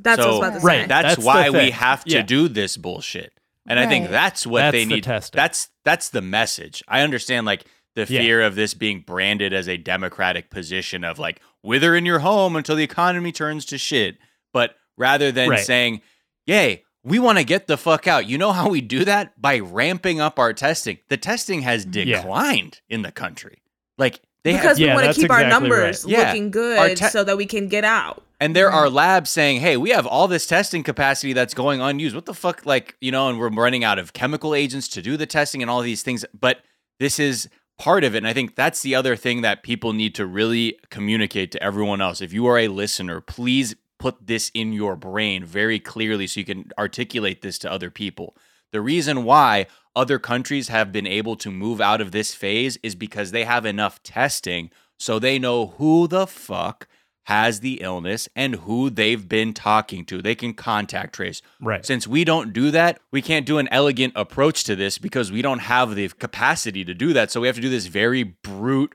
That's 0.00 0.22
so, 0.22 0.40
right. 0.60 0.86
That's, 0.86 1.16
that's 1.16 1.24
why 1.24 1.50
we 1.50 1.72
have 1.72 2.04
to 2.04 2.16
yeah. 2.16 2.22
do 2.22 2.48
this 2.48 2.76
bullshit. 2.76 3.32
And 3.66 3.78
right. 3.78 3.86
I 3.86 3.88
think 3.88 4.08
that's 4.08 4.46
what 4.46 4.60
that's 4.60 4.72
they 4.72 4.84
need. 4.84 5.04
The 5.04 5.28
that's 5.32 5.70
that's 5.84 6.10
the 6.10 6.22
message. 6.22 6.84
I 6.86 7.00
understand 7.00 7.46
like 7.46 7.64
the 7.94 8.06
fear 8.06 8.40
yeah. 8.40 8.46
of 8.46 8.54
this 8.54 8.74
being 8.74 9.00
branded 9.00 9.52
as 9.52 9.68
a 9.68 9.76
democratic 9.76 10.50
position 10.50 11.04
of 11.04 11.18
like 11.18 11.40
wither 11.62 11.94
in 11.96 12.06
your 12.06 12.20
home 12.20 12.56
until 12.56 12.76
the 12.76 12.84
economy 12.84 13.32
turns 13.32 13.64
to 13.66 13.78
shit. 13.78 14.18
But 14.52 14.76
rather 14.96 15.32
than 15.32 15.50
right. 15.50 15.64
saying, 15.64 16.02
"Yay, 16.46 16.84
we 17.02 17.18
want 17.18 17.38
to 17.38 17.44
get 17.44 17.66
the 17.66 17.76
fuck 17.76 18.06
out." 18.06 18.26
You 18.26 18.38
know 18.38 18.52
how 18.52 18.68
we 18.68 18.80
do 18.80 19.04
that 19.04 19.40
by 19.40 19.58
ramping 19.58 20.20
up 20.20 20.38
our 20.38 20.52
testing. 20.52 20.98
The 21.08 21.16
testing 21.16 21.62
has 21.62 21.84
declined 21.84 22.80
yeah. 22.88 22.94
in 22.94 23.02
the 23.02 23.12
country. 23.12 23.62
Like 23.96 24.20
they 24.44 24.52
because 24.52 24.64
have, 24.64 24.78
we 24.78 24.86
yeah, 24.86 24.94
want 24.94 25.06
to 25.06 25.14
keep 25.14 25.24
exactly 25.24 25.44
our 25.44 25.50
numbers 25.50 26.04
right. 26.04 26.18
looking 26.18 26.44
yeah. 26.44 26.50
good 26.50 26.96
te- 26.96 27.08
so 27.08 27.24
that 27.24 27.36
we 27.36 27.46
can 27.46 27.68
get 27.68 27.84
out. 27.84 28.22
And 28.40 28.54
there 28.54 28.68
mm-hmm. 28.68 28.76
are 28.76 28.90
labs 28.90 29.30
saying, 29.30 29.60
"Hey, 29.60 29.76
we 29.76 29.90
have 29.90 30.06
all 30.06 30.28
this 30.28 30.46
testing 30.46 30.82
capacity 30.82 31.32
that's 31.32 31.54
going 31.54 31.80
unused. 31.80 32.14
What 32.14 32.26
the 32.26 32.34
fuck, 32.34 32.64
like 32.64 32.96
you 33.00 33.10
know?" 33.10 33.28
And 33.28 33.38
we're 33.38 33.50
running 33.50 33.84
out 33.84 33.98
of 33.98 34.12
chemical 34.12 34.54
agents 34.54 34.88
to 34.90 35.02
do 35.02 35.16
the 35.16 35.26
testing 35.26 35.62
and 35.62 35.70
all 35.70 35.82
these 35.82 36.02
things. 36.02 36.24
But 36.38 36.60
this 37.00 37.18
is 37.18 37.48
part 37.78 38.04
of 38.04 38.14
it. 38.14 38.18
And 38.18 38.26
I 38.26 38.32
think 38.32 38.54
that's 38.54 38.82
the 38.82 38.94
other 38.94 39.16
thing 39.16 39.40
that 39.42 39.62
people 39.62 39.92
need 39.92 40.14
to 40.16 40.26
really 40.26 40.78
communicate 40.90 41.52
to 41.52 41.62
everyone 41.62 42.00
else. 42.00 42.20
If 42.20 42.32
you 42.32 42.46
are 42.46 42.58
a 42.58 42.68
listener, 42.68 43.20
please 43.20 43.74
put 43.98 44.26
this 44.26 44.50
in 44.54 44.72
your 44.72 44.96
brain 44.96 45.44
very 45.44 45.80
clearly 45.80 46.26
so 46.26 46.40
you 46.40 46.46
can 46.46 46.70
articulate 46.78 47.42
this 47.42 47.58
to 47.58 47.70
other 47.70 47.90
people. 47.90 48.36
The 48.70 48.80
reason 48.80 49.24
why 49.24 49.66
other 49.96 50.18
countries 50.18 50.68
have 50.68 50.92
been 50.92 51.06
able 51.06 51.36
to 51.36 51.50
move 51.50 51.80
out 51.80 52.00
of 52.00 52.12
this 52.12 52.34
phase 52.34 52.76
is 52.82 52.94
because 52.94 53.30
they 53.30 53.44
have 53.44 53.64
enough 53.64 54.02
testing 54.02 54.70
so 54.98 55.18
they 55.18 55.38
know 55.38 55.68
who 55.78 56.06
the 56.06 56.26
fuck 56.26 56.88
has 57.28 57.60
the 57.60 57.74
illness 57.82 58.26
and 58.34 58.54
who 58.54 58.88
they've 58.88 59.28
been 59.28 59.52
talking 59.52 60.02
to. 60.02 60.22
They 60.22 60.34
can 60.34 60.54
contact 60.54 61.14
trace. 61.14 61.42
Right. 61.60 61.84
Since 61.84 62.06
we 62.06 62.24
don't 62.24 62.54
do 62.54 62.70
that, 62.70 63.00
we 63.10 63.20
can't 63.20 63.44
do 63.44 63.58
an 63.58 63.68
elegant 63.70 64.14
approach 64.16 64.64
to 64.64 64.74
this 64.74 64.96
because 64.96 65.30
we 65.30 65.42
don't 65.42 65.58
have 65.58 65.94
the 65.94 66.08
capacity 66.08 66.86
to 66.86 66.94
do 66.94 67.12
that. 67.12 67.30
So 67.30 67.42
we 67.42 67.46
have 67.46 67.56
to 67.56 67.60
do 67.60 67.68
this 67.68 67.84
very 67.84 68.22
brute 68.22 68.94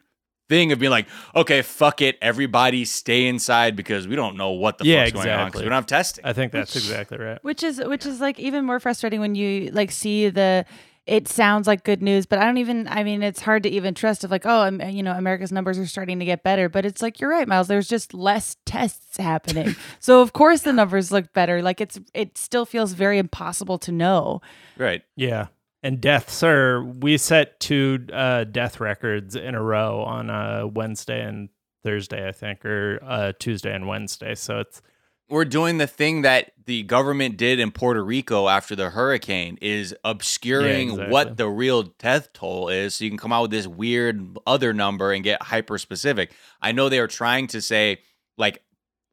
thing 0.49 0.71
of 0.71 0.79
being 0.79 0.89
like, 0.89 1.07
okay, 1.35 1.61
fuck 1.61 2.01
it, 2.01 2.17
everybody 2.23 2.85
stay 2.85 3.27
inside 3.27 3.75
because 3.75 4.07
we 4.07 4.15
don't 4.15 4.35
know 4.35 4.49
what 4.49 4.79
the 4.79 4.85
yeah, 4.85 5.01
fuck's 5.01 5.09
exactly. 5.09 5.29
going 5.29 5.39
on 5.39 5.47
because 5.49 5.61
we 5.61 5.65
don't 5.65 5.75
have 5.75 5.85
testing. 5.85 6.25
I 6.25 6.33
think 6.33 6.51
that's 6.51 6.73
which, 6.73 6.85
exactly 6.85 7.19
right. 7.19 7.37
Which 7.43 7.61
is 7.61 7.79
which 7.85 8.07
is 8.07 8.19
like 8.19 8.39
even 8.39 8.65
more 8.65 8.79
frustrating 8.79 9.19
when 9.19 9.35
you 9.35 9.69
like 9.71 9.91
see 9.91 10.29
the 10.29 10.65
it 11.05 11.27
sounds 11.27 11.67
like 11.67 11.83
good 11.83 12.01
news, 12.01 12.25
but 12.25 12.39
I 12.39 12.45
don't 12.45 12.57
even. 12.57 12.87
I 12.87 13.03
mean, 13.03 13.23
it's 13.23 13.41
hard 13.41 13.63
to 13.63 13.69
even 13.69 13.93
trust. 13.93 14.23
Of 14.23 14.31
like, 14.31 14.45
oh, 14.45 14.61
I'm, 14.61 14.81
you 14.81 15.03
know, 15.03 15.13
America's 15.13 15.51
numbers 15.51 15.77
are 15.77 15.85
starting 15.85 16.19
to 16.19 16.25
get 16.25 16.43
better, 16.43 16.69
but 16.69 16.85
it's 16.85 17.01
like 17.01 17.19
you're 17.19 17.29
right, 17.29 17.47
Miles. 17.47 17.67
There's 17.67 17.87
just 17.87 18.13
less 18.13 18.57
tests 18.65 19.17
happening, 19.17 19.75
so 19.99 20.21
of 20.21 20.33
course 20.33 20.61
the 20.61 20.73
numbers 20.73 21.11
look 21.11 21.33
better. 21.33 21.61
Like 21.61 21.81
it's 21.81 21.99
it 22.13 22.37
still 22.37 22.65
feels 22.65 22.93
very 22.93 23.17
impossible 23.17 23.77
to 23.79 23.91
know. 23.91 24.41
Right. 24.77 25.03
Yeah 25.15 25.47
and 25.83 25.99
deaths 25.99 26.41
are 26.41 26.81
we 26.81 27.17
set 27.17 27.59
two 27.59 28.07
uh, 28.13 28.45
death 28.45 28.79
records 28.79 29.35
in 29.35 29.53
a 29.53 29.61
row 29.61 30.01
on 30.01 30.29
uh, 30.29 30.65
Wednesday 30.65 31.21
and 31.21 31.49
Thursday, 31.83 32.25
I 32.25 32.31
think, 32.31 32.65
or 32.65 32.99
uh, 33.03 33.33
Tuesday 33.37 33.75
and 33.75 33.85
Wednesday. 33.85 34.33
So 34.35 34.59
it's 34.61 34.81
we're 35.29 35.45
doing 35.45 35.77
the 35.77 35.87
thing 35.87 36.21
that 36.23 36.51
the 36.65 36.83
government 36.83 37.37
did 37.37 37.59
in 37.59 37.71
Puerto 37.71 38.03
Rico 38.03 38.47
after 38.47 38.75
the 38.75 38.91
hurricane 38.91 39.57
is 39.61 39.95
obscuring 40.03 40.87
Yeah, 40.89 40.93
exactly. 40.93 41.11
what 41.11 41.37
the 41.37 41.49
real 41.49 41.83
death 41.83 42.31
toll 42.33 42.69
is 42.69 42.95
so 42.95 43.03
you 43.03 43.09
can 43.11 43.17
come 43.17 43.33
out 43.33 43.43
with 43.43 43.51
this 43.51 43.67
weird 43.67 44.37
other 44.45 44.73
number 44.73 45.11
and 45.11 45.23
get 45.23 45.41
hyper 45.43 45.77
specific. 45.77 46.31
I 46.61 46.71
know 46.71 46.87
they 46.89 46.99
are 46.99 47.07
trying 47.07 47.47
to 47.47 47.61
say 47.61 47.99
like 48.37 48.63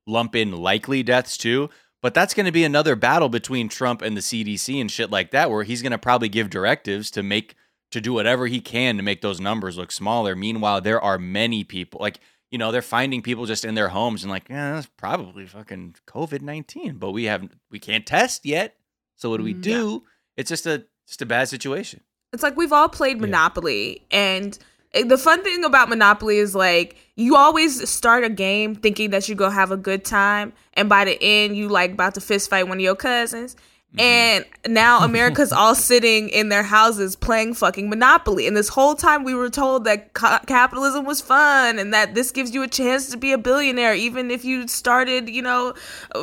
lump 0.07 0.35
in 0.37 0.53
likely 0.53 1.03
deaths 1.03 1.37
too, 1.37 1.71
but 2.03 2.15
that's 2.15 2.35
going 2.35 2.47
to 2.47 2.53
be 2.53 2.65
another 2.65 2.97
battle 2.97 3.29
between 3.29 3.69
Trump 3.69 4.03
and 4.03 4.17
the 4.17 4.21
CDC 4.21 4.81
and 4.81 4.91
shit 4.91 5.11
like 5.11 5.31
that 5.31 5.51
where 5.51 5.65
he's 5.65 5.83
going 5.83 5.93
to 5.93 5.99
probably 5.99 6.29
give 6.29 6.51
directives 6.51 7.11
to 7.13 7.23
make 7.23 7.55
to 7.93 8.01
do 8.01 8.13
whatever 8.13 8.47
he 8.47 8.61
can 8.61 8.97
to 8.97 9.03
make 9.03 9.21
those 9.21 9.41
numbers 9.41 9.77
look 9.77 9.91
smaller. 9.91 10.37
Meanwhile, 10.37 10.81
there 10.83 11.01
are 11.01 11.19
many 11.19 11.65
people 11.65 12.01
like 12.01 12.21
you 12.51 12.59
know 12.59 12.73
they're 12.73 12.83
finding 12.83 13.23
people 13.23 13.47
just 13.47 13.65
in 13.65 13.75
their 13.75 13.89
homes 13.89 14.23
and 14.25 14.31
like 14.31 14.49
yeah 14.49 14.73
that's 14.75 14.87
probably 14.97 15.47
fucking 15.47 15.95
covid-19 16.07 16.99
but 16.99 17.11
we 17.13 17.25
haven't 17.25 17.53
we 17.71 17.79
can't 17.79 18.07
test 18.07 18.45
yet 18.45 18.77
so 19.17 19.31
what 19.31 19.37
do 19.39 19.45
we 19.45 19.55
Mm, 19.55 19.63
do? 19.63 20.03
it's 20.37 20.49
just 20.49 20.67
a 20.67 20.85
just 21.07 21.21
a 21.23 21.27
bad 21.27 21.49
situation. 21.49 22.01
It's 22.33 22.43
like 22.43 22.57
we've 22.57 22.73
all 22.73 22.89
played 22.89 23.21
Monopoly, 23.21 24.07
and 24.13 24.57
eh, 24.95 25.03
the 25.05 25.19
fun 25.19 25.43
thing 25.43 25.65
about 25.65 25.89
Monopoly 25.89 26.39
is 26.39 26.55
like 26.55 26.97
you 27.17 27.35
always 27.37 27.89
start 27.91 28.23
a 28.25 28.31
game 28.31 28.75
thinking 28.77 29.11
that 29.11 29.29
you 29.29 29.35
go 29.35 29.51
have 29.51 29.73
a 29.73 29.77
good 29.77 30.05
time, 30.05 30.53
and 30.75 30.89
by 30.89 31.05
the 31.05 31.19
end 31.21 31.57
you 31.57 31.69
like 31.69 31.93
about 31.93 32.15
to 32.15 32.21
fist 32.21 32.49
fight 32.49 32.69
one 32.69 32.79
of 32.79 32.83
your 32.83 32.95
cousins. 32.97 33.57
And 33.99 34.45
now 34.69 35.01
America's 35.01 35.53
all 35.53 35.75
sitting 35.91 36.29
in 36.29 36.49
their 36.49 36.63
houses 36.63 37.17
playing 37.17 37.55
fucking 37.55 37.91
Monopoly. 37.91 38.47
And 38.47 38.57
this 38.57 38.69
whole 38.69 38.95
time 38.95 39.25
we 39.25 39.35
were 39.35 39.51
told 39.51 39.85
that 39.85 40.15
ca- 40.15 40.41
capitalism 40.47 41.05
was 41.05 41.21
fun 41.21 41.79
and 41.79 41.93
that 41.93 42.15
this 42.15 42.31
gives 42.31 42.55
you 42.55 42.63
a 42.63 42.69
chance 42.69 43.11
to 43.11 43.17
be 43.17 43.33
a 43.33 43.39
billionaire, 43.39 43.95
even 43.95 44.31
if 44.31 44.45
you 44.45 44.69
started, 44.69 45.29
you 45.29 45.43
know, 45.43 45.75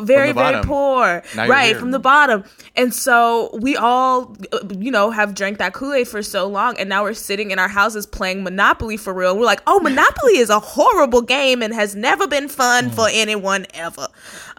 very, 0.02 0.32
very 0.32 0.64
poor. 0.64 1.22
Now 1.36 1.48
Right, 1.48 1.76
from 1.76 1.92
the 1.92 2.00
bottom. 2.00 2.46
And 2.76 2.94
so 2.94 3.50
we 3.60 3.76
all, 3.76 4.38
you 4.70 4.92
know, 4.92 5.12
have 5.12 5.36
drank 5.36 5.58
that 5.58 5.74
Kool 5.74 5.94
Aid 5.94 6.08
for 6.08 6.24
so 6.24 6.48
long, 6.48 6.78
and 6.78 6.88
now 6.88 7.04
we're 7.04 7.14
sitting 7.14 7.52
in 7.52 7.60
our 7.60 7.68
houses 7.68 8.06
playing 8.06 8.44
Monopoly 8.44 8.96
for 8.96 9.14
real. 9.14 9.38
We're 9.38 9.46
like, 9.46 9.62
oh, 9.68 9.80
Monopoly 9.82 10.38
is 10.38 10.50
a 10.50 10.60
horrible 10.60 11.22
game 11.22 11.62
and 11.62 11.74
has 11.74 11.96
never 11.96 12.28
been 12.28 12.48
fun 12.48 12.92
for 12.92 13.08
anyone 13.12 13.66
ever. 13.74 14.08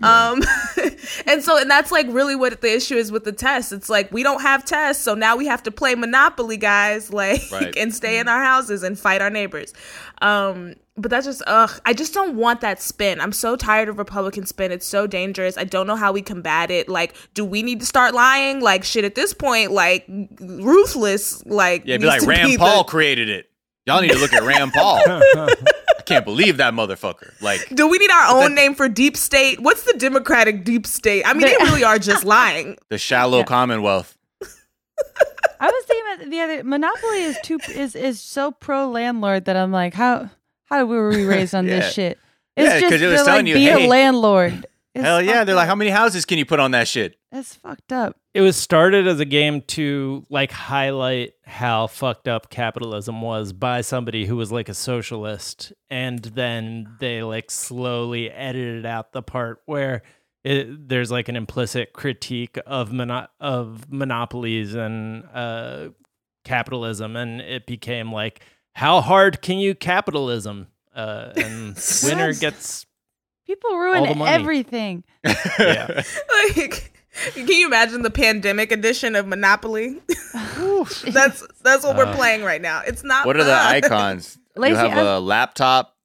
Um, 0.02 0.42
and 1.26 1.42
so, 1.42 1.58
and 1.58 1.70
that's 1.70 1.90
like 1.90 2.06
really 2.10 2.36
what 2.36 2.60
the 2.60 2.72
issue 2.72 2.97
is 2.98 3.10
with 3.12 3.24
the 3.24 3.32
test. 3.32 3.72
It's 3.72 3.88
like 3.88 4.12
we 4.12 4.22
don't 4.22 4.42
have 4.42 4.64
tests, 4.64 5.02
so 5.02 5.14
now 5.14 5.36
we 5.36 5.46
have 5.46 5.62
to 5.62 5.70
play 5.70 5.94
Monopoly, 5.94 6.56
guys, 6.56 7.12
like, 7.12 7.40
Right. 7.50 7.74
and 7.76 7.94
stay 7.94 8.18
in 8.18 8.28
our 8.28 8.42
houses 8.42 8.82
and 8.82 8.98
fight 8.98 9.22
our 9.22 9.30
neighbors. 9.30 9.72
Um, 10.20 10.74
but 10.96 11.12
that's 11.12 11.26
just 11.26 11.42
ugh. 11.46 11.70
I 11.86 11.92
just 11.94 12.12
don't 12.12 12.34
want 12.34 12.60
that 12.62 12.82
spin. 12.82 13.20
I'm 13.20 13.30
so 13.32 13.54
tired 13.54 13.88
of 13.88 13.98
Republican 13.98 14.46
spin. 14.46 14.72
It's 14.72 14.84
so 14.86 15.06
dangerous. 15.06 15.56
I 15.56 15.62
don't 15.62 15.86
know 15.86 15.94
how 15.94 16.10
we 16.10 16.22
combat 16.22 16.72
it. 16.72 16.88
Like, 16.88 17.14
do 17.34 17.44
we 17.44 17.62
need 17.62 17.78
to 17.80 17.86
start 17.86 18.14
lying? 18.14 18.60
Like, 18.60 18.82
shit. 18.82 19.04
At 19.04 19.14
this 19.14 19.32
point, 19.32 19.70
like, 19.70 20.04
ruthless. 20.40 21.44
Like, 21.46 21.82
yeah 21.86 21.94
it'd 21.94 22.00
be 22.02 22.06
like 22.08 22.22
rand 22.22 22.58
paul 22.58 22.82
the- 22.84 22.90
created 22.90 23.28
it 23.28 23.46
y'all 23.86 24.00
need 24.02 24.10
to 24.10 24.18
look 24.18 24.32
at 24.34 24.42
rand 24.42 24.72
paul 24.72 25.00
i 25.06 25.54
can't 26.08 26.24
believe 26.24 26.56
that 26.56 26.74
motherfucker 26.74 27.30
like 27.40 27.60
do 27.74 27.86
we 27.88 27.98
need 27.98 28.10
our 28.10 28.36
own 28.36 28.50
that- 28.50 28.60
name 28.60 28.74
for 28.74 28.88
deep 28.88 29.16
state? 29.16 29.60
What's 29.60 29.82
the 29.84 29.94
Democratic 29.98 30.64
deep 30.64 30.86
state? 30.86 31.22
I 31.26 31.32
mean, 31.34 31.42
they 31.42 31.56
really 31.64 31.84
are 31.84 31.98
just 31.98 32.24
lying. 32.38 32.76
the 32.88 32.98
shallow 32.98 33.44
commonwealth 33.44 34.16
I 35.60 35.66
was 35.66 35.84
thinking 35.86 36.14
about 36.14 36.30
the 36.30 36.40
other 36.40 36.64
Monopoly 36.64 37.22
is 37.22 37.36
too 37.42 37.58
is 37.74 37.94
is 37.96 38.20
so 38.20 38.52
pro 38.52 38.88
landlord 38.88 39.44
that 39.46 39.56
I'm 39.56 39.72
like, 39.72 39.94
how 39.94 40.30
how 40.66 40.84
were 40.84 41.08
we 41.10 41.24
raised 41.24 41.54
on 41.54 41.66
Yeah. 41.68 41.80
this 41.80 41.92
shit? 41.94 42.18
It's 42.56 42.66
Yeah, 42.74 42.80
'cause 42.80 42.90
just 42.90 43.02
it 43.02 43.06
was 43.06 43.16
they're 43.16 43.24
telling 43.24 43.46
like 43.46 43.48
you, 43.48 43.54
be 43.54 43.64
hey, 43.64 43.86
a 43.86 43.88
landlord. 43.88 44.66
It's 44.94 45.04
hell 45.04 45.22
yeah 45.22 45.44
they're 45.44 45.54
like 45.54 45.68
how 45.68 45.74
many 45.74 45.90
houses 45.90 46.24
can 46.24 46.38
you 46.38 46.46
put 46.46 46.60
on 46.60 46.70
that 46.72 46.88
shit 46.88 47.16
It's 47.30 47.54
fucked 47.54 47.92
up. 47.92 48.16
It 48.34 48.40
was 48.40 48.56
started 48.56 49.06
as 49.06 49.20
a 49.20 49.24
game 49.24 49.62
to 49.68 50.24
like 50.30 50.50
highlight 50.50 51.34
how 51.44 51.88
fucked 51.88 52.28
up 52.28 52.50
capitalism 52.50 53.20
was 53.20 53.52
by 53.52 53.80
somebody 53.80 54.26
who 54.26 54.36
was 54.36 54.50
like 54.52 54.68
a 54.68 54.74
socialist, 54.74 55.72
and 55.90 56.20
then 56.20 56.86
they 57.00 57.22
like 57.22 57.50
slowly 57.50 58.30
edited 58.30 58.86
out 58.86 59.12
the 59.12 59.22
part 59.22 59.60
where 59.66 60.02
it, 60.44 60.88
there's 60.88 61.10
like 61.10 61.28
an 61.28 61.36
implicit 61.36 61.92
critique 61.92 62.58
of 62.64 62.92
mono- 62.92 63.26
of 63.40 63.90
monopolies 63.92 64.74
and 64.74 65.24
uh, 65.34 65.88
capitalism, 66.44 67.16
and 67.16 67.40
it 67.40 67.66
became 67.66 68.12
like 68.12 68.40
how 68.74 69.00
hard 69.00 69.42
can 69.42 69.58
you 69.58 69.74
capitalism? 69.74 70.68
Uh, 70.94 71.32
and 71.36 71.76
winner 72.04 72.32
gets 72.32 72.86
People 73.48 73.76
ruin 73.78 74.20
everything. 74.22 75.02
yeah. 75.24 76.02
like, 76.54 76.92
can 77.34 77.48
you 77.48 77.66
imagine 77.66 78.02
the 78.02 78.10
pandemic 78.10 78.70
edition 78.70 79.16
of 79.16 79.26
Monopoly? 79.26 80.00
that's 81.06 81.42
that's 81.62 81.82
what 81.82 81.96
we're 81.96 82.04
Uh, 82.04 82.14
playing 82.14 82.42
right 82.42 82.60
now. 82.62 82.82
It's 82.86 83.02
not. 83.02 83.26
what 83.26 83.36
are 83.36 83.44
the 83.44 83.56
fun. 83.56 83.66
icons 83.74 84.38
you 84.56 84.62
Laci, 84.62 84.76
have 84.76 84.92
I've- 84.92 85.00
a 85.00 85.18
laptop 85.18 85.96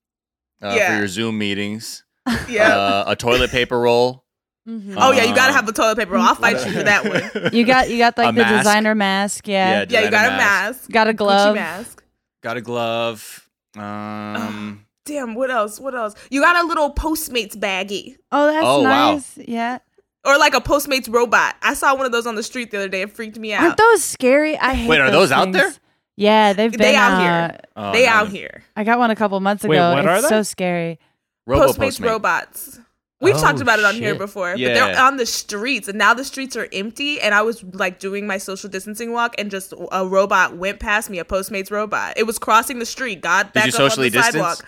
uh, 0.61 0.71
for 0.73 0.95
your 0.97 1.07
zoom 1.09 1.37
meetings 1.37 2.05
Yeah. 2.47 2.69
uh, 2.75 3.03
a 3.07 3.15
toilet 3.17 3.51
paper 3.51 3.77
roll 3.79 4.23
Mhm. 4.65 4.95
oh 4.97 5.11
yeah, 5.11 5.25
you 5.25 5.35
gotta 5.35 5.51
uh, 5.51 5.55
have 5.55 5.65
the 5.65 5.73
toilet 5.73 5.97
paper. 5.97 6.13
roll. 6.13 6.23
I'll 6.23 6.35
fight 6.35 6.65
you 6.65 6.71
for 6.71 6.83
that 6.83 7.03
one. 7.03 7.53
You 7.53 7.65
got 7.65 7.89
you 7.89 7.97
got 7.97 8.17
like 8.17 8.29
A 8.29 8.31
the 8.31 8.41
mask. 8.43 8.57
designer 8.63 8.95
mask, 8.95 9.45
yeah. 9.49 9.55
Yeah, 9.81 9.85
Yeah, 9.89 9.99
you 9.99 10.05
designer 10.05 10.11
got 10.11 10.25
a 10.27 10.37
mask. 10.37 10.79
mask. 10.79 10.91
Got 10.91 11.07
a 11.07 11.11
Gucci 11.11 11.17
glove. 11.17 11.55
mask. 11.55 12.03
got 12.41 12.55
a 12.55 12.61
glove 12.61 13.49
um 13.77 14.82
Damn, 15.05 15.35
what 15.35 15.51
else? 15.51 15.79
What 15.79 15.95
else? 15.95 16.15
You 16.29 16.41
got 16.41 16.63
a 16.63 16.67
little 16.67 16.93
Postmates 16.93 17.55
baggie. 17.57 18.15
Oh, 18.31 18.47
that's 18.47 18.65
Oh, 18.65 18.83
wow. 18.83 19.13
nice. 19.13 19.37
Yeah. 19.37 19.79
Or 20.25 20.37
like 20.37 20.53
a 20.55 20.61
Postmates 20.61 21.11
robot. 21.13 21.55
I 21.61 21.73
saw 21.73 21.93
one 21.95 22.05
of 22.05 22.13
those 22.13 22.25
on 22.25 22.35
the 22.35 22.43
street 22.43 22.71
the 22.71 22.77
other 22.77 22.87
day. 22.87 23.01
It 23.01 23.11
freaked 23.11 23.37
me 23.37 23.51
out. 23.53 23.63
Aren't 23.63 23.77
those 23.77 24.03
scary? 24.03 24.57
I 24.57 24.73
hate 24.73 24.87
Wait, 24.89 25.01
are 25.01 25.11
those 25.11 25.31
out 25.31 25.51
there? 25.51 25.73
Yeah, 26.15 26.53
they've 26.53 26.71
been 26.71 26.79
They 26.79 26.95
out 26.95 27.11
uh, 27.13 27.19
here. 27.21 27.59
oh, 27.75 27.91
they 27.91 28.05
no. 28.05 28.11
out 28.11 28.29
here. 28.29 28.63
I 28.77 28.83
got 28.85 28.99
one 28.99 29.11
a 29.11 29.15
couple 29.15 29.37
months 29.41 29.63
ago. 29.65 29.71
Wait, 29.71 29.79
what 29.95 30.05
are 30.07 30.13
it's 30.17 30.23
they? 30.23 30.29
so 30.29 30.43
scary. 30.43 30.99
Robo 31.45 31.73
Postmates 31.73 31.99
Postmate. 31.99 32.05
robots. 32.09 32.79
We've 33.19 33.35
Oh, 33.35 33.39
talked 33.41 33.61
about 33.61 33.79
it 33.79 33.85
on 33.85 33.95
here 33.95 34.11
shit. 34.11 34.17
before, 34.19 34.51
but 34.51 34.59
they're 34.59 34.99
on 35.01 35.15
the 35.17 35.25
streets, 35.25 35.87
and 35.87 35.97
now 35.97 36.13
the 36.13 36.25
streets 36.25 36.55
are 36.57 36.67
empty. 36.73 37.19
And 37.21 37.33
I 37.33 37.41
was 37.41 37.63
like 37.63 37.99
doing 37.99 38.27
my 38.27 38.37
social 38.37 38.69
distancing 38.69 39.11
walk, 39.13 39.35
and 39.37 39.49
just 39.49 39.73
a 39.91 40.05
robot 40.05 40.57
went 40.57 40.79
past 40.79 41.09
me, 41.09 41.19
a 41.19 41.25
Postmates 41.25 41.71
robot. 41.71 42.13
It 42.17 42.23
was 42.23 42.37
crossing 42.37 42.79
the 42.79 42.85
street, 42.85 43.21
got 43.21 43.53
back 43.53 43.65
you 43.65 43.69
up 43.69 43.79
on 43.79 43.89
socially 43.89 44.09
the 44.09 44.17
distance? 44.19 44.33
sidewalk. 44.35 44.65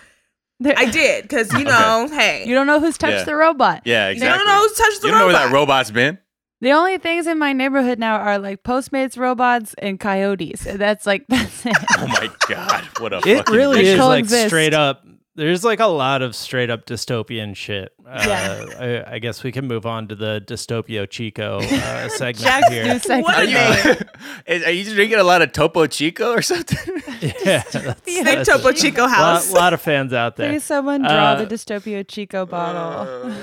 They're- 0.60 0.74
I 0.76 0.86
did, 0.86 1.22
because 1.22 1.52
you 1.52 1.64
know, 1.64 2.08
hey, 2.10 2.44
You 2.46 2.54
don't 2.54 2.66
know 2.66 2.80
who's 2.80 2.96
touched 2.98 3.12
Yeah. 3.18 3.24
the 3.24 3.36
robot. 3.36 3.82
Yeah, 3.84 4.06
they 4.06 4.12
exactly. 4.12 4.38
don't 4.38 4.46
know 4.46 4.60
who's 4.60 4.76
touched 4.78 5.00
the 5.02 5.08
you 5.08 5.12
don't 5.12 5.20
know 5.20 5.26
robot. 5.26 5.40
where 5.40 5.48
that 5.50 5.54
robot's 5.54 5.90
been. 5.90 6.18
The 6.62 6.72
only 6.72 6.96
things 6.96 7.26
in 7.26 7.38
my 7.38 7.52
neighborhood 7.52 7.98
now 7.98 8.16
are 8.16 8.38
like 8.38 8.62
Postmates 8.62 9.18
robots 9.18 9.74
and 9.76 10.00
coyotes. 10.00 10.64
That's 10.64 11.04
like 11.06 11.26
that's 11.28 11.66
it. 11.66 11.76
Oh 11.98 12.06
my 12.06 12.30
god, 12.48 12.82
what 12.98 13.12
a 13.12 13.18
It 13.18 13.36
fucking 13.38 13.54
really 13.54 13.82
They 13.82 13.88
is 13.92 13.98
like 13.98 14.08
coexist. 14.24 14.46
straight 14.46 14.72
up. 14.72 15.05
There's 15.36 15.62
like 15.64 15.80
a 15.80 15.86
lot 15.86 16.22
of 16.22 16.34
straight 16.34 16.70
up 16.70 16.86
dystopian 16.86 17.54
shit. 17.54 17.92
Uh, 18.06 18.24
Yeah. 18.26 19.04
I, 19.06 19.14
I 19.16 19.18
guess 19.18 19.42
we 19.44 19.52
can 19.52 19.66
move 19.68 19.84
on 19.86 20.08
to 20.08 20.14
the 20.14 20.42
dystopio 20.46 21.08
Chico 21.08 21.58
uh, 21.60 22.08
segment 22.08 22.38
Jack's 22.38 22.68
here. 22.70 22.84
new 22.86 22.98
segment. 22.98 23.24
What 23.24 23.36
Are 23.36 23.44
you, 23.44 23.54
name. 23.54 23.96
is- 24.46 24.64
are 24.64 24.70
you 24.70 24.84
drinking 24.94 25.18
a 25.18 25.24
lot 25.24 25.42
of 25.42 25.52
Topo 25.52 25.86
Chico 25.86 26.32
or 26.32 26.40
something? 26.42 27.02
yeah, 27.44 27.62
that's, 27.70 28.00
Big 28.04 28.24
that's 28.24 28.48
Topo 28.48 28.68
a 28.68 28.72
Chico 28.74 29.02
lot, 29.02 29.10
house. 29.10 29.52
lot 29.52 29.72
of 29.74 29.80
fans 29.82 30.12
out 30.12 30.36
there. 30.36 30.50
Please 30.50 30.64
someone 30.64 31.02
draw 31.02 31.10
Uh, 31.10 31.44
the 31.44 31.54
Dystopia 31.54 32.06
Chico 32.08 32.46
bottle. 32.46 33.34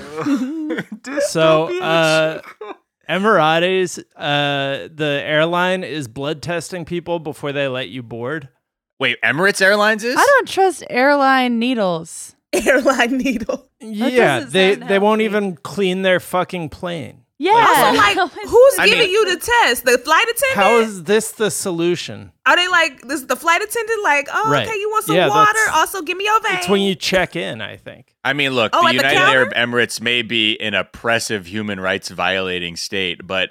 So, 1.28 1.80
uh, 1.80 2.40
Emirates, 3.08 3.98
uh, 4.16 4.88
the 4.92 5.20
airline 5.24 5.84
is 5.84 6.08
blood 6.08 6.42
testing 6.42 6.84
people 6.84 7.18
before 7.18 7.52
they 7.52 7.68
let 7.68 7.88
you 7.88 8.02
board. 8.02 8.48
Wait, 9.00 9.20
Emirates 9.22 9.60
Airlines 9.60 10.04
is? 10.04 10.16
I 10.16 10.24
don't 10.24 10.48
trust 10.48 10.84
airline 10.88 11.58
needles. 11.58 12.36
Airline 12.52 13.18
needle. 13.18 13.68
yeah, 13.80 14.38
doesn't 14.40 14.52
they 14.52 14.76
sound 14.76 14.88
they 14.88 14.98
won't 15.00 15.20
healthy. 15.20 15.36
even 15.36 15.56
clean 15.56 16.02
their 16.02 16.20
fucking 16.20 16.68
plane. 16.68 17.22
Yeah. 17.36 17.50
Also, 17.52 17.98
like, 17.98 18.16
who's 18.16 18.78
I 18.78 18.86
giving 18.86 19.00
mean- 19.00 19.10
you 19.10 19.34
the 19.34 19.40
test? 19.40 19.84
The 19.84 19.98
flight 19.98 20.22
attendant? 20.28 20.54
How 20.54 20.78
is 20.78 21.02
this 21.02 21.32
the 21.32 21.50
solution? 21.50 22.30
Are 22.46 22.54
they 22.54 22.68
like 22.68 23.00
this? 23.02 23.22
The 23.22 23.34
flight 23.34 23.60
attendant, 23.60 24.02
like, 24.04 24.28
oh, 24.32 24.50
Right. 24.52 24.66
okay, 24.68 24.78
you 24.78 24.88
want 24.90 25.04
some 25.06 25.16
Yeah, 25.16 25.26
water? 25.28 25.50
that's- 25.52 25.74
Also, 25.76 26.02
give 26.02 26.16
me 26.16 26.24
your 26.24 26.40
vein. 26.42 26.58
It's 26.58 26.68
when 26.68 26.80
you 26.82 26.94
check 26.94 27.34
in, 27.34 27.60
I 27.60 27.76
think. 27.76 28.14
I 28.24 28.34
mean, 28.34 28.52
look, 28.52 28.70
Oh, 28.72 28.82
the 28.82 28.86
at 28.86 28.90
the 28.92 28.96
United 28.98 29.16
counter? 29.16 29.36
Arab 29.38 29.54
Emirates 29.54 30.00
may 30.00 30.22
be 30.22 30.56
an 30.60 30.74
oppressive 30.74 31.46
human 31.46 31.80
rights 31.80 32.08
violating 32.10 32.76
state, 32.76 33.26
but 33.26 33.50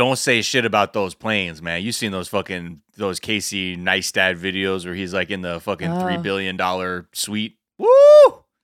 don't 0.00 0.16
say 0.16 0.42
shit 0.42 0.64
about 0.64 0.92
those 0.92 1.14
planes, 1.14 1.62
man. 1.62 1.82
You 1.82 1.92
seen 1.92 2.10
those 2.12 2.28
fucking 2.28 2.80
those 2.96 3.20
Casey 3.20 3.76
Neistat 3.76 4.36
videos 4.38 4.84
where 4.84 4.94
he's 4.94 5.14
like 5.14 5.30
in 5.30 5.42
the 5.42 5.60
fucking 5.60 6.00
three 6.00 6.16
Oh. 6.16 6.22
billion 6.22 6.56
dollar 6.56 7.08
suite? 7.12 7.56
Woo! 7.78 7.86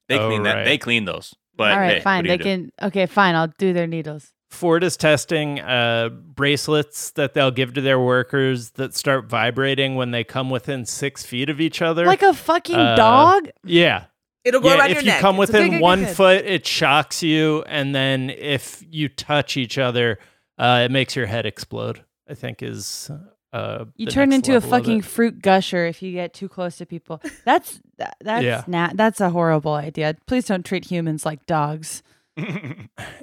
They 0.09 0.19
Oh, 0.19 0.29
clean 0.29 0.43
that. 0.45 0.65
They 0.65 0.79
clean 0.79 1.05
those. 1.05 1.35
But 1.57 1.73
All 1.73 1.79
right, 1.79 1.95
hey, 1.95 2.01
fine. 2.01 2.27
They 2.27 2.37
do? 2.37 2.43
can. 2.45 2.71
Okay, 2.83 3.07
fine. 3.07 3.35
I'll 3.35 3.53
do 3.59 3.73
their 3.73 3.87
needles. 3.87 4.33
Ford 4.51 4.85
is 4.85 4.97
testing 4.97 5.59
uh, 5.61 6.09
bracelets 6.11 7.11
that 7.13 7.35
they'll 7.35 7.51
give 7.51 7.75
to 7.75 7.81
their 7.81 7.99
workers 7.99 8.71
that 8.73 8.95
start 8.95 9.27
vibrating 9.27 9.95
when 9.97 10.11
they 10.13 10.23
come 10.23 10.51
within 10.51 10.85
six 10.87 11.25
feet 11.25 11.49
of 11.51 11.61
each 11.61 11.83
other. 11.83 12.07
Like 12.07 12.23
a 12.23 12.33
fucking 12.35 12.77
Uh, 12.77 12.95
dog. 12.97 13.49
yeah, 13.65 14.05
It'll 14.45 14.61
go 14.61 14.69
yeah, 14.69 14.79
around 14.79 14.91
if 14.91 14.97
your 14.99 15.03
you 15.03 15.11
neck. 15.11 15.21
come 15.21 15.35
It's 15.41 15.51
a 15.51 15.53
within 15.53 15.71
good, 15.71 15.77
good, 15.77 15.83
one 15.83 16.05
good. 16.05 16.17
foot, 16.17 16.45
it 16.45 16.67
shocks 16.67 17.23
you, 17.23 17.65
and 17.67 17.95
then 17.95 18.31
if 18.31 18.85
you 18.91 19.09
touch 19.09 19.57
each 19.57 19.77
other, 19.79 20.19
uh, 20.59 20.83
it 20.85 20.91
makes 20.91 21.15
your 21.17 21.27
head 21.27 21.47
explode. 21.47 22.05
I 22.29 22.35
think 22.35 22.63
is 22.63 23.11
uh, 23.53 23.85
You 23.95 24.07
turn 24.07 24.33
into 24.33 24.57
a 24.57 24.61
fucking 24.61 25.03
fruit 25.03 25.41
gusher 25.41 25.87
if 25.87 26.03
you 26.03 26.13
get 26.13 26.35
too 26.35 26.49
close 26.49 26.77
to 26.79 26.87
people. 26.87 27.23
That's 27.45 27.81
that, 27.99 28.17
that's 28.21 28.45
Yeah. 28.45 28.65
na- 28.67 28.91
that's 28.95 29.21
a 29.21 29.31
horrible 29.31 29.75
idea. 29.75 30.17
Please 30.27 30.47
don't 30.47 30.65
treat 30.65 30.85
humans 30.87 31.25
like 31.25 31.47
dogs. 31.47 32.03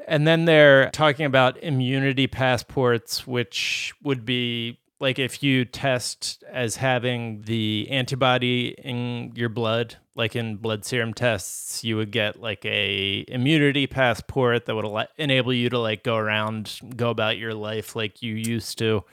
And 0.08 0.28
then 0.28 0.46
they're 0.46 0.90
talking 0.92 1.26
about 1.26 1.62
immunity 1.64 2.28
passports, 2.28 3.26
which 3.26 3.94
would 4.04 4.26
be 4.26 4.80
like 5.00 5.18
if 5.20 5.42
you 5.44 5.66
test 5.66 6.44
as 6.52 6.76
having 6.78 7.42
the 7.42 7.88
antibody 7.90 8.76
in 8.78 9.32
your 9.36 9.50
blood, 9.50 9.98
like 10.16 10.36
in 10.36 10.58
blood 10.58 10.86
serum 10.86 11.14
tests, 11.14 11.84
you 11.84 11.96
would 11.96 12.12
get 12.12 12.40
like 12.40 12.64
a 12.66 13.26
immunity 13.28 13.88
passport 13.88 14.66
that 14.66 14.76
would 14.76 14.86
al- 14.86 15.08
enable 15.18 15.54
you 15.54 15.70
to 15.70 15.80
like 15.80 16.04
go 16.04 16.16
around, 16.16 16.80
go 16.96 17.10
about 17.10 17.38
your 17.38 17.54
life 17.54 17.96
like 17.96 18.22
you 18.22 18.36
used 18.36 18.78
to. 18.78 19.04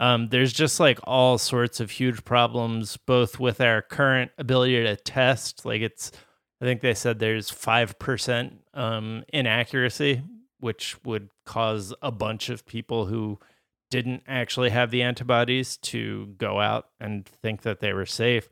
Um, 0.00 0.28
there's 0.28 0.52
just 0.52 0.78
like 0.80 0.98
all 1.04 1.38
sorts 1.38 1.80
of 1.80 1.90
huge 1.90 2.24
problems, 2.24 2.96
both 2.96 3.40
with 3.40 3.60
our 3.60 3.82
current 3.82 4.30
ability 4.38 4.82
to 4.82 4.96
test. 4.96 5.64
Like 5.64 5.82
it's, 5.82 6.12
I 6.60 6.64
think 6.64 6.80
they 6.80 6.94
said 6.94 7.18
there's 7.18 7.50
five 7.50 7.98
percent 7.98 8.60
um, 8.74 9.24
inaccuracy, 9.32 10.22
which 10.60 10.96
would 11.04 11.30
cause 11.46 11.94
a 12.02 12.10
bunch 12.10 12.48
of 12.48 12.66
people 12.66 13.06
who 13.06 13.38
didn't 13.90 14.22
actually 14.26 14.70
have 14.70 14.90
the 14.90 15.02
antibodies 15.02 15.76
to 15.78 16.26
go 16.38 16.60
out 16.60 16.88
and 17.00 17.24
think 17.26 17.62
that 17.62 17.80
they 17.80 17.92
were 17.92 18.06
safe. 18.06 18.48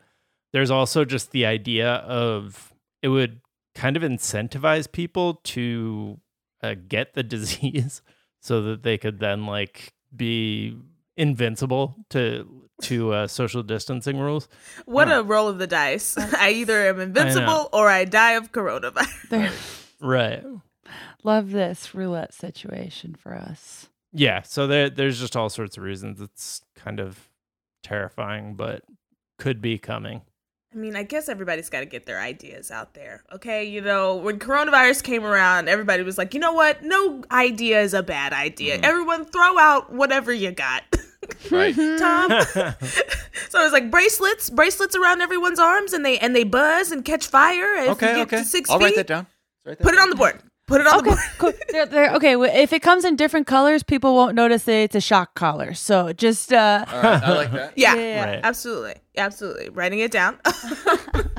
There's 0.53 0.71
also 0.71 1.05
just 1.05 1.33
the 1.33 1.47
idea 1.47 1.89
of 1.95 2.73
it 3.03 3.09
would 3.09 3.41
kind 3.75 3.97
of 3.97 4.03
incentivize 4.03 4.91
people 4.91 5.35
to 5.45 6.19
uh, 6.63 6.75
get 6.89 7.15
the 7.15 7.23
disease 7.35 8.01
so 8.41 8.63
that 8.63 8.83
they 8.83 8.97
could 8.99 9.19
then 9.21 9.47
like 9.47 9.93
be 10.15 10.77
invincible 11.17 11.97
to 12.11 12.63
to 12.83 13.13
uh, 13.13 13.27
social 13.27 13.63
distancing 13.63 14.19
rules. 14.19 14.49
What 14.85 15.11
a 15.11 15.23
roll 15.23 15.49
of 15.49 15.59
the 15.59 15.67
dice. 15.67 16.17
I 16.39 16.51
either 16.51 16.89
am 16.89 17.01
invincible 17.01 17.69
or 17.73 17.89
I 17.89 18.05
die 18.05 18.33
of 18.33 18.53
coronavirus. 18.53 19.29
There- 19.31 19.53
Right. 19.99 20.45
Love 21.25 21.51
this 21.53 21.95
roulette 21.95 22.35
situation 22.35 23.15
for 23.15 23.35
us. 23.35 23.89
Yeah, 24.13 24.43
so 24.43 24.67
there 24.67 24.91
there's 24.91 25.19
just 25.19 25.37
all 25.37 25.49
sorts 25.49 25.77
of 25.79 25.83
reasons 25.83 26.21
it's 26.21 26.61
kind 26.77 27.01
of 27.01 27.19
terrifying, 27.83 28.55
but 28.57 28.83
could 29.39 29.61
be 29.63 29.79
coming. 29.79 30.21
I 30.77 30.79
mean, 30.79 30.95
I 30.95 31.05
guess 31.05 31.31
everybody's 31.31 31.71
got 31.71 31.81
to 31.81 31.87
get 31.87 32.05
their 32.05 32.21
ideas 32.21 32.71
out 32.71 32.93
there. 32.93 33.25
Okay. 33.33 33.65
You 33.65 33.81
know, 33.81 34.17
when 34.17 34.39
coronavirus 34.39 35.03
came 35.03 35.25
around, 35.25 35.71
everybody 35.71 36.03
was 36.03 36.19
like, 36.19 36.35
you 36.35 36.41
know 36.41 36.53
what? 36.53 36.83
No 36.83 37.25
idea 37.31 37.81
is 37.81 37.95
a 37.95 38.03
bad 38.03 38.35
idea. 38.35 38.75
Mm-hmm. 38.77 38.85
Everyone 38.85 39.25
throw 39.25 39.59
out 39.59 39.91
whatever 39.91 40.35
you 40.35 40.53
got. 40.53 40.83
right. 41.51 41.75
Tom. 41.99 42.29
so 42.51 43.65
it's 43.65 43.73
like 43.73 43.91
bracelets, 43.91 44.51
bracelets 44.51 44.95
around 44.95 45.23
everyone's 45.23 45.59
arms, 45.59 45.95
and 45.95 46.05
they 46.05 46.19
and 46.19 46.37
they 46.37 46.45
buzz 46.45 46.93
and 46.93 47.07
catch 47.07 47.27
fire. 47.27 47.75
If 47.77 47.91
Okay, 47.93 48.21
okay. 48.21 48.39
to 48.39 48.45
6 48.45 48.71
I'll 48.71 48.79
feet, 48.79 48.85
write 48.85 48.97
that 48.97 49.07
down. 49.07 49.27
Write 49.65 49.79
that 49.79 49.85
Put 49.85 49.95
it 49.95 50.01
on 50.01 50.11
the 50.11 50.17
board. 50.17 50.43
Put 50.67 50.81
it 50.81 50.87
on 50.89 50.95
the 50.95 50.99
Okay, 50.99 51.09
board. 51.11 51.19
cool. 51.39 51.53
They're, 51.71 51.87
they're, 51.87 52.15
okay, 52.15 52.35
if 52.63 52.73
it 52.73 52.83
comes 52.83 53.05
in 53.05 53.15
different 53.15 53.47
colors, 53.47 53.83
people 53.85 54.15
won't 54.15 54.35
notice 54.35 54.65
that 54.65 54.73
it's 54.75 54.95
a 54.97 55.01
shock 55.01 55.35
collar. 55.35 55.75
So 55.75 56.13
just 56.13 56.53
uh, 56.53 56.85
All 56.93 57.03
right, 57.03 57.23
I 57.23 57.33
like 57.35 57.53
that. 57.53 57.73
Yeah, 57.77 57.95
Yeah. 57.95 58.25
Right. 58.33 58.41
absolutely, 58.43 58.95
absolutely. 59.17 59.69
Writing 59.69 60.01
it 60.01 60.11
down. 60.11 60.39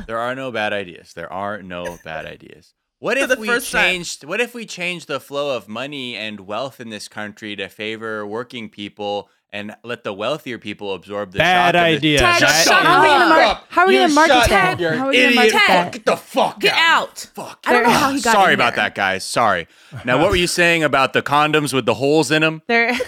There 0.07 0.17
are 0.19 0.35
no 0.35 0.51
bad 0.53 0.71
ideas. 0.71 1.11
There 1.13 1.31
are 1.31 1.61
no 1.61 1.97
bad 2.05 2.25
ideas. 2.25 2.73
What 2.99 3.17
if 3.17 3.37
we 3.37 3.45
first 3.47 3.69
time. 3.73 3.81
changed? 3.95 4.23
What 4.23 4.39
if 4.39 4.53
we 4.55 4.65
changed 4.65 5.09
the 5.09 5.19
flow 5.19 5.53
of 5.57 5.67
money 5.67 6.15
and 6.15 6.39
wealth 6.47 6.79
in 6.79 6.89
this 6.89 7.09
country 7.09 7.57
to 7.57 7.67
favor 7.67 8.25
working 8.25 8.69
people 8.69 9.29
and 9.53 9.75
let 9.83 10.03
the 10.03 10.13
wealthier 10.13 10.57
people 10.57 10.93
absorb 10.93 11.31
the 11.31 11.37
Bad 11.39 11.73
shock 11.75 11.81
of 11.81 11.81
the- 11.91 11.95
idea. 11.97 12.19
Ted, 12.19 12.41
That 12.41 12.65
shut 12.65 12.81
is- 12.81 12.87
How 12.87 12.95
are 12.97 13.01
we 13.01 13.07
gonna 13.07 13.25
mar- 13.29 13.41
up. 13.43 13.65
how 13.69 13.81
are 13.83 13.87
we 13.87 13.93
You 13.93 13.99
gonna 14.01 14.13
market 14.13 14.33
shut 14.33 14.49
that? 14.49 14.73
up, 14.73 14.79
you 14.79 14.87
How 14.89 14.93
are 14.93 15.07
we 15.09 15.15
gonna 15.15 15.17
idiot. 15.27 15.35
market 15.35 15.51
Fuck, 15.53 15.67
that? 15.67 15.91
Get 15.93 16.05
the 16.05 16.15
fuck 16.17 16.59
Get 16.59 16.73
out. 16.75 17.17
Fuck. 17.33 17.59
I 17.65 17.73
don't 17.73 17.83
know 17.83 17.89
how 17.89 18.11
he 18.11 18.21
got 18.21 18.33
Sorry 18.33 18.53
in 18.53 18.59
about 18.59 18.75
there. 18.75 18.85
that, 18.85 18.95
guys. 18.95 19.23
Sorry. 19.25 19.67
Now, 20.05 20.19
what 20.19 20.29
were 20.29 20.35
you 20.35 20.47
saying 20.47 20.83
about 20.83 21.13
the 21.13 21.21
condoms 21.21 21.73
with 21.73 21.85
the 21.85 21.93
holes 21.95 22.29
in 22.31 22.41
them? 22.41 22.61
They're 22.67 22.93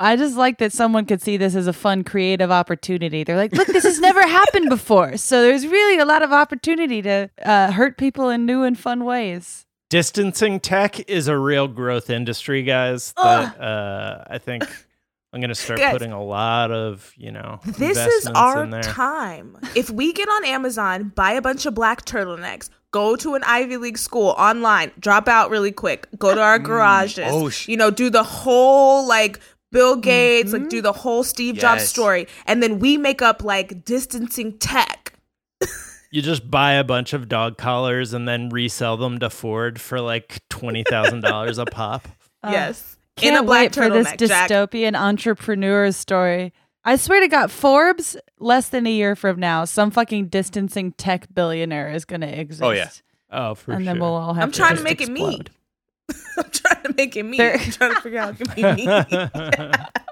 I 0.00 0.16
just 0.16 0.36
like 0.36 0.58
that 0.58 0.72
someone 0.72 1.06
could 1.06 1.22
see 1.22 1.36
this 1.36 1.54
as 1.54 1.66
a 1.66 1.72
fun 1.72 2.04
creative 2.04 2.50
opportunity. 2.50 3.22
They're 3.22 3.36
like, 3.36 3.52
look, 3.52 3.68
this 3.68 3.84
has 3.84 4.00
never 4.00 4.22
happened 4.26 4.68
before. 4.68 5.16
So 5.16 5.40
there's 5.42 5.66
really 5.66 5.98
a 5.98 6.04
lot 6.04 6.22
of 6.22 6.32
opportunity 6.32 7.00
to 7.02 7.30
uh, 7.44 7.70
hurt 7.72 7.96
people 7.96 8.28
in 8.28 8.44
new 8.44 8.62
and 8.64 8.78
fun 8.78 9.04
ways. 9.04 9.66
Distancing 9.94 10.58
tech 10.58 11.08
is 11.08 11.28
a 11.28 11.38
real 11.38 11.68
growth 11.68 12.10
industry, 12.10 12.64
guys. 12.64 13.12
That 13.16 13.60
uh, 13.60 14.24
I 14.28 14.38
think 14.38 14.64
I'm 15.32 15.38
going 15.40 15.50
to 15.50 15.54
start 15.54 15.78
Guys. 15.78 15.92
putting 15.92 16.10
a 16.10 16.20
lot 16.20 16.72
of, 16.72 17.12
you 17.16 17.30
know, 17.30 17.60
This 17.64 17.96
is 17.98 18.26
our 18.26 18.64
in 18.64 18.70
there. 18.70 18.82
time. 18.82 19.56
If 19.76 19.90
we 19.90 20.12
get 20.12 20.28
on 20.28 20.44
Amazon, 20.46 21.12
buy 21.14 21.34
a 21.34 21.40
bunch 21.40 21.64
of 21.64 21.76
black 21.76 22.04
turtlenecks, 22.04 22.70
go 22.90 23.14
to 23.14 23.36
an 23.36 23.44
Ivy 23.46 23.76
League 23.76 23.98
school 23.98 24.30
online, 24.36 24.90
drop 24.98 25.28
out 25.28 25.48
really 25.50 25.70
quick, 25.70 26.08
go 26.18 26.34
to 26.34 26.40
our 26.40 26.58
garages, 26.58 27.26
Oh, 27.28 27.48
sh- 27.48 27.68
you 27.68 27.76
know, 27.76 27.92
do 27.92 28.10
the 28.10 28.24
whole 28.24 29.06
like 29.06 29.38
Bill 29.70 29.94
Gates, 29.94 30.52
like 30.52 30.68
do 30.70 30.82
the 30.82 30.92
whole 30.92 31.22
Steve 31.22 31.54
Jobs 31.54 31.84
story, 31.84 32.26
and 32.46 32.60
then 32.60 32.80
we 32.80 32.96
make 32.96 33.22
up 33.22 33.44
like 33.44 33.84
distancing 33.84 34.58
tech. 34.58 35.12
You 36.14 36.22
just 36.22 36.48
buy 36.48 36.74
a 36.74 36.84
bunch 36.84 37.12
of 37.12 37.28
dog 37.28 37.58
collars 37.58 38.12
and 38.12 38.28
then 38.28 38.48
resell 38.48 38.96
them 38.96 39.18
to 39.18 39.28
Ford 39.28 39.80
for 39.80 40.00
like 40.00 40.38
twenty 40.48 40.84
thousand 40.88 41.22
dollars 41.22 41.58
a 41.58 41.66
pop. 41.66 42.06
Uh, 42.44 42.50
yes. 42.52 42.98
Can't 43.16 43.36
In 43.36 43.40
a 43.40 43.42
black 43.42 43.62
wait 43.62 43.74
for 43.74 43.88
this 43.88 44.06
turtleneck, 44.06 44.28
Jack. 44.28 44.50
dystopian 44.50 44.94
entrepreneur 44.94 45.90
story. 45.92 46.52
I 46.84 46.96
swear 46.96 47.22
to 47.22 47.28
God, 47.28 47.50
Forbes, 47.50 48.18
less 48.38 48.68
than 48.68 48.86
a 48.86 48.90
year 48.92 49.16
from 49.16 49.40
now, 49.40 49.64
some 49.64 49.90
fucking 49.90 50.26
distancing 50.28 50.92
tech 50.92 51.26
billionaire 51.32 51.90
is 51.90 52.04
going 52.04 52.20
to 52.20 52.28
exist. 52.38 52.62
Oh, 52.62 52.72
yeah. 52.72 52.90
Oh, 53.30 53.54
for 53.54 53.64
sure. 53.64 53.74
and 53.76 53.84
sure. 53.84 53.94
then 53.94 53.98
we'll 53.98 54.12
all 54.12 54.34
have 54.34 54.44
I'm 54.44 54.52
trying 54.52 54.72
to 54.72 54.74
just 54.74 54.84
make 54.84 55.00
it 55.00 55.08
me. 55.08 55.40
I'm 56.36 56.50
trying 56.50 56.82
to 56.82 56.94
make 56.94 57.16
it 57.16 57.22
me. 57.22 57.38
There- 57.38 57.54
I'm 57.54 57.70
trying 57.70 57.94
to 57.94 58.00
figure 58.02 58.18
out 58.18 58.36
how 58.36 58.44
to 58.44 58.54
make 58.54 58.78
it 58.78 59.70
me. 59.70 59.84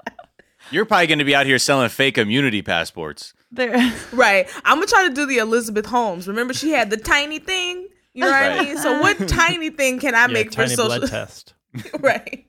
You're 0.71 0.85
probably 0.85 1.07
going 1.07 1.19
to 1.19 1.25
be 1.25 1.35
out 1.35 1.45
here 1.45 1.59
selling 1.59 1.89
fake 1.89 2.17
immunity 2.17 2.61
passports. 2.61 3.33
There- 3.51 3.75
Right. 4.13 4.47
I'm 4.65 4.77
gonna 4.77 4.87
try 4.87 5.07
to 5.07 5.13
do 5.13 5.25
the 5.27 5.37
Elizabeth 5.37 5.85
Holmes. 5.85 6.27
Remember, 6.27 6.53
she 6.53 6.71
had 6.71 6.89
the 6.89 6.97
tiny 6.97 7.39
thing. 7.39 7.87
You 8.13 8.21
know 8.21 8.31
what 8.31 8.41
I 8.43 8.47
Right. 8.57 8.67
mean? 8.69 8.77
So, 8.77 8.99
what 8.99 9.17
tiny 9.27 9.69
thing 9.69 9.99
can 9.99 10.15
I 10.15 10.21
Yeah, 10.21 10.27
make 10.27 10.53
for 10.53 10.67
social? 10.67 10.85
blood 10.85 11.07
test. 11.09 11.53
right. 11.99 12.45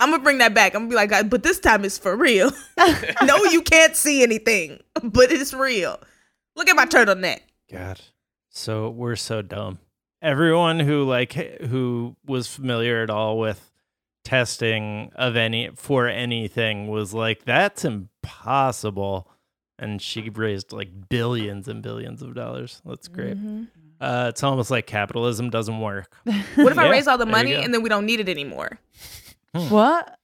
I'm 0.00 0.10
gonna 0.10 0.22
bring 0.22 0.38
that 0.38 0.54
back. 0.54 0.74
I'm 0.74 0.82
gonna 0.82 0.90
be 0.90 0.96
like, 0.96 1.12
"Uh, 1.12 1.22
but 1.22 1.42
this 1.44 1.60
time 1.60 1.84
it's 1.84 1.98
for 1.98 2.16
real. 2.16 2.50
no, 3.24 3.36
you 3.44 3.62
can't 3.62 3.94
see 3.96 4.22
anything, 4.24 4.80
but 5.02 5.30
it's 5.30 5.54
real. 5.54 6.00
Look 6.56 6.68
at 6.68 6.74
my 6.76 6.84
turtleneck. 6.86 7.40
God, 7.70 8.00
so 8.50 8.90
we're 8.90 9.14
so 9.16 9.40
dumb. 9.42 9.78
Everyone 10.20 10.80
who 10.80 11.04
like 11.04 11.32
who 11.32 12.16
was 12.26 12.48
familiar 12.48 13.02
at 13.04 13.10
all 13.10 13.38
with 13.38 13.67
testing 14.28 15.10
of 15.16 15.36
any 15.36 15.70
for 15.74 16.06
anything 16.06 16.88
was 16.88 17.14
like, 17.14 17.46
"That's 17.46 17.82
impossible," 17.84 19.30
and 19.78 20.02
she 20.02 20.28
raised 20.28 20.70
like 20.70 21.08
billions 21.08 21.66
and 21.66 21.82
billions 21.82 22.20
of 22.20 22.34
dollars. 22.34 22.82
That's 22.84 23.08
great. 23.08 23.38
Uh, 24.00 24.26
it's 24.28 24.42
almost 24.42 24.70
like 24.70 24.86
capitalism 24.86 25.48
doesn't 25.48 25.80
work. 25.80 26.14
What 26.56 26.72
if 26.72 26.78
I 26.78 26.90
raise 26.90 27.08
all 27.08 27.16
the 27.16 27.26
money 27.26 27.54
and 27.54 27.72
then 27.72 27.82
we 27.82 27.88
don't 27.88 28.04
need 28.04 28.20
it 28.20 28.28
anymore? 28.28 28.78
what? 29.52 30.17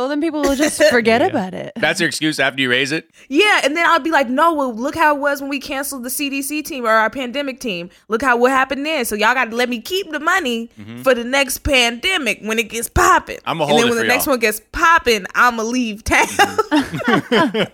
Oh, 0.00 0.06
then 0.08 0.20
people 0.20 0.42
will 0.42 0.54
just 0.54 0.80
forget 0.90 1.18
There 1.20 1.28
you 1.28 1.32
go. 1.32 1.38
about 1.38 1.54
it. 1.54 1.72
That's 1.76 1.98
your 1.98 2.06
excuse 2.08 2.38
after 2.38 2.62
you 2.62 2.70
raise 2.70 2.92
it? 2.92 3.10
Yeah, 3.28 3.62
and 3.64 3.76
then 3.76 3.84
I'll 3.84 3.98
be 3.98 4.12
like, 4.12 4.28
no, 4.28 4.54
well, 4.54 4.72
look 4.72 4.94
how 4.94 5.14
it 5.16 5.20
was 5.20 5.40
when 5.40 5.50
we 5.50 5.58
canceled 5.58 6.04
the 6.04 6.08
CDC 6.08 6.64
team 6.64 6.84
or 6.86 6.90
our 6.90 7.10
pandemic 7.10 7.58
team. 7.58 7.90
Look 8.06 8.22
how 8.22 8.36
what 8.36 8.52
happened 8.52 8.86
then. 8.86 9.04
So 9.04 9.16
y'all 9.16 9.34
got 9.34 9.46
to 9.50 9.56
let 9.56 9.68
me 9.68 9.80
keep 9.80 10.10
the 10.12 10.20
money 10.20 10.70
for 11.02 11.14
the 11.14 11.24
next 11.24 11.58
pandemic 11.58 12.38
when 12.42 12.58
it 12.60 12.68
gets 12.68 12.88
popping. 12.88 13.38
I'ma 13.44 13.64
and 13.64 13.70
hold 13.70 13.80
then 13.82 13.88
it 13.88 13.90
when 13.90 13.98
for 13.98 14.02
the 14.04 14.08
next 14.08 14.26
y'all. 14.26 14.32
one 14.34 14.38
gets 14.40 14.60
popping, 14.72 15.26
I'ma 15.34 15.62
leave 15.64 16.04
town. 16.04 16.26
But 16.28 17.72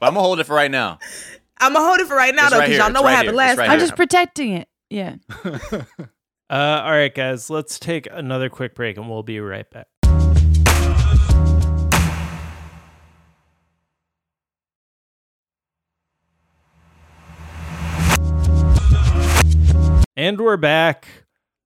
I'm 0.00 0.14
going 0.14 0.14
to 0.14 0.20
hold 0.20 0.40
it 0.40 0.44
for 0.44 0.54
right 0.54 0.70
now. 0.70 0.98
I'ma 1.60 1.80
hold 1.80 2.00
it 2.00 2.06
for 2.06 2.16
right 2.16 2.34
now 2.34 2.44
It's 2.44 2.52
though, 2.52 2.60
because 2.60 2.70
here. 2.70 2.78
y'all 2.80 2.92
know 2.92 3.00
It's 3.00 3.02
what 3.02 3.08
right 3.08 3.14
happened 3.16 3.28
here. 3.30 3.36
last 3.36 3.58
right 3.58 3.66
time. 3.66 3.72
I'm 3.74 3.80
just 3.80 3.94
protecting 3.96 4.52
it. 4.52 4.68
Yeah. 4.90 5.16
Uh, 6.50 6.80
all 6.82 6.92
right, 6.92 7.14
guys, 7.14 7.50
let's 7.50 7.78
take 7.78 8.08
another 8.10 8.48
quick 8.48 8.74
break, 8.74 8.96
and 8.96 9.06
we'll 9.10 9.22
be 9.22 9.38
right 9.38 9.70
back. 9.70 9.86
And 20.18 20.40
we're 20.40 20.56
back. 20.56 21.06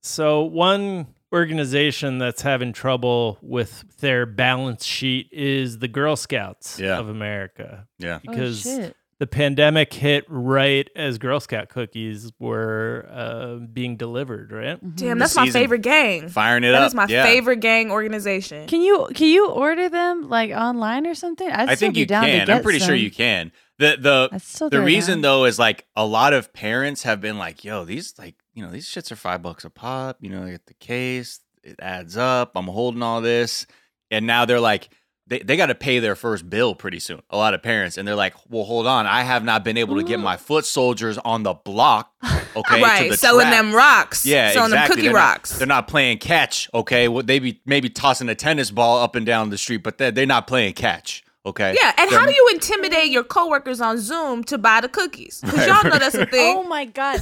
So, 0.02 0.42
one 0.42 1.06
organization 1.32 2.18
that's 2.18 2.42
having 2.42 2.74
trouble 2.74 3.38
with 3.40 3.82
their 4.00 4.26
balance 4.26 4.84
sheet 4.84 5.30
is 5.32 5.78
the 5.78 5.88
Girl 5.88 6.16
Scouts 6.16 6.78
Yeah. 6.78 6.98
of 6.98 7.08
America 7.08 7.86
Yeah. 7.98 8.18
because 8.20 8.66
oh, 8.66 8.90
the 9.18 9.26
pandemic 9.26 9.94
hit 9.94 10.26
right 10.28 10.86
as 10.94 11.16
Girl 11.16 11.40
Scout 11.40 11.70
cookies 11.70 12.30
were 12.38 13.08
uh, 13.10 13.54
being 13.72 13.96
delivered, 13.96 14.52
right? 14.52 14.78
Damn, 14.96 15.18
that's 15.18 15.34
my 15.34 15.46
season. 15.46 15.58
favorite 15.62 15.80
gang. 15.80 16.28
Firing 16.28 16.64
it 16.64 16.72
That 16.72 16.82
up. 16.82 16.88
is 16.88 16.94
my 16.94 17.06
yeah. 17.08 17.24
favorite 17.24 17.60
gang 17.60 17.90
organization. 17.90 18.66
Can 18.68 18.82
you 18.82 19.08
can 19.14 19.28
you 19.28 19.48
order 19.48 19.88
them 19.88 20.28
like 20.28 20.50
online 20.50 21.06
or 21.06 21.14
something? 21.14 21.50
I'd 21.50 21.70
I 21.70 21.74
think 21.74 21.96
you 21.96 22.04
down 22.04 22.26
can. 22.26 22.50
I'm 22.50 22.62
pretty 22.62 22.80
sure 22.80 22.94
you 22.94 23.10
can. 23.10 23.50
The 23.78 23.96
the 23.98 24.68
the 24.68 24.82
reason 24.82 25.14
down. 25.14 25.22
though 25.22 25.44
is 25.46 25.58
like 25.58 25.86
a 25.96 26.04
lot 26.04 26.34
of 26.34 26.52
parents 26.52 27.02
have 27.04 27.20
been 27.22 27.38
like, 27.38 27.64
"Yo, 27.64 27.84
these 27.84 28.14
like 28.18 28.34
you 28.54 28.64
know 28.64 28.70
these 28.70 28.86
shits 28.86 29.10
are 29.12 29.16
five 29.16 29.42
bucks 29.42 29.64
a 29.64 29.70
pop. 29.70 30.18
You 30.20 30.30
know, 30.30 30.44
they 30.44 30.52
get 30.52 30.66
the 30.66 30.74
case, 30.74 31.40
it 31.62 31.76
adds 31.80 32.16
up. 32.16 32.52
I'm 32.56 32.66
holding 32.66 33.02
all 33.02 33.20
this, 33.20 33.66
and 34.10 34.26
now 34.26 34.44
they're 34.44 34.60
like." 34.60 34.88
They, 35.28 35.38
they 35.38 35.56
got 35.56 35.66
to 35.66 35.76
pay 35.76 36.00
their 36.00 36.16
first 36.16 36.50
bill 36.50 36.74
pretty 36.74 36.98
soon. 36.98 37.22
A 37.30 37.36
lot 37.36 37.54
of 37.54 37.62
parents, 37.62 37.96
and 37.96 38.06
they're 38.06 38.16
like, 38.16 38.34
"Well, 38.50 38.64
hold 38.64 38.88
on, 38.88 39.06
I 39.06 39.22
have 39.22 39.44
not 39.44 39.64
been 39.64 39.76
able 39.78 39.96
to 39.96 40.02
get 40.02 40.18
my 40.18 40.36
foot 40.36 40.66
soldiers 40.66 41.16
on 41.16 41.44
the 41.44 41.54
block, 41.54 42.12
okay, 42.56 42.76
to 42.78 42.82
right, 42.82 43.10
the 43.10 43.16
selling 43.16 43.46
track. 43.46 43.54
them 43.54 43.72
rocks. 43.72 44.26
Yeah, 44.26 44.50
selling 44.50 44.72
exactly. 44.72 44.96
them 44.96 44.96
cookie 44.96 45.08
they're 45.08 45.14
rocks. 45.16 45.52
Not, 45.52 45.58
they're 45.58 45.66
not 45.68 45.88
playing 45.88 46.18
catch. 46.18 46.68
Okay, 46.74 47.06
well, 47.06 47.22
they 47.22 47.38
be 47.38 47.62
maybe 47.64 47.88
tossing 47.88 48.28
a 48.28 48.34
tennis 48.34 48.72
ball 48.72 48.98
up 49.00 49.14
and 49.14 49.24
down 49.24 49.48
the 49.50 49.56
street, 49.56 49.84
but 49.84 49.96
they're, 49.96 50.10
they're 50.10 50.26
not 50.26 50.48
playing 50.48 50.72
catch. 50.74 51.22
Okay. 51.46 51.76
yeah, 51.80 51.92
and 51.96 52.10
They're- 52.10 52.18
how 52.18 52.26
do 52.26 52.32
you 52.34 52.50
intimidate 52.52 53.10
your 53.10 53.24
coworkers 53.24 53.80
on 53.80 53.98
Zoom 53.98 54.42
to 54.44 54.58
buy 54.58 54.80
the 54.80 54.88
cookies? 54.88 55.40
Because 55.44 55.66
y'all 55.68 55.84
know 55.84 55.98
that's 55.98 56.16
a 56.16 56.26
thing. 56.26 56.56
Oh 56.58 56.64
my 56.64 56.84
god. 56.84 57.20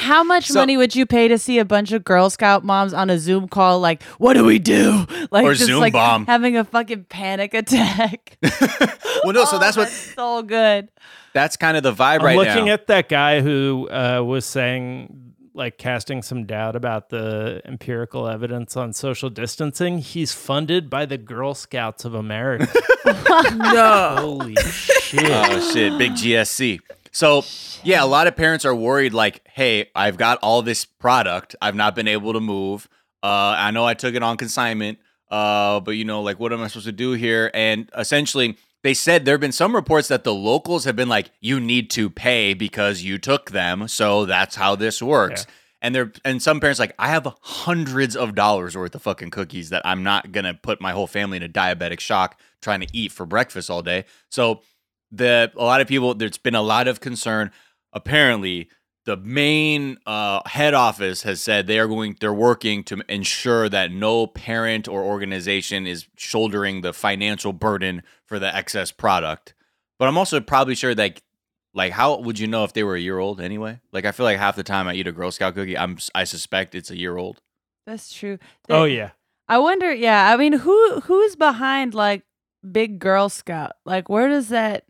How 0.00 0.24
much 0.24 0.46
So- 0.48 0.54
money 0.60 0.76
would 0.76 0.96
you 0.96 1.06
pay 1.06 1.28
to 1.28 1.38
see 1.38 1.58
a 1.58 1.64
bunch 1.64 1.92
of 1.92 2.04
Girl 2.04 2.30
Scout 2.30 2.64
moms 2.64 2.92
on 2.94 3.10
a 3.10 3.18
Zoom 3.18 3.48
call? 3.48 3.80
Like, 3.80 4.02
what 4.18 4.34
do 4.34 4.44
we 4.44 4.58
do? 4.58 5.06
Like, 5.30 5.44
Or 5.44 5.52
just 5.54 5.66
Zoom 5.66 5.80
like 5.80 5.92
bomb. 5.92 6.26
having 6.26 6.56
a 6.56 6.64
fucking 6.64 7.04
panic 7.04 7.54
attack. 7.54 8.36
well, 9.22 9.32
no. 9.32 9.44
So 9.44 9.56
Oh, 9.56 9.58
that's 9.60 9.76
what 9.76 9.88
so 9.88 10.42
good. 10.42 10.88
that's 11.34 11.56
kind 11.56 11.76
of 11.76 11.82
the 11.82 11.92
vibe 11.92 12.20
I'm 12.20 12.24
right 12.24 12.36
looking 12.36 12.64
now. 12.66 12.72
at 12.72 12.86
that 12.88 13.08
guy 13.08 13.40
who 13.42 13.88
uh, 13.90 14.22
was 14.24 14.44
saying, 14.46 15.34
like, 15.54 15.78
casting 15.78 16.22
some 16.22 16.46
doubt 16.46 16.74
about 16.74 17.10
the 17.10 17.60
empirical 17.64 18.26
evidence 18.26 18.76
on 18.76 18.92
social 18.92 19.28
distancing. 19.30 19.98
He's 19.98 20.32
funded 20.32 20.88
by 20.90 21.06
the 21.06 21.18
Girl 21.18 21.54
Scouts 21.54 22.04
of 22.04 22.14
America. 22.14 22.66
no. 23.54 24.14
Holy 24.18 24.56
shit! 24.56 25.22
oh 25.30 25.72
shit, 25.72 25.96
big 25.98 26.12
GSC. 26.12 26.80
So 27.12 27.44
yeah, 27.82 28.02
a 28.02 28.06
lot 28.06 28.26
of 28.26 28.36
parents 28.36 28.64
are 28.64 28.74
worried. 28.74 29.12
Like, 29.12 29.42
hey, 29.48 29.90
I've 29.94 30.16
got 30.16 30.38
all 30.42 30.62
this 30.62 30.84
product. 30.84 31.56
I've 31.60 31.74
not 31.74 31.94
been 31.94 32.08
able 32.08 32.32
to 32.32 32.40
move. 32.40 32.88
Uh, 33.22 33.54
I 33.56 33.70
know 33.70 33.84
I 33.84 33.94
took 33.94 34.14
it 34.14 34.22
on 34.22 34.36
consignment. 34.36 34.98
Uh, 35.30 35.80
but 35.80 35.92
you 35.92 36.04
know, 36.04 36.22
like, 36.22 36.40
what 36.40 36.52
am 36.52 36.60
I 36.60 36.66
supposed 36.66 36.86
to 36.86 36.92
do 36.92 37.12
here? 37.12 37.50
And 37.54 37.88
essentially, 37.96 38.56
they 38.82 38.94
said 38.94 39.24
there 39.24 39.34
have 39.34 39.40
been 39.40 39.52
some 39.52 39.74
reports 39.74 40.08
that 40.08 40.24
the 40.24 40.34
locals 40.34 40.84
have 40.84 40.96
been 40.96 41.08
like, 41.08 41.30
you 41.40 41.60
need 41.60 41.90
to 41.90 42.10
pay 42.10 42.54
because 42.54 43.02
you 43.02 43.18
took 43.18 43.50
them. 43.50 43.86
So 43.88 44.24
that's 44.24 44.56
how 44.56 44.74
this 44.74 45.00
works. 45.02 45.46
And 45.82 45.94
there 45.94 46.12
and 46.24 46.42
some 46.42 46.60
parents 46.60 46.80
like, 46.80 46.94
I 46.98 47.08
have 47.08 47.32
hundreds 47.40 48.16
of 48.16 48.34
dollars 48.34 48.76
worth 48.76 48.94
of 48.94 49.02
fucking 49.02 49.30
cookies 49.30 49.70
that 49.70 49.82
I'm 49.84 50.02
not 50.02 50.32
gonna 50.32 50.54
put 50.54 50.80
my 50.80 50.92
whole 50.92 51.06
family 51.06 51.36
in 51.36 51.42
a 51.42 51.48
diabetic 51.48 52.00
shock 52.00 52.38
trying 52.60 52.80
to 52.80 52.86
eat 52.92 53.12
for 53.12 53.24
breakfast 53.24 53.70
all 53.70 53.82
day. 53.82 54.04
So 54.30 54.62
the 55.10 55.52
a 55.56 55.64
lot 55.64 55.80
of 55.80 55.88
people 55.88 56.14
there's 56.14 56.38
been 56.38 56.54
a 56.54 56.62
lot 56.62 56.88
of 56.88 57.00
concern. 57.00 57.50
Apparently, 57.92 58.68
the 59.04 59.16
main 59.16 59.98
uh, 60.06 60.40
head 60.46 60.74
office 60.74 61.22
has 61.22 61.42
said 61.42 61.66
they 61.66 61.78
are 61.78 61.88
going 61.88 62.16
they're 62.20 62.32
working 62.32 62.84
to 62.84 63.02
ensure 63.08 63.68
that 63.68 63.90
no 63.90 64.26
parent 64.26 64.86
or 64.86 65.02
organization 65.02 65.86
is 65.86 66.06
shouldering 66.16 66.82
the 66.82 66.92
financial 66.92 67.52
burden 67.52 68.02
for 68.24 68.38
the 68.38 68.54
excess 68.54 68.92
product. 68.92 69.54
But 69.98 70.08
I'm 70.08 70.18
also 70.18 70.40
probably 70.40 70.74
sure 70.74 70.94
like 70.94 71.22
like 71.74 71.92
how 71.92 72.18
would 72.20 72.38
you 72.38 72.46
know 72.46 72.64
if 72.64 72.72
they 72.72 72.84
were 72.84 72.96
a 72.96 73.00
year 73.00 73.18
old 73.18 73.40
anyway? 73.40 73.80
Like 73.92 74.04
I 74.04 74.12
feel 74.12 74.24
like 74.24 74.38
half 74.38 74.56
the 74.56 74.62
time 74.62 74.86
I 74.88 74.94
eat 74.94 75.06
a 75.06 75.12
Girl 75.12 75.30
Scout 75.30 75.54
cookie, 75.54 75.78
I'm 75.78 75.98
I 76.14 76.24
suspect 76.24 76.74
it's 76.74 76.90
a 76.90 76.98
year 76.98 77.16
old. 77.16 77.40
That's 77.86 78.12
true. 78.12 78.38
oh 78.68 78.84
yeah, 78.84 79.10
I 79.48 79.58
wonder. 79.58 79.92
Yeah, 79.92 80.30
I 80.32 80.36
mean, 80.36 80.52
who 80.52 81.00
who's 81.00 81.36
behind 81.36 81.94
like 81.94 82.22
big 82.70 82.98
Girl 82.98 83.28
Scout? 83.28 83.72
Like, 83.84 84.08
where 84.08 84.28
does 84.28 84.48
that? 84.48 84.84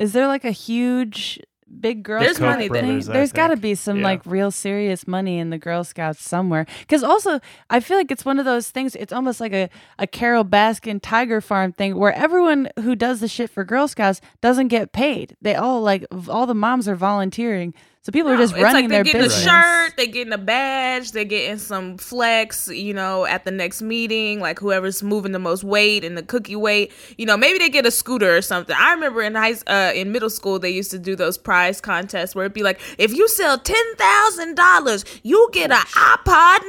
Is 0.00 0.12
there 0.12 0.26
like 0.26 0.44
a 0.44 0.50
huge 0.50 1.38
big 1.80 2.02
Girl 2.02 2.20
There's 2.20 2.34
Scout 2.36 2.50
money 2.56 2.66
there. 2.68 2.82
Brothers, 2.82 3.08
I 3.08 3.12
There's 3.12 3.32
got 3.32 3.46
to 3.48 3.52
think. 3.54 3.62
be 3.62 3.74
some 3.76 3.98
Yeah. 3.98 4.04
like 4.04 4.26
real 4.26 4.50
serious 4.50 5.06
money 5.06 5.38
in 5.38 5.50
the 5.50 5.58
Girl 5.58 5.84
Scouts 5.84 6.20
somewhere. 6.20 6.66
Because 6.80 7.04
also, 7.04 7.38
I 7.70 7.78
feel 7.78 7.96
like 7.96 8.10
it's 8.10 8.24
one 8.24 8.40
of 8.40 8.44
those 8.44 8.70
things. 8.70 8.96
It's 8.96 9.12
almost 9.12 9.40
like 9.40 9.52
a 9.52 9.70
a 9.98 10.08
Carole 10.08 10.44
Baskin 10.44 10.98
Tiger 11.00 11.40
Farm 11.40 11.72
thing 11.72 11.94
where 11.96 12.12
everyone 12.12 12.68
who 12.80 12.96
does 12.96 13.20
the 13.20 13.28
shit 13.28 13.50
for 13.50 13.62
Girl 13.64 13.86
Scouts 13.86 14.20
doesn't 14.40 14.66
get 14.68 14.90
paid. 14.92 15.36
They 15.40 15.54
all 15.54 15.80
like 15.80 16.04
v- 16.12 16.30
all 16.30 16.46
the 16.46 16.54
moms 16.54 16.88
are 16.88 16.96
volunteering. 16.96 17.72
So 18.02 18.12
people 18.12 18.30
are 18.30 18.36
just 18.38 18.54
it's 18.54 18.62
running 18.62 18.84
like 18.84 18.88
their 18.88 19.04
they're 19.04 19.12
getting 19.12 19.28
business. 19.28 19.44
a 19.44 19.48
shirt, 19.50 19.92
they're 19.98 20.06
getting 20.06 20.32
a 20.32 20.38
badge, 20.38 21.12
they're 21.12 21.24
getting 21.24 21.58
some 21.58 21.98
flex, 21.98 22.66
you 22.68 22.94
know, 22.94 23.26
at 23.26 23.44
the 23.44 23.50
next 23.50 23.82
meeting, 23.82 24.40
like 24.40 24.58
whoever's 24.58 25.02
moving 25.02 25.32
the 25.32 25.38
most 25.38 25.64
weight 25.64 26.02
and 26.02 26.16
the 26.16 26.22
cookie 26.22 26.56
weight, 26.56 26.92
you 27.18 27.26
know, 27.26 27.36
maybe 27.36 27.58
they 27.58 27.68
get 27.68 27.84
a 27.84 27.90
scooter 27.90 28.34
or 28.34 28.40
something. 28.40 28.74
I 28.78 28.92
remember 28.94 29.20
in 29.20 29.34
high 29.34 29.54
uh, 29.66 29.92
in 29.94 30.12
middle 30.12 30.30
school 30.30 30.58
they 30.58 30.70
used 30.70 30.90
to 30.92 30.98
do 30.98 31.14
those 31.14 31.36
prize 31.36 31.78
contests 31.82 32.34
where 32.34 32.46
it'd 32.46 32.54
be 32.54 32.62
like, 32.62 32.80
if 32.96 33.12
you 33.14 33.28
sell 33.28 33.58
ten 33.58 33.94
thousand 33.96 34.54
dollars, 34.56 35.04
you 35.22 35.50
get 35.52 35.70
an 35.70 35.76
iPod 35.78 36.60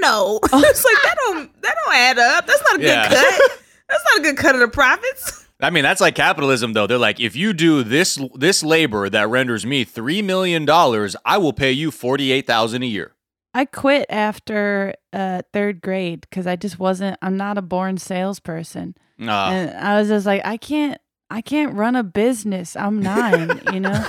Nano. 0.00 0.38
it's 0.64 0.84
like 0.84 1.02
that 1.02 1.16
don't 1.26 1.62
that 1.62 1.76
don't 1.84 1.96
add 1.96 2.18
up. 2.18 2.46
That's 2.46 2.62
not 2.62 2.76
a 2.76 2.78
good 2.78 3.08
cut. 3.08 3.60
That's 3.90 4.04
not 4.04 4.20
a 4.20 4.22
good 4.22 4.36
cut 4.38 4.54
of 4.54 4.62
the 4.62 4.68
profits. 4.68 5.44
I 5.60 5.70
mean, 5.70 5.82
that's 5.82 6.00
like 6.00 6.14
capitalism, 6.14 6.72
though. 6.72 6.86
They're 6.86 6.98
like, 6.98 7.18
if 7.20 7.34
you 7.34 7.52
do 7.52 7.82
this 7.82 8.18
this 8.36 8.62
labor 8.62 9.08
that 9.10 9.28
renders 9.28 9.66
me 9.66 9.84
three 9.84 10.22
million 10.22 10.64
dollars, 10.64 11.16
I 11.24 11.38
will 11.38 11.52
pay 11.52 11.72
you 11.72 11.90
forty 11.90 12.30
eight 12.32 12.46
thousand 12.46 12.82
a 12.84 12.86
year. 12.86 13.14
I 13.54 13.64
quit 13.64 14.06
after 14.08 14.94
uh, 15.12 15.42
third 15.52 15.80
grade 15.80 16.20
because 16.20 16.46
I 16.46 16.54
just 16.56 16.78
wasn't. 16.78 17.18
I'm 17.22 17.36
not 17.36 17.58
a 17.58 17.62
born 17.62 17.98
salesperson, 17.98 18.94
Uh, 19.20 19.24
and 19.32 19.70
I 19.76 19.98
was 19.98 20.08
just 20.08 20.26
like, 20.26 20.42
I 20.44 20.56
can't. 20.58 21.00
I 21.30 21.40
can't 21.42 21.74
run 21.74 21.96
a 21.96 22.02
business. 22.04 22.76
I'm 22.76 23.00
nine. 23.02 23.60
you 23.72 23.80
know. 23.80 23.92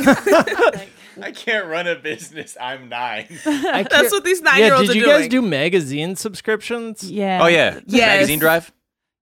I 1.21 1.31
can't 1.33 1.65
run 1.67 1.85
a 1.87 1.95
business. 1.95 2.55
I'm 2.61 2.87
nine. 2.89 3.27
I 3.45 3.83
That's 3.89 4.11
what 4.11 4.23
these 4.23 4.41
nine 4.41 4.59
yeah, 4.59 4.65
year 4.67 4.75
olds 4.75 4.87
did 4.87 4.97
are 4.97 4.99
you 4.99 5.05
guys 5.05 5.27
do 5.27 5.41
magazine 5.41 6.15
subscriptions? 6.15 7.09
Yeah. 7.09 7.39
oh 7.43 7.47
yeah, 7.47 7.79
Yes. 7.87 8.07
magazine 8.19 8.39
drive. 8.39 8.71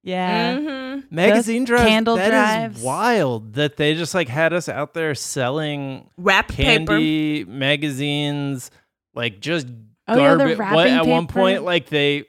Yeah. 0.08 0.58
Mm-hmm. 0.58 1.16
Magazine 1.16 1.62
Those 1.64 1.68
drives. 1.68 1.88
candle 1.90 2.16
that 2.16 2.26
is 2.26 2.30
drives. 2.32 2.82
wild 2.82 3.54
that 3.54 3.78
they 3.78 3.94
just 3.94 4.16
like 4.16 4.30
had 4.30 4.54
us 4.54 4.70
out 4.70 4.94
there 4.94 5.14
selling 5.16 6.10
Wrap 6.18 6.48
paper. 6.48 6.64
candy 6.94 7.44
magazines, 7.46 8.72
like 9.14 9.40
just 9.40 9.68
Oh, 10.10 10.16
yeah, 10.18 10.32
the 10.36 10.38
garbage. 10.38 10.58
wrapping 10.58 10.94
at 10.94 11.06
one 11.06 11.28
point, 11.28 11.64
like 11.64 11.88
they 11.90 12.24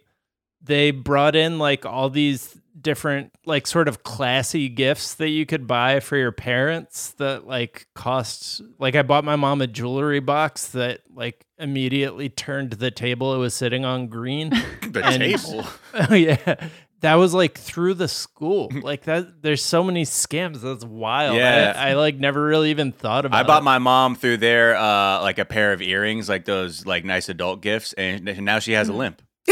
they 0.63 0.91
brought 0.91 1.37
in 1.37 1.59
like 1.61 1.87
all 1.87 2.11
these 2.11 2.57
different 2.81 3.33
like 3.47 3.67
sort 3.67 3.87
of 3.89 4.03
classy 4.03 4.69
gifts 4.69 5.15
that 5.15 5.29
you 5.31 5.45
could 5.47 5.67
buy 5.67 5.99
for 6.01 6.17
your 6.17 6.31
parents 6.33 7.11
that 7.19 7.47
like 7.47 7.87
cost 7.95 8.61
like 8.79 8.95
I 8.97 9.03
bought 9.03 9.25
my 9.25 9.37
mom 9.37 9.61
a 9.63 9.67
jewelry 9.69 10.21
box 10.21 10.69
that 10.69 11.01
like 11.13 11.45
immediately 11.59 12.29
turned 12.29 12.73
the 12.75 12.91
table 12.91 13.35
it 13.35 13.39
was 13.39 13.55
sitting 13.55 13.85
on 13.85 14.09
green. 14.09 14.51
The 14.89 15.05
And- 15.05 15.23
table. 15.23 15.65
Oh 16.11 16.15
yeah. 16.15 16.69
That 17.01 17.15
was 17.15 17.33
like 17.33 17.59
through 17.59 17.95
the 17.95 18.09
school. 18.09 18.71
Like 18.89 19.05
that 19.05 19.43
there's 19.43 19.63
so 19.63 19.85
many 19.85 20.05
scams. 20.05 20.61
That's 20.61 20.85
wild. 20.85 21.37
Yeah. 21.37 21.75
I, 21.77 21.91
I 21.91 21.95
like 21.95 22.17
never 22.17 22.43
really 22.43 22.71
even 22.71 22.93
thought 22.93 23.27
about 23.27 23.39
I 23.39 23.43
bought 23.43 23.63
it. 23.63 23.65
my 23.65 23.79
mom 23.79 24.15
through 24.15 24.39
there 24.39 24.77
uh, 24.77 25.21
like 25.21 25.39
a 25.39 25.45
pair 25.45 25.73
of 25.73 25.83
earrings, 25.83 26.29
like 26.29 26.47
those 26.47 26.87
like 26.87 27.05
nice 27.05 27.29
adult 27.29 27.61
gifts, 27.61 27.93
and 27.95 28.25
now 28.45 28.61
she 28.61 28.73
has 28.73 28.89
a 28.89 28.93
limp. 28.93 29.21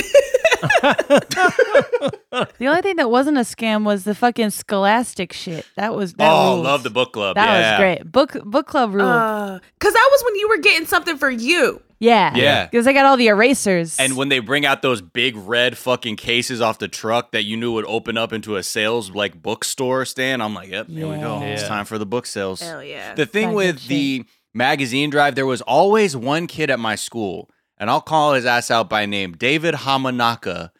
The 2.58 2.66
only 2.66 2.82
thing 2.82 2.96
that 2.96 3.10
wasn't 3.10 3.38
a 3.38 3.42
scam 3.42 3.84
was 3.84 4.04
the 4.04 4.14
fucking 4.14 4.50
Scholastic 4.50 5.32
shit. 5.32 5.66
That 5.76 5.94
was. 5.94 6.14
That 6.14 6.30
oh, 6.30 6.54
rules. 6.54 6.64
love 6.64 6.82
the 6.82 6.90
book 6.90 7.12
club. 7.12 7.36
That 7.36 7.46
yeah. 7.46 7.70
was 7.70 7.78
great. 7.78 8.12
Book 8.12 8.36
book 8.44 8.66
club 8.66 8.94
rule. 8.94 9.06
Uh, 9.06 9.58
cause 9.80 9.92
that 9.92 10.08
was 10.10 10.24
when 10.24 10.36
you 10.36 10.48
were 10.48 10.58
getting 10.58 10.86
something 10.86 11.16
for 11.16 11.30
you. 11.30 11.80
Yeah. 11.98 12.34
yeah. 12.36 12.66
Because 12.66 12.86
I 12.86 12.92
got 12.92 13.06
all 13.06 13.16
the 13.16 13.28
erasers. 13.28 13.98
And 13.98 14.16
when 14.16 14.28
they 14.28 14.38
bring 14.38 14.66
out 14.66 14.82
those 14.82 15.00
big 15.00 15.36
red 15.36 15.78
fucking 15.78 16.16
cases 16.16 16.60
off 16.60 16.78
the 16.78 16.88
truck 16.88 17.32
that 17.32 17.44
you 17.44 17.56
knew 17.56 17.72
would 17.72 17.86
open 17.86 18.16
up 18.16 18.32
into 18.32 18.56
a 18.56 18.62
sales 18.62 19.10
like 19.10 19.40
bookstore 19.40 20.04
stand, 20.04 20.42
I'm 20.42 20.54
like, 20.54 20.68
yep, 20.68 20.88
here 20.88 21.08
we 21.08 21.16
go. 21.16 21.40
It's 21.42 21.66
time 21.66 21.84
for 21.84 21.98
the 21.98 22.06
book 22.06 22.26
sales. 22.26 22.60
Hell 22.60 22.82
yeah. 22.82 23.14
The 23.14 23.26
thing 23.26 23.48
That 23.48 23.56
with 23.56 23.86
the 23.86 24.24
magazine 24.54 25.10
drive, 25.10 25.34
there 25.34 25.46
was 25.46 25.62
always 25.62 26.16
one 26.16 26.46
kid 26.46 26.70
at 26.70 26.78
my 26.78 26.96
school, 26.96 27.50
and 27.78 27.90
I'll 27.90 28.00
call 28.00 28.34
his 28.34 28.46
ass 28.46 28.70
out 28.70 28.88
by 28.88 29.06
name, 29.06 29.32
David 29.32 29.74
Hamanaka. 29.74 30.70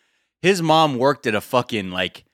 His 0.43 0.63
mom 0.63 0.99
worked 0.99 1.27
at 1.27 1.35
a 1.35 1.41
fucking 1.41 1.91
like, 1.91 2.25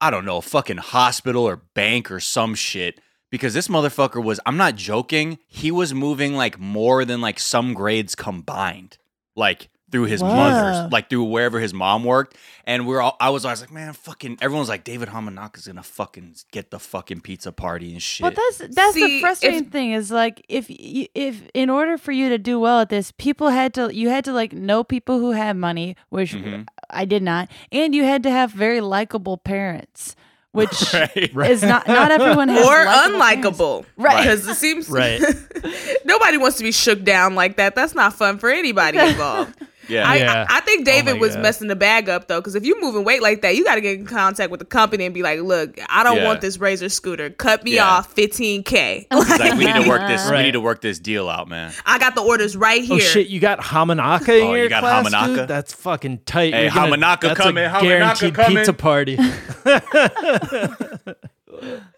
I 0.00 0.10
don't 0.10 0.24
know, 0.24 0.40
fucking 0.40 0.78
hospital 0.78 1.44
or 1.44 1.62
bank 1.74 2.10
or 2.10 2.20
some 2.20 2.54
shit. 2.54 3.00
Because 3.30 3.54
this 3.54 3.68
motherfucker 3.68 4.22
was, 4.22 4.40
I'm 4.44 4.56
not 4.56 4.74
joking, 4.76 5.38
he 5.46 5.70
was 5.70 5.94
moving 5.94 6.34
like 6.34 6.58
more 6.58 7.04
than 7.04 7.20
like 7.20 7.38
some 7.38 7.74
grades 7.74 8.14
combined. 8.14 8.98
Like 9.36 9.68
through 9.92 10.04
his 10.04 10.22
Whoa. 10.22 10.34
mother's, 10.34 10.92
like 10.92 11.10
through 11.10 11.24
wherever 11.24 11.58
his 11.58 11.74
mom 11.74 12.04
worked. 12.04 12.36
And 12.64 12.86
we're 12.86 13.00
all, 13.00 13.16
I 13.20 13.30
was 13.30 13.44
always 13.44 13.60
like, 13.60 13.72
man, 13.72 13.92
fucking, 13.92 14.38
everyone's 14.40 14.68
like, 14.68 14.84
David 14.84 15.08
Hamanaka's 15.08 15.66
gonna 15.66 15.82
fucking 15.82 16.36
get 16.52 16.70
the 16.70 16.78
fucking 16.78 17.22
pizza 17.22 17.50
party 17.50 17.92
and 17.92 18.00
shit. 18.02 18.22
Well, 18.22 18.32
that's 18.32 18.74
that's 18.74 18.94
See, 18.94 19.00
the 19.06 19.14
if- 19.16 19.20
frustrating 19.20 19.64
thing 19.70 19.90
is 19.92 20.10
like 20.12 20.44
if 20.48 20.68
y- 20.68 21.08
if 21.14 21.42
in 21.54 21.70
order 21.70 21.98
for 21.98 22.12
you 22.12 22.28
to 22.28 22.38
do 22.38 22.60
well 22.60 22.80
at 22.80 22.88
this, 22.88 23.12
people 23.12 23.48
had 23.50 23.74
to 23.74 23.92
you 23.94 24.08
had 24.10 24.24
to 24.26 24.32
like 24.32 24.52
know 24.52 24.84
people 24.84 25.18
who 25.18 25.32
had 25.32 25.56
money, 25.56 25.96
which 26.08 26.34
Mhm. 26.34 26.66
I 26.88 27.04
did 27.04 27.22
not, 27.24 27.48
and 27.72 27.92
you 27.94 28.04
had 28.04 28.22
to 28.24 28.30
have 28.30 28.52
very 28.52 28.80
likable 28.80 29.38
parents, 29.38 30.14
which 30.52 30.92
right. 31.34 31.50
is 31.50 31.62
not 31.62 31.86
not 31.86 32.10
everyone 32.20 32.48
has 32.48 32.66
or 32.66 32.84
likable 32.84 32.84
parents. 32.84 33.16
unlikable. 33.16 33.84
Right. 33.96 34.16
Because 34.22 34.46
it 34.48 34.54
seems 34.56 34.88
Right. 34.88 35.20
nobody 36.04 36.36
wants 36.38 36.58
to 36.58 36.64
be 36.64 36.72
shook 36.72 37.02
down 37.04 37.34
like 37.34 37.56
that. 37.56 37.74
That's 37.74 37.94
not 37.94 38.14
fun 38.14 38.38
for 38.38 38.50
anybody 38.50 38.98
involved. 38.98 39.54
Yeah. 39.90 40.08
I, 40.08 40.16
Yeah. 40.16 40.46
I, 40.48 40.58
I 40.58 40.60
think 40.60 40.82
oh 40.82 40.92
David 40.92 41.14
my 41.14 41.20
was 41.20 41.34
God. 41.34 41.42
messing 41.42 41.68
the 41.68 41.76
bag 41.76 42.08
up 42.08 42.28
though, 42.28 42.40
because 42.40 42.54
if 42.54 42.64
you're 42.64 42.80
moving 42.80 43.04
weight 43.04 43.22
like 43.22 43.42
that, 43.42 43.56
you 43.56 43.64
got 43.64 43.74
to 43.74 43.80
get 43.80 43.98
in 43.98 44.06
contact 44.06 44.50
with 44.50 44.60
the 44.60 44.66
company 44.66 45.04
and 45.04 45.14
be 45.14 45.22
like, 45.22 45.40
"Look, 45.40 45.78
I 45.88 46.02
don't 46.02 46.18
Yeah. 46.18 46.26
want 46.26 46.40
this 46.40 46.58
razor 46.58 46.88
scooter. 46.88 47.30
Cut 47.30 47.64
me 47.64 47.74
Yeah. 47.74 47.88
off 47.88 48.14
15k. 48.14 49.06
It's 49.10 49.30
like 49.38 49.58
we 49.58 49.64
need 49.66 49.82
to 49.82 49.88
work 49.88 50.06
this. 50.08 50.30
We 50.30 50.42
need 50.42 50.52
to 50.52 50.60
work 50.60 50.80
this 50.80 50.98
deal 50.98 51.28
out, 51.28 51.48
man. 51.48 51.72
I 51.84 51.98
got 51.98 52.14
the 52.14 52.22
orders 52.22 52.56
right 52.56 52.80
oh, 52.82 52.84
here. 52.84 52.96
Oh 52.96 53.00
shit! 53.00 53.28
You 53.28 53.40
got 53.40 53.60
Hamanaka 53.60 54.28
oh, 54.28 54.32
in 54.34 54.42
Oh, 54.46 54.54
your 54.54 54.64
you 54.64 54.68
got 54.68 54.80
class, 54.80 55.06
Hamanaka? 55.08 55.36
dude? 55.36 55.48
That's 55.48 55.72
fucking 55.72 56.20
tight. 56.26 56.54
Hey, 56.54 56.64
You're 56.64 56.72
gonna- 56.72 56.96
Hamanaka 56.96 57.20
that's 57.22 57.40
coming, 57.40 57.64
A 57.64 57.68
Hamanaka 57.68 57.82
guaranteed 57.82 58.34
coming. 58.34 58.56
pizza 58.58 58.72
party. 58.72 59.16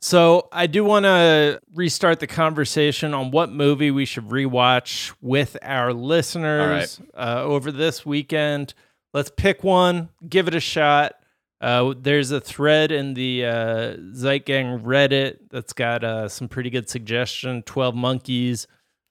so 0.00 0.48
I 0.52 0.66
do 0.66 0.84
want 0.84 1.04
to 1.04 1.60
restart 1.74 2.20
the 2.20 2.26
conversation 2.26 3.14
on 3.14 3.30
what 3.30 3.50
movie 3.50 3.90
we 3.90 4.04
should 4.04 4.28
rewatch 4.28 5.14
with 5.20 5.56
our 5.62 5.92
listeners 5.92 7.00
uh, 7.14 7.42
over 7.44 7.72
this 7.72 8.04
weekend. 8.04 8.74
Let's 9.14 9.30
pick 9.36 9.62
one, 9.62 10.08
give 10.28 10.48
it 10.48 10.54
a 10.54 10.60
shot. 10.60 11.14
Uh, 11.60 11.94
there's 11.96 12.32
a 12.32 12.40
thread 12.40 12.90
in 12.90 13.14
the 13.14 13.44
uh, 13.44 13.96
Zeitgang 14.14 14.82
Reddit 14.82 15.38
that's 15.50 15.72
got 15.72 16.02
uh, 16.02 16.28
some 16.28 16.48
pretty 16.48 16.70
good 16.70 16.88
suggestion. 16.88 17.62
Twelve 17.62 17.94
Monkeys, 17.94 18.66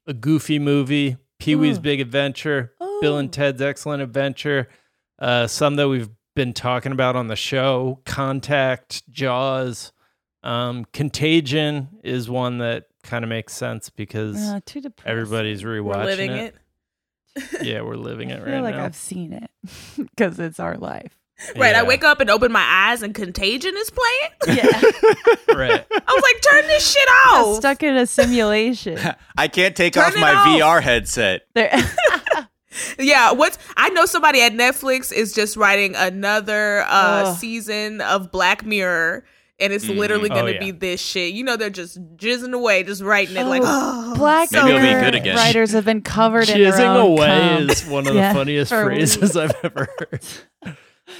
a 0.05 0.13
goofy 0.13 0.59
movie, 0.59 1.17
Pee 1.39 1.55
Wee's 1.55 1.77
Ooh. 1.77 1.81
Big 1.81 2.01
Adventure, 2.01 2.73
Bill 2.99 3.17
and 3.17 3.31
Ted's 3.31 3.61
Excellent 3.61 4.03
Adventure, 4.03 4.67
uh, 5.19 5.47
some 5.47 5.77
that 5.77 5.87
we've 5.87 6.09
been 6.35 6.53
talking 6.53 6.91
about 6.91 7.15
on 7.15 7.27
the 7.27 7.35
show, 7.35 7.99
Contact, 8.05 9.09
Jaws, 9.09 9.93
um, 10.43 10.85
Contagion 10.93 11.89
is 12.03 12.29
one 12.29 12.57
that 12.59 12.85
kind 13.03 13.23
of 13.23 13.29
makes 13.29 13.53
sense 13.53 13.89
because 13.89 14.37
Uh, 14.37 14.59
too 14.65 14.81
depressing. 14.81 15.11
everybody's 15.11 15.63
rewatching 15.63 15.95
We're 15.95 16.05
living 16.05 16.31
it. 16.31 16.55
it. 17.35 17.61
Yeah, 17.63 17.81
we're 17.81 17.95
living 17.95 18.31
I 18.31 18.35
it 18.35 18.43
feel 18.43 18.53
right 18.55 18.61
like 18.61 18.75
now. 18.75 18.85
I've 18.85 18.95
seen 18.95 19.31
it 19.33 19.49
because 19.97 20.37
it's 20.39 20.59
our 20.59 20.75
life. 20.77 21.17
Right. 21.55 21.75
I 21.75 21.81
wake 21.81 22.03
up 22.03 22.19
and 22.19 22.29
open 22.29 22.51
my 22.51 22.61
eyes 22.63 23.01
and 23.01 23.15
Contagion 23.15 23.73
is 23.75 23.89
playing. 23.89 24.57
Yeah, 24.59 24.65
right. 25.55 25.85
I 25.89 26.13
was 26.13 26.21
like, 26.23 26.41
turn 26.41 26.67
this 26.67 26.91
shit 26.91 27.07
I'm 27.25 27.45
off. 27.45 27.55
stuck 27.55 27.81
in 27.81 27.95
a 27.95 28.05
simulation. 28.05 28.99
I 29.37 29.47
can't 29.47 29.75
take 29.75 29.93
Turn 29.93 30.03
off 30.03 30.15
my 30.17 30.33
off. 30.35 30.47
VR 30.47 30.81
headset. 30.83 31.41
There, 31.55 31.71
Yeah, 32.99 33.31
what's 33.33 33.57
I 33.75 33.89
know 33.89 34.05
somebody 34.05 34.41
at 34.41 34.53
Netflix 34.53 35.11
is 35.11 35.33
just 35.33 35.57
writing 35.57 35.93
another 35.95 36.81
uh 36.83 37.25
Ugh. 37.27 37.37
season 37.37 37.99
of 38.01 38.31
Black 38.31 38.65
Mirror 38.65 39.25
and 39.61 39.71
it's 39.71 39.85
mm-hmm. 39.85 39.99
literally 39.99 40.29
Oh, 40.29 40.35
gonna 40.35 40.51
yeah. 40.51 40.59
be 40.59 40.71
this 40.71 40.99
shit. 41.01 41.33
You 41.33 41.43
know 41.43 41.55
they're 41.57 41.69
just 41.69 41.99
jizzing 42.17 42.53
away, 42.53 42.83
just 42.83 43.01
writing 43.01 43.37
it 43.37 43.45
like 43.45 43.61
Oh, 43.63 44.13
Black 44.17 44.51
Maybe 44.51 44.69
it'll 44.69 44.81
be 44.81 45.05
good 45.05 45.15
again. 45.15 45.35
writers 45.35 45.71
have 45.71 45.85
been 45.85 46.01
covered 46.01 46.49
in 46.49 46.61
their 46.61 46.71
Jizzing 46.73 47.01
away 47.01 47.57
cum. 47.57 47.69
is 47.69 47.85
one 47.85 48.07
of 48.07 48.15
Yeah, 48.15 48.33
the 48.33 48.39
funniest 48.39 48.71
for 48.71 48.85
phrases 48.85 49.37
I've 49.37 49.53
ever 49.63 49.87
heard. 49.99 50.21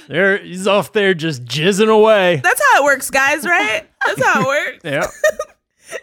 There, 0.08 0.38
he's 0.38 0.66
off 0.66 0.92
there 0.92 1.12
just 1.14 1.44
jizzing 1.44 1.90
away. 1.90 2.40
That's 2.42 2.60
how 2.72 2.82
it 2.82 2.84
works, 2.84 3.10
guys, 3.10 3.44
right? 3.44 3.86
That's 4.06 4.24
how 4.24 4.42
it 4.42 4.46
works. 4.46 4.78
Yeah. 4.84 5.06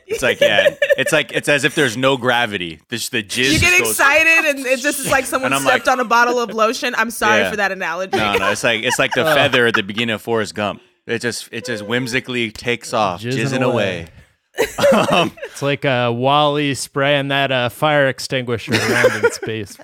It's 0.06 0.22
like 0.22 0.40
yeah, 0.40 0.76
it's 1.00 1.12
like 1.12 1.32
it's 1.32 1.50
as 1.50 1.64
if 1.64 1.74
there's 1.74 1.98
no 1.98 2.16
gravity. 2.16 2.80
This 2.90 3.10
the 3.10 3.24
jizz. 3.24 3.54
You 3.54 3.60
get 3.60 3.70
just 3.72 3.80
goes- 3.80 3.90
excited 3.92 4.46
and 4.56 4.60
it 4.60 4.80
just 4.82 5.00
is 5.00 5.10
like 5.10 5.26
someone 5.34 5.52
stepped 5.54 5.88
like- 5.88 5.88
on 5.88 6.00
a 6.00 6.06
bottle 6.06 6.40
of 6.40 6.54
lotion. 6.54 6.94
I'm 6.96 7.10
sorry 7.10 7.40
Yeah. 7.40 7.50
for 7.50 7.56
that 7.56 7.72
analogy. 7.72 8.16
No, 8.16 8.36
no, 8.36 8.52
it's 8.52 8.64
like 8.64 8.84
it's 8.84 9.00
like 9.00 9.14
the 9.14 9.22
Oh. 9.28 9.34
feather 9.34 9.66
at 9.66 9.74
the 9.74 9.82
beginning 9.82 10.14
of 10.14 10.22
Forrest 10.22 10.54
Gump. 10.54 10.84
It 11.10 11.20
just 11.22 11.50
it 11.52 11.66
just 11.66 11.84
whimsically 11.84 12.52
takes 12.52 12.94
off, 12.94 13.22
Jizzing 13.22 13.60
jizzing, 13.60 13.62
away. 13.64 14.08
away. 14.58 15.08
um, 15.12 15.32
It's 15.46 15.62
like 15.62 15.86
a 15.86 16.12
WALL-E 16.12 16.74
spraying 16.76 17.30
that 17.30 17.52
uh, 17.52 17.70
fire 17.70 18.08
extinguisher 18.08 18.74
around 18.74 19.24
in 19.26 19.32
space. 19.32 19.78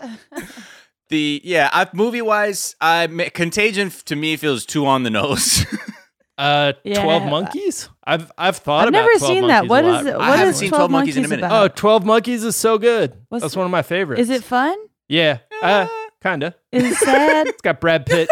the 1.10 1.42
yeah, 1.44 1.70
I, 1.72 1.88
movie 1.94 2.22
wise, 2.22 2.76
I 2.82 3.08
ma- 3.08 3.26
Contagion 3.34 3.90
to 4.06 4.16
me 4.16 4.36
feels 4.38 4.66
too 4.66 4.86
on 4.86 5.04
the 5.04 5.10
nose. 5.10 5.66
Uh, 6.38 6.74
Yeah. 6.84 7.02
Twelve 7.02 7.24
Monkeys. 7.30 7.88
I've 8.04 8.30
I've 8.38 8.58
thought 8.58 8.82
I've 8.82 8.90
about. 8.90 9.00
never 9.08 9.18
12 9.20 9.22
seen 9.34 9.48
that. 9.48 9.68
Monkeys 9.68 9.70
What 9.70 9.86
a 9.86 9.88
is 9.88 9.94
lot 9.94 10.06
it? 10.06 10.16
I 10.16 10.36
haven't 10.36 10.50
is 10.50 10.58
seen 10.58 10.68
12 10.68 10.80
12 10.80 10.92
Monkeys 10.92 11.16
in 11.16 11.24
a 11.24 11.28
Monkeys 11.30 11.42
minute. 11.44 11.56
Oh, 11.64 11.68
12 11.70 12.06
Monkeys 12.06 12.44
is 12.44 12.56
so 12.58 12.78
good. 12.78 13.14
What's- 13.30 13.42
That's 13.42 13.56
one 13.56 13.64
of 13.64 13.72
my 13.72 13.84
favorites. 13.84 14.20
Is 14.22 14.30
it 14.30 14.44
fun? 14.44 14.76
Yeah. 15.08 15.38
Uh, 15.64 15.88
kinda. 16.22 16.54
Is 16.74 16.84
it 16.84 16.96
sad? 16.96 17.48
It's 17.48 17.62
got 17.62 17.80
Brad 17.80 18.06
Pitt. 18.06 18.28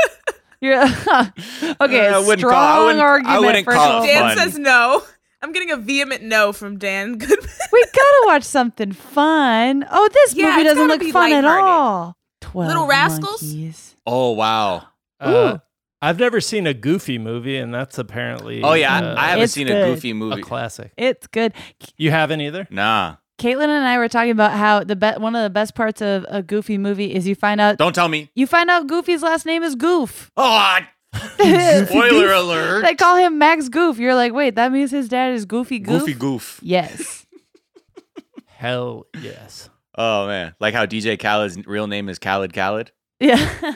You're 0.64 0.82
okay. 1.82 2.08
I 2.08 2.20
wouldn't 2.20 2.40
strong 2.40 2.54
call- 2.54 2.54
I 2.54 2.86
wouldn't- 2.86 3.02
I 3.02 3.06
argument 3.06 3.42
wouldn't 3.42 3.66
for 3.66 3.74
call 3.74 4.04
it 4.04 4.08
Dan 4.08 4.22
fun. 4.22 4.38
says 4.38 4.58
no. 4.58 5.04
I'm 5.42 5.52
getting 5.52 5.72
a 5.72 5.78
vehement 5.78 6.24
no 6.24 6.54
from 6.54 6.78
Dan 6.78 7.18
Goodman. 7.18 7.50
We 7.74 7.84
gotta 7.84 8.24
watch 8.28 8.44
something 8.44 8.94
fun. 8.94 9.86
Oh, 9.92 10.08
this 10.14 10.34
Yeah, 10.36 10.52
movie 10.52 10.64
doesn't 10.64 10.88
look 10.88 11.04
fun 11.12 11.34
at 11.34 11.44
all. 11.44 12.16
Twelve 12.40 12.68
Little 12.70 12.88
Rascals? 12.88 13.42
Monkeys. 13.44 13.96
oh 14.08 14.32
wow. 14.32 14.88
Uh, 15.20 15.58
I've 16.02 16.20
never 16.20 16.40
seen 16.42 16.68
a 16.68 16.74
Goofy 16.74 17.18
movie, 17.18 17.58
and 17.58 17.74
that's 17.74 17.98
apparently. 17.98 18.62
Oh 18.64 18.74
yeah, 18.74 18.98
uh, 19.00 19.16
I, 19.16 19.26
I 19.26 19.30
haven't 19.32 19.48
seen 19.50 19.68
good. 19.68 19.84
a 19.90 19.94
goofy 19.94 20.12
a 20.12 20.14
movie. 20.16 20.42
classic. 20.42 20.92
It's 20.98 21.28
good. 21.28 21.54
You 21.98 22.12
haven't 22.12 22.40
either. 22.42 22.68
Nah, 22.70 23.16
Caitlin 23.40 23.64
and 23.70 23.86
I 23.88 23.98
were 23.98 24.08
talking 24.08 24.32
about 24.32 24.52
how 24.54 24.84
the 24.84 24.96
be- 24.96 25.08
one 25.18 25.36
of 25.36 25.44
the 25.44 25.50
best 25.50 25.76
parts 25.76 26.02
of 26.02 26.26
a 26.30 26.42
Goofy 26.44 26.78
movie 26.78 27.14
is 27.14 27.28
you 27.28 27.36
find 27.36 27.60
out 27.60 27.78
don't 27.78 27.94
tell 27.96 28.08
me. 28.08 28.30
you 28.36 28.46
find 28.48 28.70
out 28.70 28.88
Goofy's 28.88 29.22
last 29.24 29.46
name 29.46 29.64
is 29.64 29.76
Goof. 29.76 30.32
Oh, 30.38 30.78
Spoiler 31.36 31.86
spoiler 31.86 32.32
alert. 32.34 32.82
They 32.84 32.96
call 32.96 33.16
him 33.18 33.38
Max 33.38 33.70
Goof. 33.70 33.98
You're 34.00 34.16
like, 34.16 34.34
wait, 34.34 34.56
that 34.56 34.72
means 34.72 34.92
his 34.92 35.10
dad 35.10 35.34
is 35.34 35.46
Goofy 35.46 35.80
Goof. 35.80 36.02
Goofy 36.02 36.14
goof. 36.14 36.60
Yes. 36.64 37.26
Hell 38.48 39.06
yes. 39.22 39.70
Oh 39.96 40.26
man, 40.28 40.56
like 40.60 40.74
how 40.74 40.86
DJ 40.86 41.20
Khaled's 41.20 41.58
real 41.68 41.88
name 41.88 42.10
is 42.10 42.18
Khaled 42.20 42.54
Khaled. 42.54 42.92
Yeah. 43.20 43.54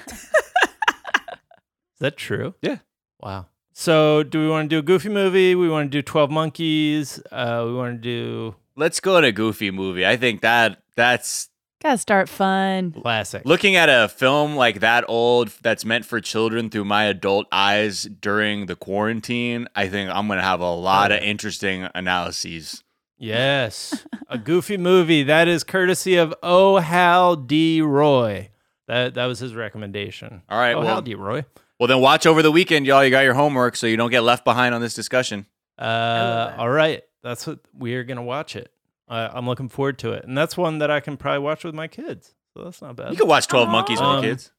Is 1.98 2.00
that 2.02 2.16
true? 2.18 2.54
Yeah. 2.62 2.78
Wow. 3.20 3.48
So, 3.74 4.22
do 4.24 4.40
we 4.40 4.48
want 4.50 4.70
to 4.70 4.76
do 4.76 4.80
a 4.80 4.82
Goofy 4.84 5.10
movie? 5.10 5.56
We 5.56 5.68
want 5.70 5.92
to 5.92 5.98
do 5.98 6.02
Twelve 6.04 6.30
Monkeys. 6.30 7.20
Uh, 7.32 7.64
we 7.66 7.74
want 7.74 7.96
to 7.96 8.00
do 8.02 8.56
Let's 8.78 9.00
go 9.00 9.20
to 9.20 9.28
a 9.28 9.32
Goofy 9.32 9.72
movie. 9.72 10.06
I 10.06 10.16
think 10.18 10.42
that 10.42 10.82
that's 10.96 11.50
Gotta 11.82 11.98
start 11.98 12.30
fun. 12.30 12.92
classic. 12.92 13.44
looking 13.46 13.76
at 13.76 13.90
a 13.90 14.08
film 14.08 14.56
like 14.56 14.80
that 14.80 15.04
old 15.08 15.50
that's 15.62 15.84
meant 15.86 16.06
for 16.06 16.20
children 16.22 16.70
through 16.70 16.86
my 16.86 17.04
adult 17.06 17.46
eyes 17.52 18.04
during 18.04 18.66
the 18.68 18.76
quarantine. 18.76 19.68
I 19.76 19.88
think 19.88 20.10
I'm 20.10 20.28
gonna 20.28 20.42
have 20.42 20.60
a 20.62 20.72
lot 20.74 21.12
of 21.12 21.20
interesting 21.22 21.88
analyses. 21.94 22.84
Yes, 23.20 24.06
a 24.30 24.38
Goofy 24.38 24.78
movie 24.78 25.24
that 25.24 25.48
is 25.48 25.64
courtesy 25.64 26.16
of 26.18 26.34
Oh 26.44 26.78
Hal 26.78 27.36
D. 27.36 27.82
Roy. 27.82 28.50
That 28.88 29.16
that 29.16 29.26
was 29.26 29.40
his 29.40 29.54
recommendation. 29.56 30.44
All 30.50 30.60
right, 30.60 30.74
Oh 30.74 30.80
well- 30.80 30.88
Hal 30.88 31.02
D. 31.02 31.16
Roy. 31.16 31.46
Well, 31.80 31.88
then 31.88 32.00
watch 32.00 32.26
over 32.26 32.42
the 32.42 32.52
weekend, 32.52 32.88
y'all. 32.88 33.04
You 33.04 33.12
got 33.12 33.22
your 33.24 33.36
homework, 33.36 33.76
so 33.76 33.86
you 33.86 33.98
don't 33.98 34.10
get 34.10 34.22
left 34.22 34.44
behind 34.44 34.74
on 34.74 34.82
this 34.82 34.96
discussion. 34.96 35.46
Uh, 35.78 36.56
all 36.58 36.70
right, 36.70 37.04
that's 37.24 37.46
what 37.48 37.60
we 37.74 37.94
are 37.96 38.04
gonna 38.04 38.24
watch 38.24 38.56
it. 38.56 38.72
Uh, 39.08 39.30
I'm 39.32 39.46
looking 39.46 39.70
forward 39.70 40.00
to 40.00 40.12
it, 40.14 40.26
and 40.26 40.38
that's 40.38 40.58
one 40.58 40.80
that 40.80 40.92
I 40.92 41.00
can 41.00 41.16
probably 41.18 41.40
watch 41.40 41.64
with 41.64 41.74
my 41.76 41.88
kids. 41.88 42.36
So 42.56 42.64
that's 42.64 42.82
not 42.82 42.96
bad. 42.96 43.12
You 43.12 43.18
can 43.18 43.28
watch 43.28 43.48
Twelve 43.48 43.70
Monkeys 43.70 44.00
with 44.00 44.08
Um, 44.08 44.24
your 44.24 44.34
kids. 44.34 44.52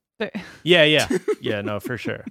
Yeah, 0.62 0.84
yeah, 0.84 1.09
yeah. 1.40 1.61
No, 1.61 1.80
for 1.80 1.96
sure. 1.98 2.24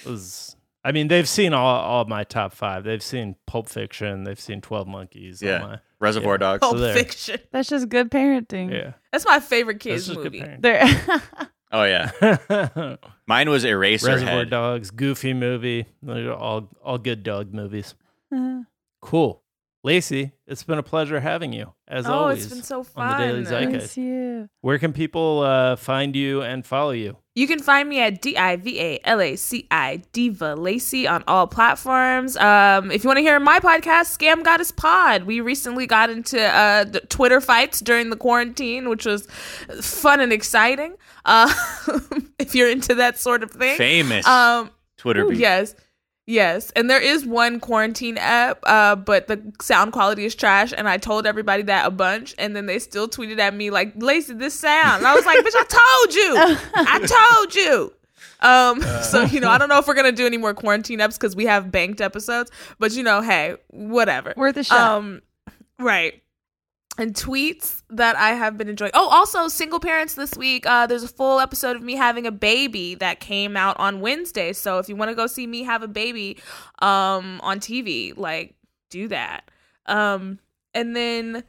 It 0.00 0.06
was. 0.06 0.56
I 0.86 0.92
mean, 0.92 1.08
they've 1.08 1.28
seen 1.28 1.54
all 1.54 1.66
all 1.80 2.02
of 2.02 2.08
my 2.08 2.24
top 2.24 2.52
five. 2.52 2.84
They've 2.84 3.02
seen 3.02 3.36
Pulp 3.46 3.68
Fiction. 3.68 4.24
They've 4.24 4.38
seen 4.40 4.60
Twelve 4.60 4.86
Monkeys. 4.88 5.40
Yeah. 5.42 5.58
my- 5.60 5.78
Reservoir 6.00 6.34
yeah. 6.34 6.38
Dogs. 6.38 6.60
Pulp 6.60 6.76
there. 6.76 6.92
Fiction. 6.94 7.40
That's 7.52 7.68
just 7.70 7.88
good 7.88 8.10
parenting. 8.10 8.70
yeah. 8.72 8.92
That's 9.12 9.24
my 9.24 9.40
favorite 9.40 9.74
That's 9.74 9.84
kids 9.84 10.06
just 10.08 10.18
movie. 10.18 10.40
parenting. 10.40 10.62
There. 10.62 11.20
Oh 11.76 11.82
yeah, 11.82 12.96
mine 13.26 13.50
was 13.50 13.64
Eraser. 13.64 14.06
Reservoir 14.06 14.44
Eraserhead. 14.44 14.50
Dogs, 14.50 14.90
Goofy 14.92 15.34
movie. 15.34 15.86
They're 16.02 16.32
all 16.32 16.68
all 16.84 16.98
good 16.98 17.24
dog 17.24 17.52
movies. 17.52 17.96
Uh, 18.32 18.60
Cool. 19.00 19.42
Laci, 19.84 20.32
it's 20.46 20.62
been 20.62 20.78
a 20.78 20.82
pleasure 20.82 21.20
having 21.20 21.52
you 21.52 21.74
as 21.86 22.06
oh, 22.06 22.12
always. 22.12 22.46
it's 22.46 22.54
been 22.54 22.62
so 22.62 22.82
fun. 22.82 23.06
on 23.06 23.20
the 23.20 23.26
Daily 23.26 23.44
fun. 23.44 23.52
Zeitgeist. 23.52 23.72
miss 23.72 23.96
you. 23.98 24.48
Where 24.62 24.78
can 24.78 24.94
people 24.94 25.40
uh, 25.40 25.76
find 25.76 26.16
you 26.16 26.40
and 26.40 26.64
follow 26.64 26.92
you? 26.92 27.18
You 27.34 27.46
can 27.46 27.58
find 27.58 27.88
me 27.88 28.00
at 28.00 28.22
D 28.22 28.36
I 28.36 28.56
V 28.56 28.80
A 28.80 29.00
L 29.04 29.20
A 29.20 29.36
C 29.36 29.66
I 29.70 30.02
Diva 30.12 30.54
Laci 30.56 31.10
on 31.10 31.22
all 31.26 31.46
platforms. 31.46 32.36
Um, 32.38 32.90
if 32.90 33.04
you 33.04 33.08
want 33.08 33.18
to 33.18 33.22
hear 33.22 33.38
my 33.40 33.60
podcast, 33.60 34.16
Scam 34.16 34.42
Goddess 34.42 34.72
Pod, 34.72 35.24
we 35.24 35.40
recently 35.40 35.86
got 35.86 36.08
into 36.08 36.40
uh, 36.40 36.84
the 36.84 37.00
Twitter 37.00 37.40
fights 37.42 37.80
during 37.80 38.08
the 38.08 38.16
quarantine, 38.16 38.88
which 38.88 39.04
was 39.04 39.26
fun 39.82 40.20
and 40.20 40.32
exciting. 40.32 40.94
Uh, 41.26 41.52
if 42.38 42.54
you're 42.54 42.70
into 42.70 42.94
that 42.94 43.18
sort 43.18 43.42
of 43.42 43.50
thing, 43.50 43.76
Famous 43.76 44.26
um, 44.26 44.70
Twitter 44.96 45.26
beat. 45.26 45.38
Yes. 45.38 45.74
Yes. 46.26 46.70
And 46.70 46.88
there 46.88 47.00
is 47.00 47.26
one 47.26 47.60
quarantine 47.60 48.16
app, 48.16 48.58
uh, 48.62 48.96
but 48.96 49.26
the 49.26 49.52
sound 49.60 49.92
quality 49.92 50.24
is 50.24 50.34
trash. 50.34 50.72
And 50.76 50.88
I 50.88 50.96
told 50.96 51.26
everybody 51.26 51.62
that 51.64 51.86
a 51.86 51.90
bunch. 51.90 52.34
And 52.38 52.56
then 52.56 52.66
they 52.66 52.78
still 52.78 53.08
tweeted 53.08 53.38
at 53.38 53.54
me, 53.54 53.70
like, 53.70 53.94
Laci, 53.96 54.38
this 54.38 54.58
sound. 54.58 54.98
And 54.98 55.06
I 55.06 55.14
was 55.14 55.26
like, 55.26 55.38
bitch, 55.38 55.54
I 55.54 55.64
told 55.64 56.14
you. 56.14 56.58
I 56.74 57.34
told 57.34 57.54
you. 57.54 57.92
Um, 58.40 58.82
so 59.02 59.22
you 59.22 59.40
know, 59.40 59.48
I 59.48 59.56
don't 59.56 59.68
know 59.68 59.78
if 59.78 59.86
we're 59.86 59.94
gonna 59.94 60.12
do 60.12 60.26
any 60.26 60.36
more 60.36 60.52
quarantine 60.52 60.98
eps 60.98 61.14
because 61.14 61.34
we 61.34 61.46
have 61.46 61.72
banked 61.72 62.02
episodes, 62.02 62.50
but 62.78 62.92
you 62.92 63.02
know, 63.02 63.22
hey, 63.22 63.56
whatever. 63.68 64.34
Worth 64.36 64.58
a 64.58 64.64
shot. 64.64 64.78
Um, 64.78 65.22
right. 65.78 66.22
And 66.96 67.12
tweets 67.12 67.82
that 67.90 68.16
I 68.16 68.34
have 68.34 68.56
been 68.56 68.68
enjoying. 68.68 68.92
Oh, 68.94 69.08
also 69.08 69.48
single 69.48 69.80
parents 69.80 70.14
this 70.14 70.36
week. 70.36 70.64
Uh, 70.64 70.86
there's 70.86 71.02
a 71.02 71.08
full 71.08 71.40
episode 71.40 71.74
of 71.74 71.82
me 71.82 71.94
having 71.96 72.24
a 72.24 72.30
baby 72.30 72.94
that 72.96 73.18
came 73.18 73.56
out 73.56 73.78
on 73.80 74.00
Wednesday. 74.00 74.52
So 74.52 74.78
if 74.78 74.88
you 74.88 74.94
want 74.94 75.08
to 75.10 75.14
go 75.16 75.26
see 75.26 75.46
me 75.46 75.64
have 75.64 75.82
a 75.82 75.88
baby, 75.88 76.38
um, 76.80 77.40
on 77.42 77.58
TV, 77.58 78.16
like 78.16 78.54
do 78.90 79.08
that. 79.08 79.50
Um, 79.86 80.38
and 80.72 80.94
then 80.94 81.42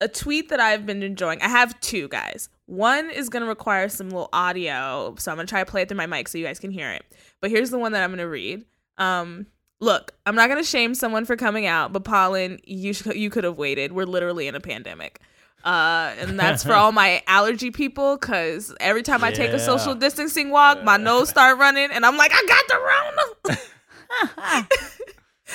a 0.00 0.08
tweet 0.08 0.48
that 0.48 0.60
I've 0.60 0.86
been 0.86 1.02
enjoying. 1.02 1.40
I 1.42 1.48
have 1.48 1.78
two 1.80 2.08
guys. 2.08 2.48
One 2.66 3.10
is 3.10 3.28
gonna 3.28 3.46
require 3.46 3.88
some 3.88 4.10
little 4.10 4.30
audio, 4.32 5.14
so 5.18 5.30
I'm 5.30 5.36
gonna 5.36 5.46
try 5.46 5.62
to 5.62 5.70
play 5.70 5.82
it 5.82 5.88
through 5.88 5.98
my 5.98 6.06
mic 6.06 6.28
so 6.28 6.38
you 6.38 6.44
guys 6.44 6.58
can 6.58 6.70
hear 6.70 6.90
it. 6.90 7.04
But 7.40 7.50
here's 7.50 7.70
the 7.70 7.78
one 7.78 7.92
that 7.92 8.02
I'm 8.02 8.10
gonna 8.10 8.28
read. 8.28 8.64
Um, 8.96 9.46
look, 9.80 10.12
I'm 10.26 10.34
not 10.34 10.48
gonna 10.48 10.64
shame 10.64 10.94
someone 10.94 11.24
for 11.24 11.36
coming 11.36 11.66
out, 11.66 11.92
but 11.92 12.04
Pollen, 12.04 12.60
you 12.64 12.92
sh- 12.92 13.06
you 13.06 13.30
could 13.30 13.44
have 13.44 13.56
waited. 13.56 13.92
We're 13.92 14.06
literally 14.06 14.46
in 14.46 14.54
a 14.54 14.60
pandemic. 14.60 15.20
Uh, 15.64 16.14
and 16.18 16.38
that's 16.40 16.62
for 16.64 16.72
all 16.74 16.92
my 16.92 17.22
allergy 17.26 17.70
people, 17.70 18.16
cause 18.18 18.74
every 18.80 19.02
time 19.02 19.24
I 19.24 19.32
take 19.32 19.50
a 19.50 19.58
social 19.58 19.94
distancing 19.94 20.50
walk, 20.50 20.82
my 20.84 20.96
nose 20.96 21.28
start 21.28 21.58
running, 21.58 21.90
and 21.90 22.06
I'm 22.06 22.16
like, 22.16 22.32
I 22.34 22.44
got 22.46 22.64
the 22.68 23.56
Rona. 23.56 24.66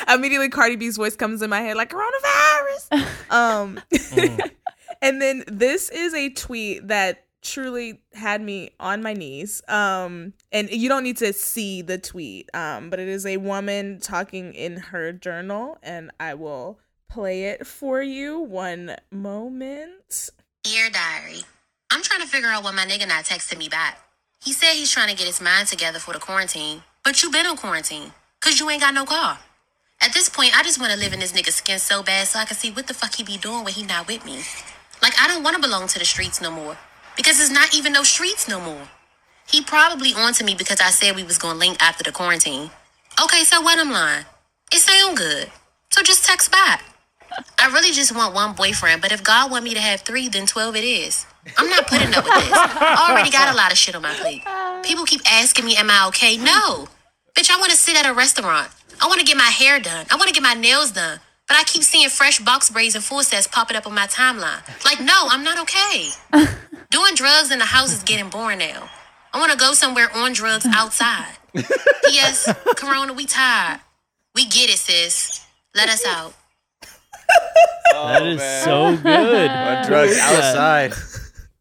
Immediately, 0.14 0.50
Cardi 0.50 0.76
B's 0.76 0.98
voice 0.98 1.16
comes 1.16 1.42
in 1.42 1.50
my 1.50 1.62
head 1.62 1.78
like 1.78 1.90
coronavirus. 1.90 3.08
um, 3.32 3.80
and 5.02 5.22
then 5.22 5.44
this 5.48 5.90
is 5.90 6.14
a 6.14 6.30
tweet 6.30 6.88
that 6.88 7.25
truly 7.46 8.02
had 8.14 8.42
me 8.42 8.72
on 8.80 9.02
my 9.02 9.14
knees. 9.14 9.62
Um, 9.68 10.34
and 10.52 10.70
you 10.70 10.90
don't 10.90 11.04
need 11.04 11.18
to 11.18 11.32
see 11.32 11.82
the 11.82 11.98
tweet, 11.98 12.50
um, 12.54 12.90
but 12.90 13.00
it 13.00 13.08
is 13.08 13.26
a 13.26 13.38
woman 13.38 14.00
talking 14.02 14.54
in 14.54 14.78
her 14.78 15.14
journal, 15.14 15.78
and 15.82 16.12
I 16.20 16.34
will 16.34 16.80
play 17.10 17.46
it 17.46 17.66
for 17.66 18.02
you. 18.02 18.40
One 18.40 18.98
moment. 19.12 20.30
Dear 20.64 20.90
Diary, 20.90 21.42
I'm 21.92 22.02
trying 22.02 22.22
to 22.22 22.28
figure 22.28 22.50
out 22.50 22.64
why 22.64 22.72
my 22.72 22.86
nigga 22.86 23.08
not 23.08 23.24
texting 23.24 23.60
me 23.60 23.70
back. 23.70 24.00
He 24.44 24.52
said 24.52 24.74
he's 24.74 24.92
trying 24.92 25.10
to 25.10 25.16
get 25.16 25.28
his 25.28 25.42
mind 25.42 25.68
together 25.68 26.00
for 26.00 26.14
the 26.14 26.20
quarantine, 26.20 26.84
but 27.04 27.24
you 27.24 27.32
been 27.32 27.46
on 27.46 27.56
quarantine, 27.56 28.12
cause 28.42 28.60
you 28.60 28.70
ain't 28.70 28.82
got 28.82 28.94
no 28.94 29.06
car. 29.06 29.40
At 30.02 30.14
this 30.14 30.30
point, 30.30 30.58
I 30.58 30.62
just 30.62 30.80
want 30.80 30.92
to 30.92 31.00
live 31.00 31.14
in 31.14 31.20
this 31.20 31.32
nigga's 31.32 31.56
skin 31.56 31.80
so 31.80 32.04
bad 32.04 32.28
so 32.28 32.40
I 32.40 32.46
can 32.46 32.58
see 32.58 32.70
what 32.70 32.88
the 32.88 32.94
fuck 32.94 33.16
he 33.16 33.24
be 33.24 33.38
doing 33.38 33.64
when 33.64 33.74
he 33.74 33.84
not 33.84 34.08
with 34.08 34.26
me. 34.26 34.42
Like, 35.02 35.14
I 35.20 35.28
don't 35.28 35.44
want 35.44 35.56
to 35.56 35.62
belong 35.62 35.88
to 35.88 36.00
the 36.00 36.06
streets 36.06 36.42
no 36.42 36.52
more, 36.52 36.78
because 37.16 37.40
it's 37.40 37.52
not 37.52 37.76
even 37.76 37.94
no 37.94 38.04
streets 38.04 38.48
no 38.48 38.60
more. 38.60 38.88
He 39.48 39.62
probably 39.62 40.14
onto 40.14 40.44
me 40.44 40.56
because 40.56 40.82
I 40.82 40.90
said 40.90 41.16
we 41.16 41.24
was 41.24 41.38
gonna 41.38 41.60
link 41.60 41.78
after 41.82 42.04
the 42.04 42.12
quarantine. 42.12 42.72
Okay, 43.24 43.44
so 43.44 43.62
what 43.62 43.80
I'm 43.80 43.92
lying? 43.92 44.26
It 44.72 44.80
sound 44.80 45.18
good. 45.18 45.52
So 45.92 46.02
just 46.02 46.26
text 46.26 46.52
back. 46.52 46.84
I 47.60 47.68
really 47.68 47.92
just 47.92 48.16
want 48.16 48.34
one 48.34 48.54
boyfriend, 48.54 49.02
but 49.02 49.12
if 49.12 49.24
God 49.24 49.52
want 49.52 49.64
me 49.64 49.74
to 49.74 49.80
have 49.80 50.02
three, 50.02 50.30
then 50.30 50.46
12 50.46 50.76
it 50.76 50.84
is. 50.84 51.26
I'm 51.58 51.70
not 51.70 51.88
putting 51.88 52.14
up 52.16 52.24
with 52.24 52.34
this. 52.34 52.52
I 52.54 53.08
already 53.10 53.30
got 53.30 53.54
a 53.54 53.58
lot 53.58 53.72
of 53.72 53.78
shit 53.78 53.96
on 53.96 54.02
my 54.02 54.14
plate. 54.14 54.42
People 54.84 55.06
keep 55.06 55.22
asking 55.32 55.66
me, 55.66 55.76
am 55.76 55.90
I 55.90 56.08
okay? 56.08 56.38
No. 56.38 56.88
Bitch, 57.36 57.52
I 57.52 57.60
want 57.60 57.72
to 57.72 57.78
sit 57.78 57.96
at 57.98 58.10
a 58.10 58.14
restaurant. 58.14 58.70
I 59.02 59.08
want 59.08 59.20
to 59.20 59.26
get 59.26 59.38
my 59.38 59.44
hair 59.44 59.80
done. 59.80 60.06
I 60.10 60.16
want 60.16 60.28
to 60.30 60.34
get 60.34 60.44
my 60.44 60.54
nails 60.54 60.92
done. 60.92 61.20
But 61.48 61.58
I 61.58 61.64
keep 61.64 61.84
seeing 61.84 62.10
fresh 62.10 62.40
box 62.40 62.70
braids 62.70 62.96
and 62.96 63.04
full 63.04 63.22
sets 63.24 63.48
popping 63.48 63.78
up 63.78 63.86
on 63.86 63.94
my 63.94 64.08
timeline. 64.08 64.62
Like, 64.84 65.00
no, 65.00 65.28
I'm 65.30 65.44
not 65.44 65.60
okay. 65.60 66.10
Doing 66.90 67.16
drugs 67.16 67.52
in 67.52 67.60
the 67.60 67.66
house 67.66 67.94
is 67.94 68.04
getting 68.04 68.30
boring 68.30 68.60
now. 68.60 68.90
I 69.34 69.40
want 69.40 69.52
to 69.52 69.58
go 69.58 69.74
somewhere 69.74 70.08
on 70.16 70.34
drugs 70.34 70.66
outside. 70.66 71.34
P.S. 71.54 72.52
Corona, 72.78 73.14
we 73.14 73.26
tired. 73.26 73.82
We 74.34 74.46
get 74.46 74.70
it, 74.70 74.78
sis. 74.78 75.46
Let 75.76 75.90
us 75.90 76.06
out. 76.06 76.34
That 77.92 78.22
oh, 78.22 78.26
is 78.26 78.64
so 78.64 78.98
good. 78.98 79.50
On 79.50 79.86
drugs 79.86 80.18
outside. 80.18 80.94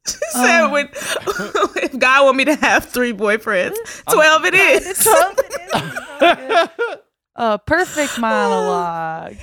said 0.06 0.66
when 0.66 0.88
if 0.92 1.98
God 1.98 2.24
want 2.24 2.36
me 2.36 2.44
to 2.44 2.54
have 2.56 2.84
three 2.86 3.12
boyfriends, 3.12 4.04
twelve 4.10 4.44
it 4.44 4.54
is. 4.54 5.06
Oh, 5.06 6.68
A 7.36 7.58
perfect 7.58 8.18
monologue. 8.18 9.36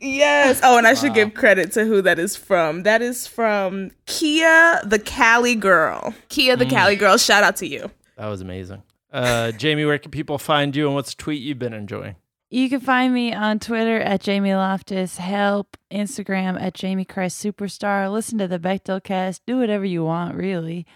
Yes. 0.00 0.60
Oh, 0.62 0.78
and 0.78 0.86
I 0.86 0.94
should 0.94 1.14
give 1.14 1.34
credit 1.34 1.72
to 1.72 1.84
who 1.84 2.02
that 2.02 2.18
is 2.18 2.36
from. 2.36 2.84
That 2.84 3.02
is 3.02 3.26
from 3.26 3.90
Kia 4.06 4.80
the 4.84 4.98
Cali 4.98 5.54
girl. 5.54 6.14
Kia 6.28 6.56
the 6.56 6.66
Cali 6.66 6.96
girl. 6.96 7.16
Shout 7.16 7.42
out 7.42 7.56
to 7.56 7.66
you. 7.66 7.90
That 8.16 8.28
was 8.28 8.40
amazing. 8.40 8.82
Uh, 9.12 9.52
Jamie, 9.52 9.84
where 9.84 9.98
can 9.98 10.10
people 10.10 10.38
find 10.38 10.76
you 10.76 10.86
and 10.86 10.94
what's 10.94 11.12
a 11.12 11.16
tweet 11.16 11.42
you've 11.42 11.58
been 11.58 11.72
enjoying? 11.72 12.16
You 12.50 12.70
can 12.70 12.80
find 12.80 13.12
me 13.12 13.34
on 13.34 13.58
Twitter 13.58 14.00
at 14.00 14.22
Jamie 14.22 14.54
Loftus, 14.54 15.18
help, 15.18 15.76
Instagram 15.90 16.60
at 16.60 16.72
Jamie 16.74 17.04
Christ 17.04 17.44
Superstar. 17.44 18.10
Listen 18.10 18.38
to 18.38 18.48
the 18.48 18.58
Bechdel 18.58 19.02
cast. 19.02 19.44
Do 19.46 19.58
whatever 19.58 19.84
you 19.84 20.04
want, 20.04 20.34
really. 20.34 20.86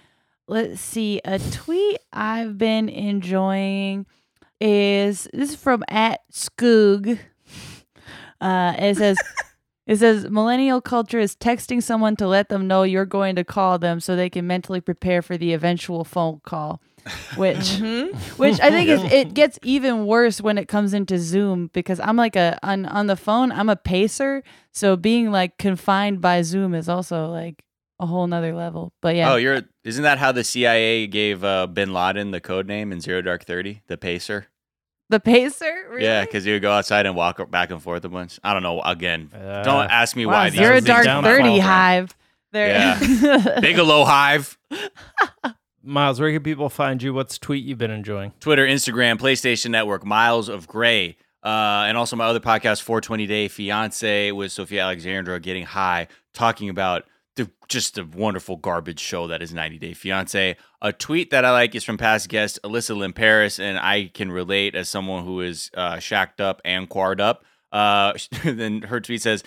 Let's 0.49 0.81
see. 0.81 1.21
A 1.25 1.39
tweet 1.39 1.99
I've 2.13 2.57
been 2.57 2.89
enjoying 2.89 4.07
is 4.61 5.29
this 5.33 5.51
is 5.51 5.57
from 5.57 5.85
at 5.89 6.21
Skoog. 6.33 7.19
Uh, 8.43 8.75
it 8.79 8.97
says 8.97 9.19
it 9.87 9.97
says 9.97 10.29
millennial 10.29 10.81
culture 10.81 11.21
is 11.21 11.37
texting 11.37 11.83
someone 11.83 12.17
to 12.17 12.27
let 12.27 12.49
them 12.49 12.67
know 12.67 12.83
you're 12.83 13.07
going 13.07 13.37
to 13.37 13.45
call 13.45 13.79
them 13.79 14.01
so 14.01 14.15
they 14.17 14.29
can 14.31 14.47
mentally 14.47 14.81
prepare 14.81 15.23
for 15.23 15.37
the 15.37 15.53
eventual 15.53 16.05
phone 16.05 16.41
call. 16.45 16.81
Which 17.37 17.79
which 18.37 18.61
I 18.61 18.71
think 18.71 18.89
is 18.89 19.03
it 19.13 19.35
gets 19.35 19.59
even 19.63 20.07
worse 20.07 20.41
when 20.41 20.57
it 20.59 20.69
comes 20.69 20.95
into 20.95 21.19
Zoom 21.19 21.71
because 21.73 21.99
I'm 21.99 22.17
like 22.17 22.37
a 22.37 22.59
on 22.63 22.87
on 22.87 23.07
the 23.09 23.17
phone 23.17 23.51
I'm 23.51 23.69
a 23.69 23.75
pacer 23.77 24.43
so 24.71 24.97
being 24.97 25.33
like 25.33 25.59
confined 25.59 26.21
by 26.21 26.43
Zoom 26.43 26.75
is 26.75 26.89
also 26.89 27.27
like 27.27 27.65
a 27.99 28.07
whole 28.07 28.27
nother 28.27 28.55
level. 28.55 28.93
But 29.01 29.17
yeah, 29.17 29.33
Oh, 29.33 29.37
you're 29.37 29.63
isn't 29.85 30.03
that 30.05 30.19
how 30.19 30.31
the 30.33 30.45
CIA 30.45 31.07
gave 31.09 31.43
uh, 31.45 31.67
Bin 31.67 31.93
Laden 31.93 32.31
the 32.31 32.41
code 32.41 32.67
name 32.69 32.93
in 32.93 33.01
Zero 33.01 33.21
Dark 33.21 33.45
Thirty, 33.45 33.83
the 33.89 33.97
pacer? 33.97 34.47
The 35.13 35.21
pacer. 35.21 35.73
Really? 35.89 36.03
Yeah, 36.05 36.23
because 36.25 36.45
you 36.45 36.55
would 36.55 36.63
go 36.63 36.73
outside 36.73 37.07
and 37.07 37.15
walk 37.15 37.49
back 37.51 37.71
and 37.71 37.81
forth 37.81 38.05
a 38.05 38.09
bunch. 38.09 38.41
I 38.43 38.53
don't 38.53 38.65
know. 38.65 38.81
Again, 38.83 39.31
Uh, 39.33 39.63
don't 39.63 39.89
ask 39.91 40.17
me 40.17 40.27
wow, 40.27 40.33
why. 40.33 40.47
You're 40.49 40.73
a 40.73 40.81
dark 40.81 41.05
don't 41.05 41.23
thirty 41.23 41.43
fall. 41.45 41.61
hive. 41.61 42.17
There. 42.51 42.69
Yeah. 42.69 43.61
Bigelow 43.61 44.05
Hive. 44.05 44.59
Miles, 45.85 46.21
where 46.21 46.31
can 46.33 46.43
people 46.43 46.69
find 46.69 47.03
you? 47.03 47.13
What's 47.15 47.39
tweet 47.39 47.65
you've 47.65 47.79
been 47.79 47.91
enjoying? 47.91 48.33
Twitter, 48.41 48.67
Instagram, 48.67 49.19
PlayStation 49.19 49.71
Network, 49.71 50.05
Miles 50.05 50.49
of 50.49 50.69
Gray, 50.69 51.17
uh, 51.43 51.87
and 51.89 51.97
also 51.97 52.15
my 52.15 52.27
other 52.27 52.39
podcast, 52.41 52.83
420 52.83 53.27
Day 53.27 53.49
Fiance, 53.49 54.31
with 54.33 54.53
Sophia 54.53 54.83
Alexandra, 54.83 55.41
getting 55.41 55.65
high, 55.65 56.07
talking 56.35 56.69
about 56.69 57.05
the 57.37 57.51
just 57.69 57.99
a 57.99 58.05
wonderful 58.05 58.57
garbage 58.57 59.01
show 59.01 59.27
that 59.29 59.43
is 59.43 59.53
90 59.55 59.79
Day 59.79 59.95
Fiance. 59.95 60.57
A 60.81 60.93
tweet 60.93 61.31
that 61.31 61.45
I 61.45 61.51
like 61.53 61.75
is 61.75 61.85
from 61.85 61.97
past 61.97 62.29
guest 62.29 62.59
Alyssa 62.65 62.97
Lynn 62.97 63.13
Paris, 63.13 63.59
and 63.59 63.79
I 63.79 64.11
can 64.13 64.31
relate 64.31 64.75
as 64.75 64.89
someone 64.89 65.25
who 65.25 65.41
is 65.41 65.71
uh, 65.75 65.99
shacked 65.99 66.41
up 66.41 66.61
and 66.65 66.89
quarred 66.89 67.21
up. 67.21 67.45
Uh, 67.71 68.13
then 68.45 68.83
her 68.83 69.01
tweet 69.01 69.23
says, 69.23 69.43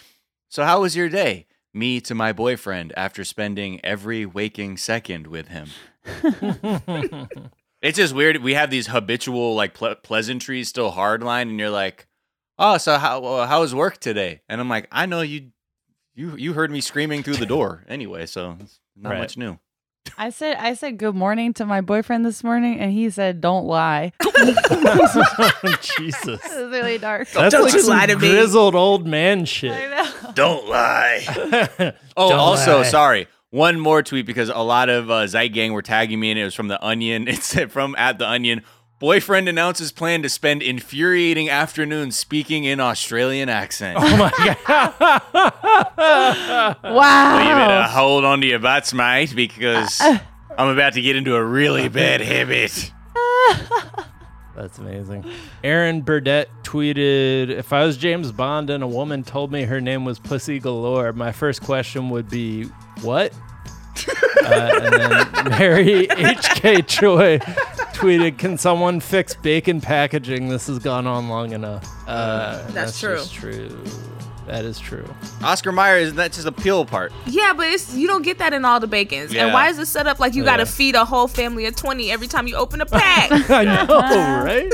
"So 0.50 0.64
how 0.64 0.82
was 0.82 0.96
your 0.96 1.10
day?" 1.10 1.48
Me 1.74 2.00
to 2.00 2.16
my 2.16 2.32
boyfriend 2.32 2.94
after 2.96 3.26
spending 3.26 3.84
every 3.84 4.26
waking 4.26 4.78
second 4.78 5.28
with 5.28 5.50
him. 5.50 5.68
It's 7.86 7.98
just 7.98 8.16
weird. 8.16 8.38
We 8.38 8.56
have 8.56 8.72
these 8.72 8.88
habitual 8.88 9.54
like 9.54 9.76
ple- 9.76 9.94
pleasantries 9.94 10.70
still 10.70 10.94
hardline, 10.94 11.44
and 11.44 11.60
you're 11.60 11.70
like, 11.70 12.08
"Oh, 12.58 12.78
so 12.80 12.98
how 12.98 13.24
uh, 13.24 13.46
how 13.46 13.62
was 13.62 13.76
work 13.76 14.00
today?" 14.00 14.42
And 14.50 14.60
I'm 14.60 14.68
like, 14.68 14.88
"I 14.92 15.06
know 15.06 15.22
you, 15.22 15.52
you 16.16 16.36
you 16.36 16.53
heard 16.53 16.72
me 16.72 16.82
screaming 16.82 17.22
through 17.24 17.36
the 17.36 17.45
door 17.45 17.84
anyway, 17.89 18.26
so 18.26 18.57
it's 18.59 18.80
not 18.95 19.11
Right. 19.11 19.20
much 19.20 19.38
new." 19.38 19.59
I 20.18 20.30
said 20.30 20.57
I 20.57 20.76
said 20.76 20.97
good 20.99 21.16
morning 21.16 21.53
to 21.55 21.66
my 21.66 21.82
boyfriend 21.82 22.26
this 22.26 22.43
morning 22.43 22.80
and 22.80 22.91
he 22.91 23.09
said 23.09 23.41
don't 23.41 23.66
lie. 23.66 24.11
Jesus. 25.82 26.41
This 26.41 26.51
is 26.53 26.72
really 26.72 26.97
dark. 26.97 27.28
That's 27.32 27.53
Don't 27.53 27.63
like 27.63 27.74
you 27.74 27.80
some 27.82 27.97
lie 27.97 28.05
to 28.05 28.16
me. 28.18 28.30
grizzled 28.30 28.76
old 28.76 29.07
man 29.07 29.45
shit. 29.45 29.72
I 29.72 29.88
know. 30.24 30.32
Don't 30.34 30.68
lie. 30.70 31.24
oh, 32.18 32.30
Don't 32.30 32.39
also, 32.39 32.78
lie. 32.78 32.84
sorry. 32.84 33.28
one 33.49 33.80
more 33.80 34.03
tweet 34.03 34.26
because 34.26 34.49
a 34.49 34.59
lot 34.59 34.89
of 34.89 35.09
uh, 35.09 35.26
Zeit 35.28 35.53
Gang 35.53 35.74
were 35.74 35.82
tagging 35.82 36.20
me, 36.20 36.30
and 36.32 36.39
it 36.39 36.43
was 36.43 36.53
from 36.55 36.68
the 36.68 36.84
Onion. 36.86 37.28
It 37.28 37.41
said 37.43 37.72
from 37.72 37.95
at 37.97 38.20
the 38.20 38.28
Onion. 38.28 38.61
Boyfriend 38.98 39.50
announces 39.50 39.91
plan 39.91 40.22
to 40.22 40.30
spend 40.30 40.62
infuriating 40.64 41.50
afternoons 41.50 42.18
speaking 42.18 42.64
in 42.64 42.80
Australian 42.80 43.50
accent. 43.50 43.98
Oh 44.00 44.18
my 44.18 44.32
god! 44.66 44.93
Wow. 46.84 47.36
Well, 47.36 47.43
you 47.43 47.54
better 47.54 47.84
hold 47.89 48.24
on 48.24 48.39
to 48.41 48.48
your 48.48 48.60
butts, 48.60 48.93
mate, 48.93 49.36
because 49.36 50.00
uh, 50.00 50.18
uh. 50.18 50.20
I'm 50.58 50.70
about 50.70 50.93
to 50.93 51.02
get 51.02 51.18
into 51.18 51.36
a 51.36 51.43
really 51.43 51.89
bad 51.89 52.22
habit. 52.22 52.91
That's 54.56 54.78
amazing. 54.78 55.26
Aaron 55.64 56.02
Burdett 56.02 56.50
tweeted, 56.64 57.50
"If 57.50 57.74
I 57.74 57.84
was 57.86 57.98
James 57.98 58.32
Bond 58.32 58.70
and 58.70 58.82
a 58.82 58.88
woman 58.88 59.24
told 59.24 59.52
me 59.52 59.64
her 59.64 59.82
name 59.82 60.06
was 60.06 60.18
Pussy 60.18 60.60
Galore, 60.60 61.12
my 61.12 61.34
first 61.34 61.62
question 61.62 62.10
would 62.12 62.30
be, 62.30 62.64
what?" 63.02 63.34
Uh, 64.43 64.80
and 64.84 64.93
then 64.93 65.50
Mary 65.50 66.08
H.K. 66.10 66.82
Choi 66.84 67.38
tweeted, 67.93 68.38
"Can 68.38 68.58
someone 68.58 69.00
fix 69.00 69.36
bacon 69.36 69.82
packaging? 69.82 70.50
This 70.50 70.68
has 70.68 70.80
gone 70.80 71.08
on 71.08 71.30
long 71.30 71.52
enough." 71.54 71.86
Uh, 72.08 72.64
and 72.66 72.74
That's 72.74 73.00
just 73.00 73.34
true. 73.34 73.84
That 74.48 74.64
is 74.66 74.80
true. 74.80 75.06
Oscar 75.43 75.72
Mayer, 75.72 75.98
isn't 75.98 76.16
that 76.18 76.32
just 76.34 76.46
a 76.48 76.52
peel 76.52 76.86
part? 76.86 77.12
Yeah, 77.26 77.54
but 77.56 77.68
it's 77.68 77.96
you 77.96 78.08
don't 78.08 78.22
get 78.22 78.38
that 78.38 78.54
in 78.54 78.64
all 78.66 78.80
the 78.80 78.88
bacons. 78.88 79.34
Yeah. 79.34 79.46
And 79.46 79.54
why 79.54 79.70
is 79.70 79.80
it 79.80 79.88
set 79.88 80.06
up 80.08 80.20
like 80.20 80.36
you 80.36 80.43
got 80.43 80.58
to 80.58 80.66
feed 80.66 80.96
a 80.96 81.04
whole 81.06 81.28
family 81.28 81.66
of 81.66 81.76
twenty 81.76 82.12
every 82.12 82.28
time 82.28 82.48
you 82.48 82.56
open 82.56 82.82
a 82.82 82.86
pack? 82.86 83.32
I 83.50 83.64
know, 83.64 83.86
right? 84.43 84.72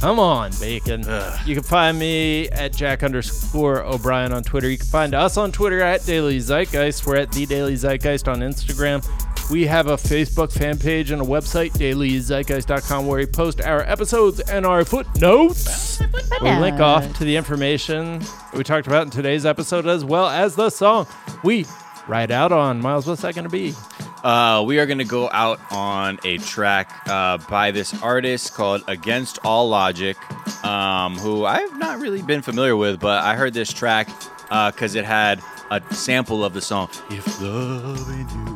Come 0.00 0.20
on, 0.20 0.52
bacon. 0.60 1.00
You 1.46 1.54
can 1.54 1.62
find 1.64 1.98
me 1.98 2.48
at 2.50 2.72
Jack 2.76 3.02
underscore 3.02 3.82
O'Brien 3.82 4.30
on 4.32 4.42
Twitter. 4.42 4.68
You 4.68 4.76
can 4.76 4.86
find 4.86 5.14
us 5.14 5.36
on 5.36 5.52
Twitter 5.52 5.80
at 5.80 6.04
Daily 6.04 6.38
Zeitgeist. 6.38 7.06
We're 7.06 7.16
at 7.16 7.32
The 7.32 7.46
Daily 7.46 7.74
Zeitgeist 7.74 8.28
on 8.28 8.40
Instagram. 8.40 9.02
We 9.48 9.66
have 9.66 9.86
a 9.86 9.96
Facebook 9.96 10.50
fan 10.50 10.76
page 10.76 11.12
and 11.12 11.22
a 11.22 11.24
website, 11.24 11.70
dailyzeitgeist.com, 11.74 13.06
where 13.06 13.18
we 13.20 13.26
post 13.26 13.60
our 13.60 13.82
episodes 13.82 14.40
and 14.40 14.66
our 14.66 14.84
footnotes. 14.84 16.00
We 16.42 16.50
link 16.56 16.80
off 16.80 17.16
to 17.18 17.24
the 17.24 17.36
information 17.36 18.22
we 18.54 18.64
talked 18.64 18.88
about 18.88 19.04
in 19.04 19.10
today's 19.10 19.46
episode, 19.46 19.86
as 19.86 20.04
well 20.04 20.26
as 20.26 20.56
the 20.56 20.68
song 20.70 21.06
we 21.44 21.64
ride 22.08 22.32
out 22.32 22.50
on. 22.50 22.80
Miles, 22.80 23.06
what's 23.06 23.22
that 23.22 23.36
going 23.36 23.44
to 23.44 23.50
be? 23.50 23.72
Uh, 24.24 24.64
we 24.66 24.80
are 24.80 24.86
going 24.86 24.98
to 24.98 25.04
go 25.04 25.30
out 25.30 25.60
on 25.70 26.18
a 26.24 26.38
track 26.38 26.90
uh, 27.06 27.38
by 27.48 27.70
this 27.70 28.02
artist 28.02 28.52
called 28.52 28.82
Against 28.88 29.38
All 29.44 29.68
Logic, 29.68 30.16
um, 30.64 31.16
who 31.18 31.44
I've 31.44 31.78
not 31.78 32.00
really 32.00 32.22
been 32.22 32.42
familiar 32.42 32.76
with, 32.76 32.98
but 32.98 33.22
I 33.22 33.36
heard 33.36 33.54
this 33.54 33.72
track 33.72 34.08
because 34.48 34.96
it 34.96 35.04
had 35.04 35.40
a 35.70 35.80
sample 35.94 36.44
of 36.44 36.52
the 36.52 36.60
song. 36.60 36.88
If 37.10 37.40
loving 37.40 38.28
you 38.28 38.55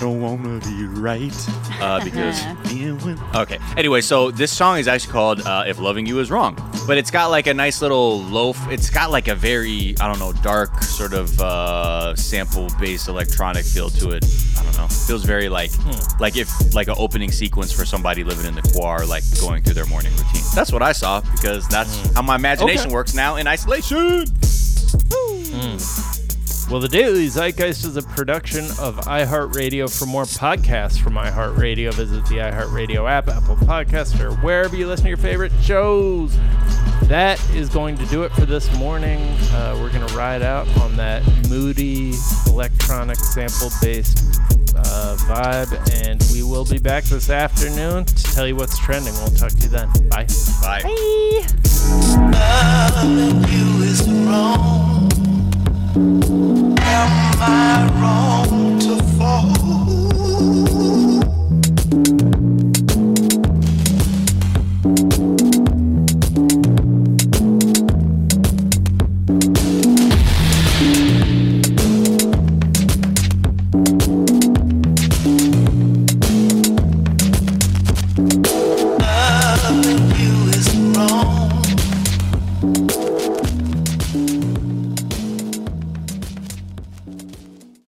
don't 0.00 0.20
want 0.20 0.62
to 0.64 0.68
be 0.70 0.84
right. 0.86 1.48
Uh, 1.80 2.02
because 2.02 2.42
okay. 3.34 3.58
Anyway, 3.76 4.00
so 4.00 4.30
this 4.30 4.50
song 4.50 4.78
is 4.78 4.88
actually 4.88 5.12
called 5.12 5.40
uh, 5.42 5.64
"If 5.66 5.78
Loving 5.78 6.06
You 6.06 6.18
Is 6.20 6.30
Wrong," 6.30 6.56
but 6.86 6.98
it's 6.98 7.10
got 7.10 7.30
like 7.30 7.46
a 7.46 7.54
nice 7.54 7.80
little 7.82 8.20
loaf. 8.22 8.58
It's 8.70 8.90
got 8.90 9.10
like 9.10 9.28
a 9.28 9.34
very 9.34 9.94
I 10.00 10.08
don't 10.08 10.18
know 10.18 10.32
dark 10.42 10.82
sort 10.82 11.12
of 11.12 11.38
uh, 11.40 12.16
sample-based 12.16 13.08
electronic 13.08 13.64
feel 13.64 13.90
to 13.90 14.10
it. 14.10 14.24
I 14.58 14.62
don't 14.64 14.76
know. 14.76 14.86
Feels 14.88 15.24
very 15.24 15.48
like 15.48 15.70
like 16.18 16.36
if 16.36 16.50
like 16.74 16.88
an 16.88 16.96
opening 16.98 17.30
sequence 17.30 17.72
for 17.72 17.84
somebody 17.84 18.24
living 18.24 18.46
in 18.46 18.54
the 18.54 18.62
quar, 18.72 19.04
like 19.06 19.24
going 19.40 19.62
through 19.62 19.74
their 19.74 19.86
morning 19.86 20.12
routine. 20.12 20.42
That's 20.54 20.72
what 20.72 20.82
I 20.82 20.92
saw 20.92 21.20
because 21.20 21.66
that's 21.68 22.12
how 22.14 22.22
my 22.22 22.36
imagination 22.36 22.86
Okay. 22.86 22.94
works 22.94 23.14
now 23.14 23.36
in 23.36 23.46
isolation. 23.46 24.24
Well, 26.70 26.78
the 26.78 26.86
Daily 26.86 27.26
Zeitgeist 27.26 27.84
is 27.84 27.96
a 27.96 28.02
production 28.02 28.64
of 28.78 28.94
iHeartRadio. 28.98 29.92
For 29.98 30.06
more 30.06 30.22
podcasts 30.22 31.00
from 31.00 31.14
iHeartRadio, 31.14 31.92
visit 31.94 32.24
the 32.26 32.36
iHeartRadio 32.36 33.10
app, 33.10 33.26
Apple 33.26 33.56
Podcasts, 33.56 34.20
or 34.20 34.36
wherever 34.36 34.76
you 34.76 34.86
listen 34.86 35.06
to 35.06 35.08
your 35.08 35.16
favorite 35.16 35.50
shows. 35.60 36.32
That 37.08 37.44
is 37.56 37.68
going 37.68 37.96
to 37.96 38.06
do 38.06 38.22
it 38.22 38.30
for 38.34 38.46
this 38.46 38.72
morning. 38.78 39.18
Uh, 39.50 39.80
we're 39.80 39.90
going 39.90 40.06
to 40.06 40.14
ride 40.14 40.42
out 40.42 40.68
on 40.78 40.94
that 40.94 41.24
moody 41.48 42.14
electronic 42.46 43.16
sample 43.16 43.70
based 43.82 44.24
uh, 44.76 45.16
vibe, 45.22 46.06
and 46.06 46.24
we 46.32 46.44
will 46.44 46.64
be 46.64 46.78
back 46.78 47.02
this 47.02 47.30
afternoon 47.30 48.04
to 48.04 48.22
tell 48.32 48.46
you 48.46 48.54
what's 48.54 48.78
trending. 48.78 49.12
We'll 49.14 49.30
talk 49.30 49.50
to 49.50 49.62
you 49.64 49.70
then. 49.70 49.88
Bye. 50.08 50.28
Bye. 50.62 50.82
Loving 52.30 53.42
you 53.48 53.82
is 53.82 54.08
wrong 54.08 55.10
am 56.92 57.42
I 57.42 58.00
wrong? 58.00 58.69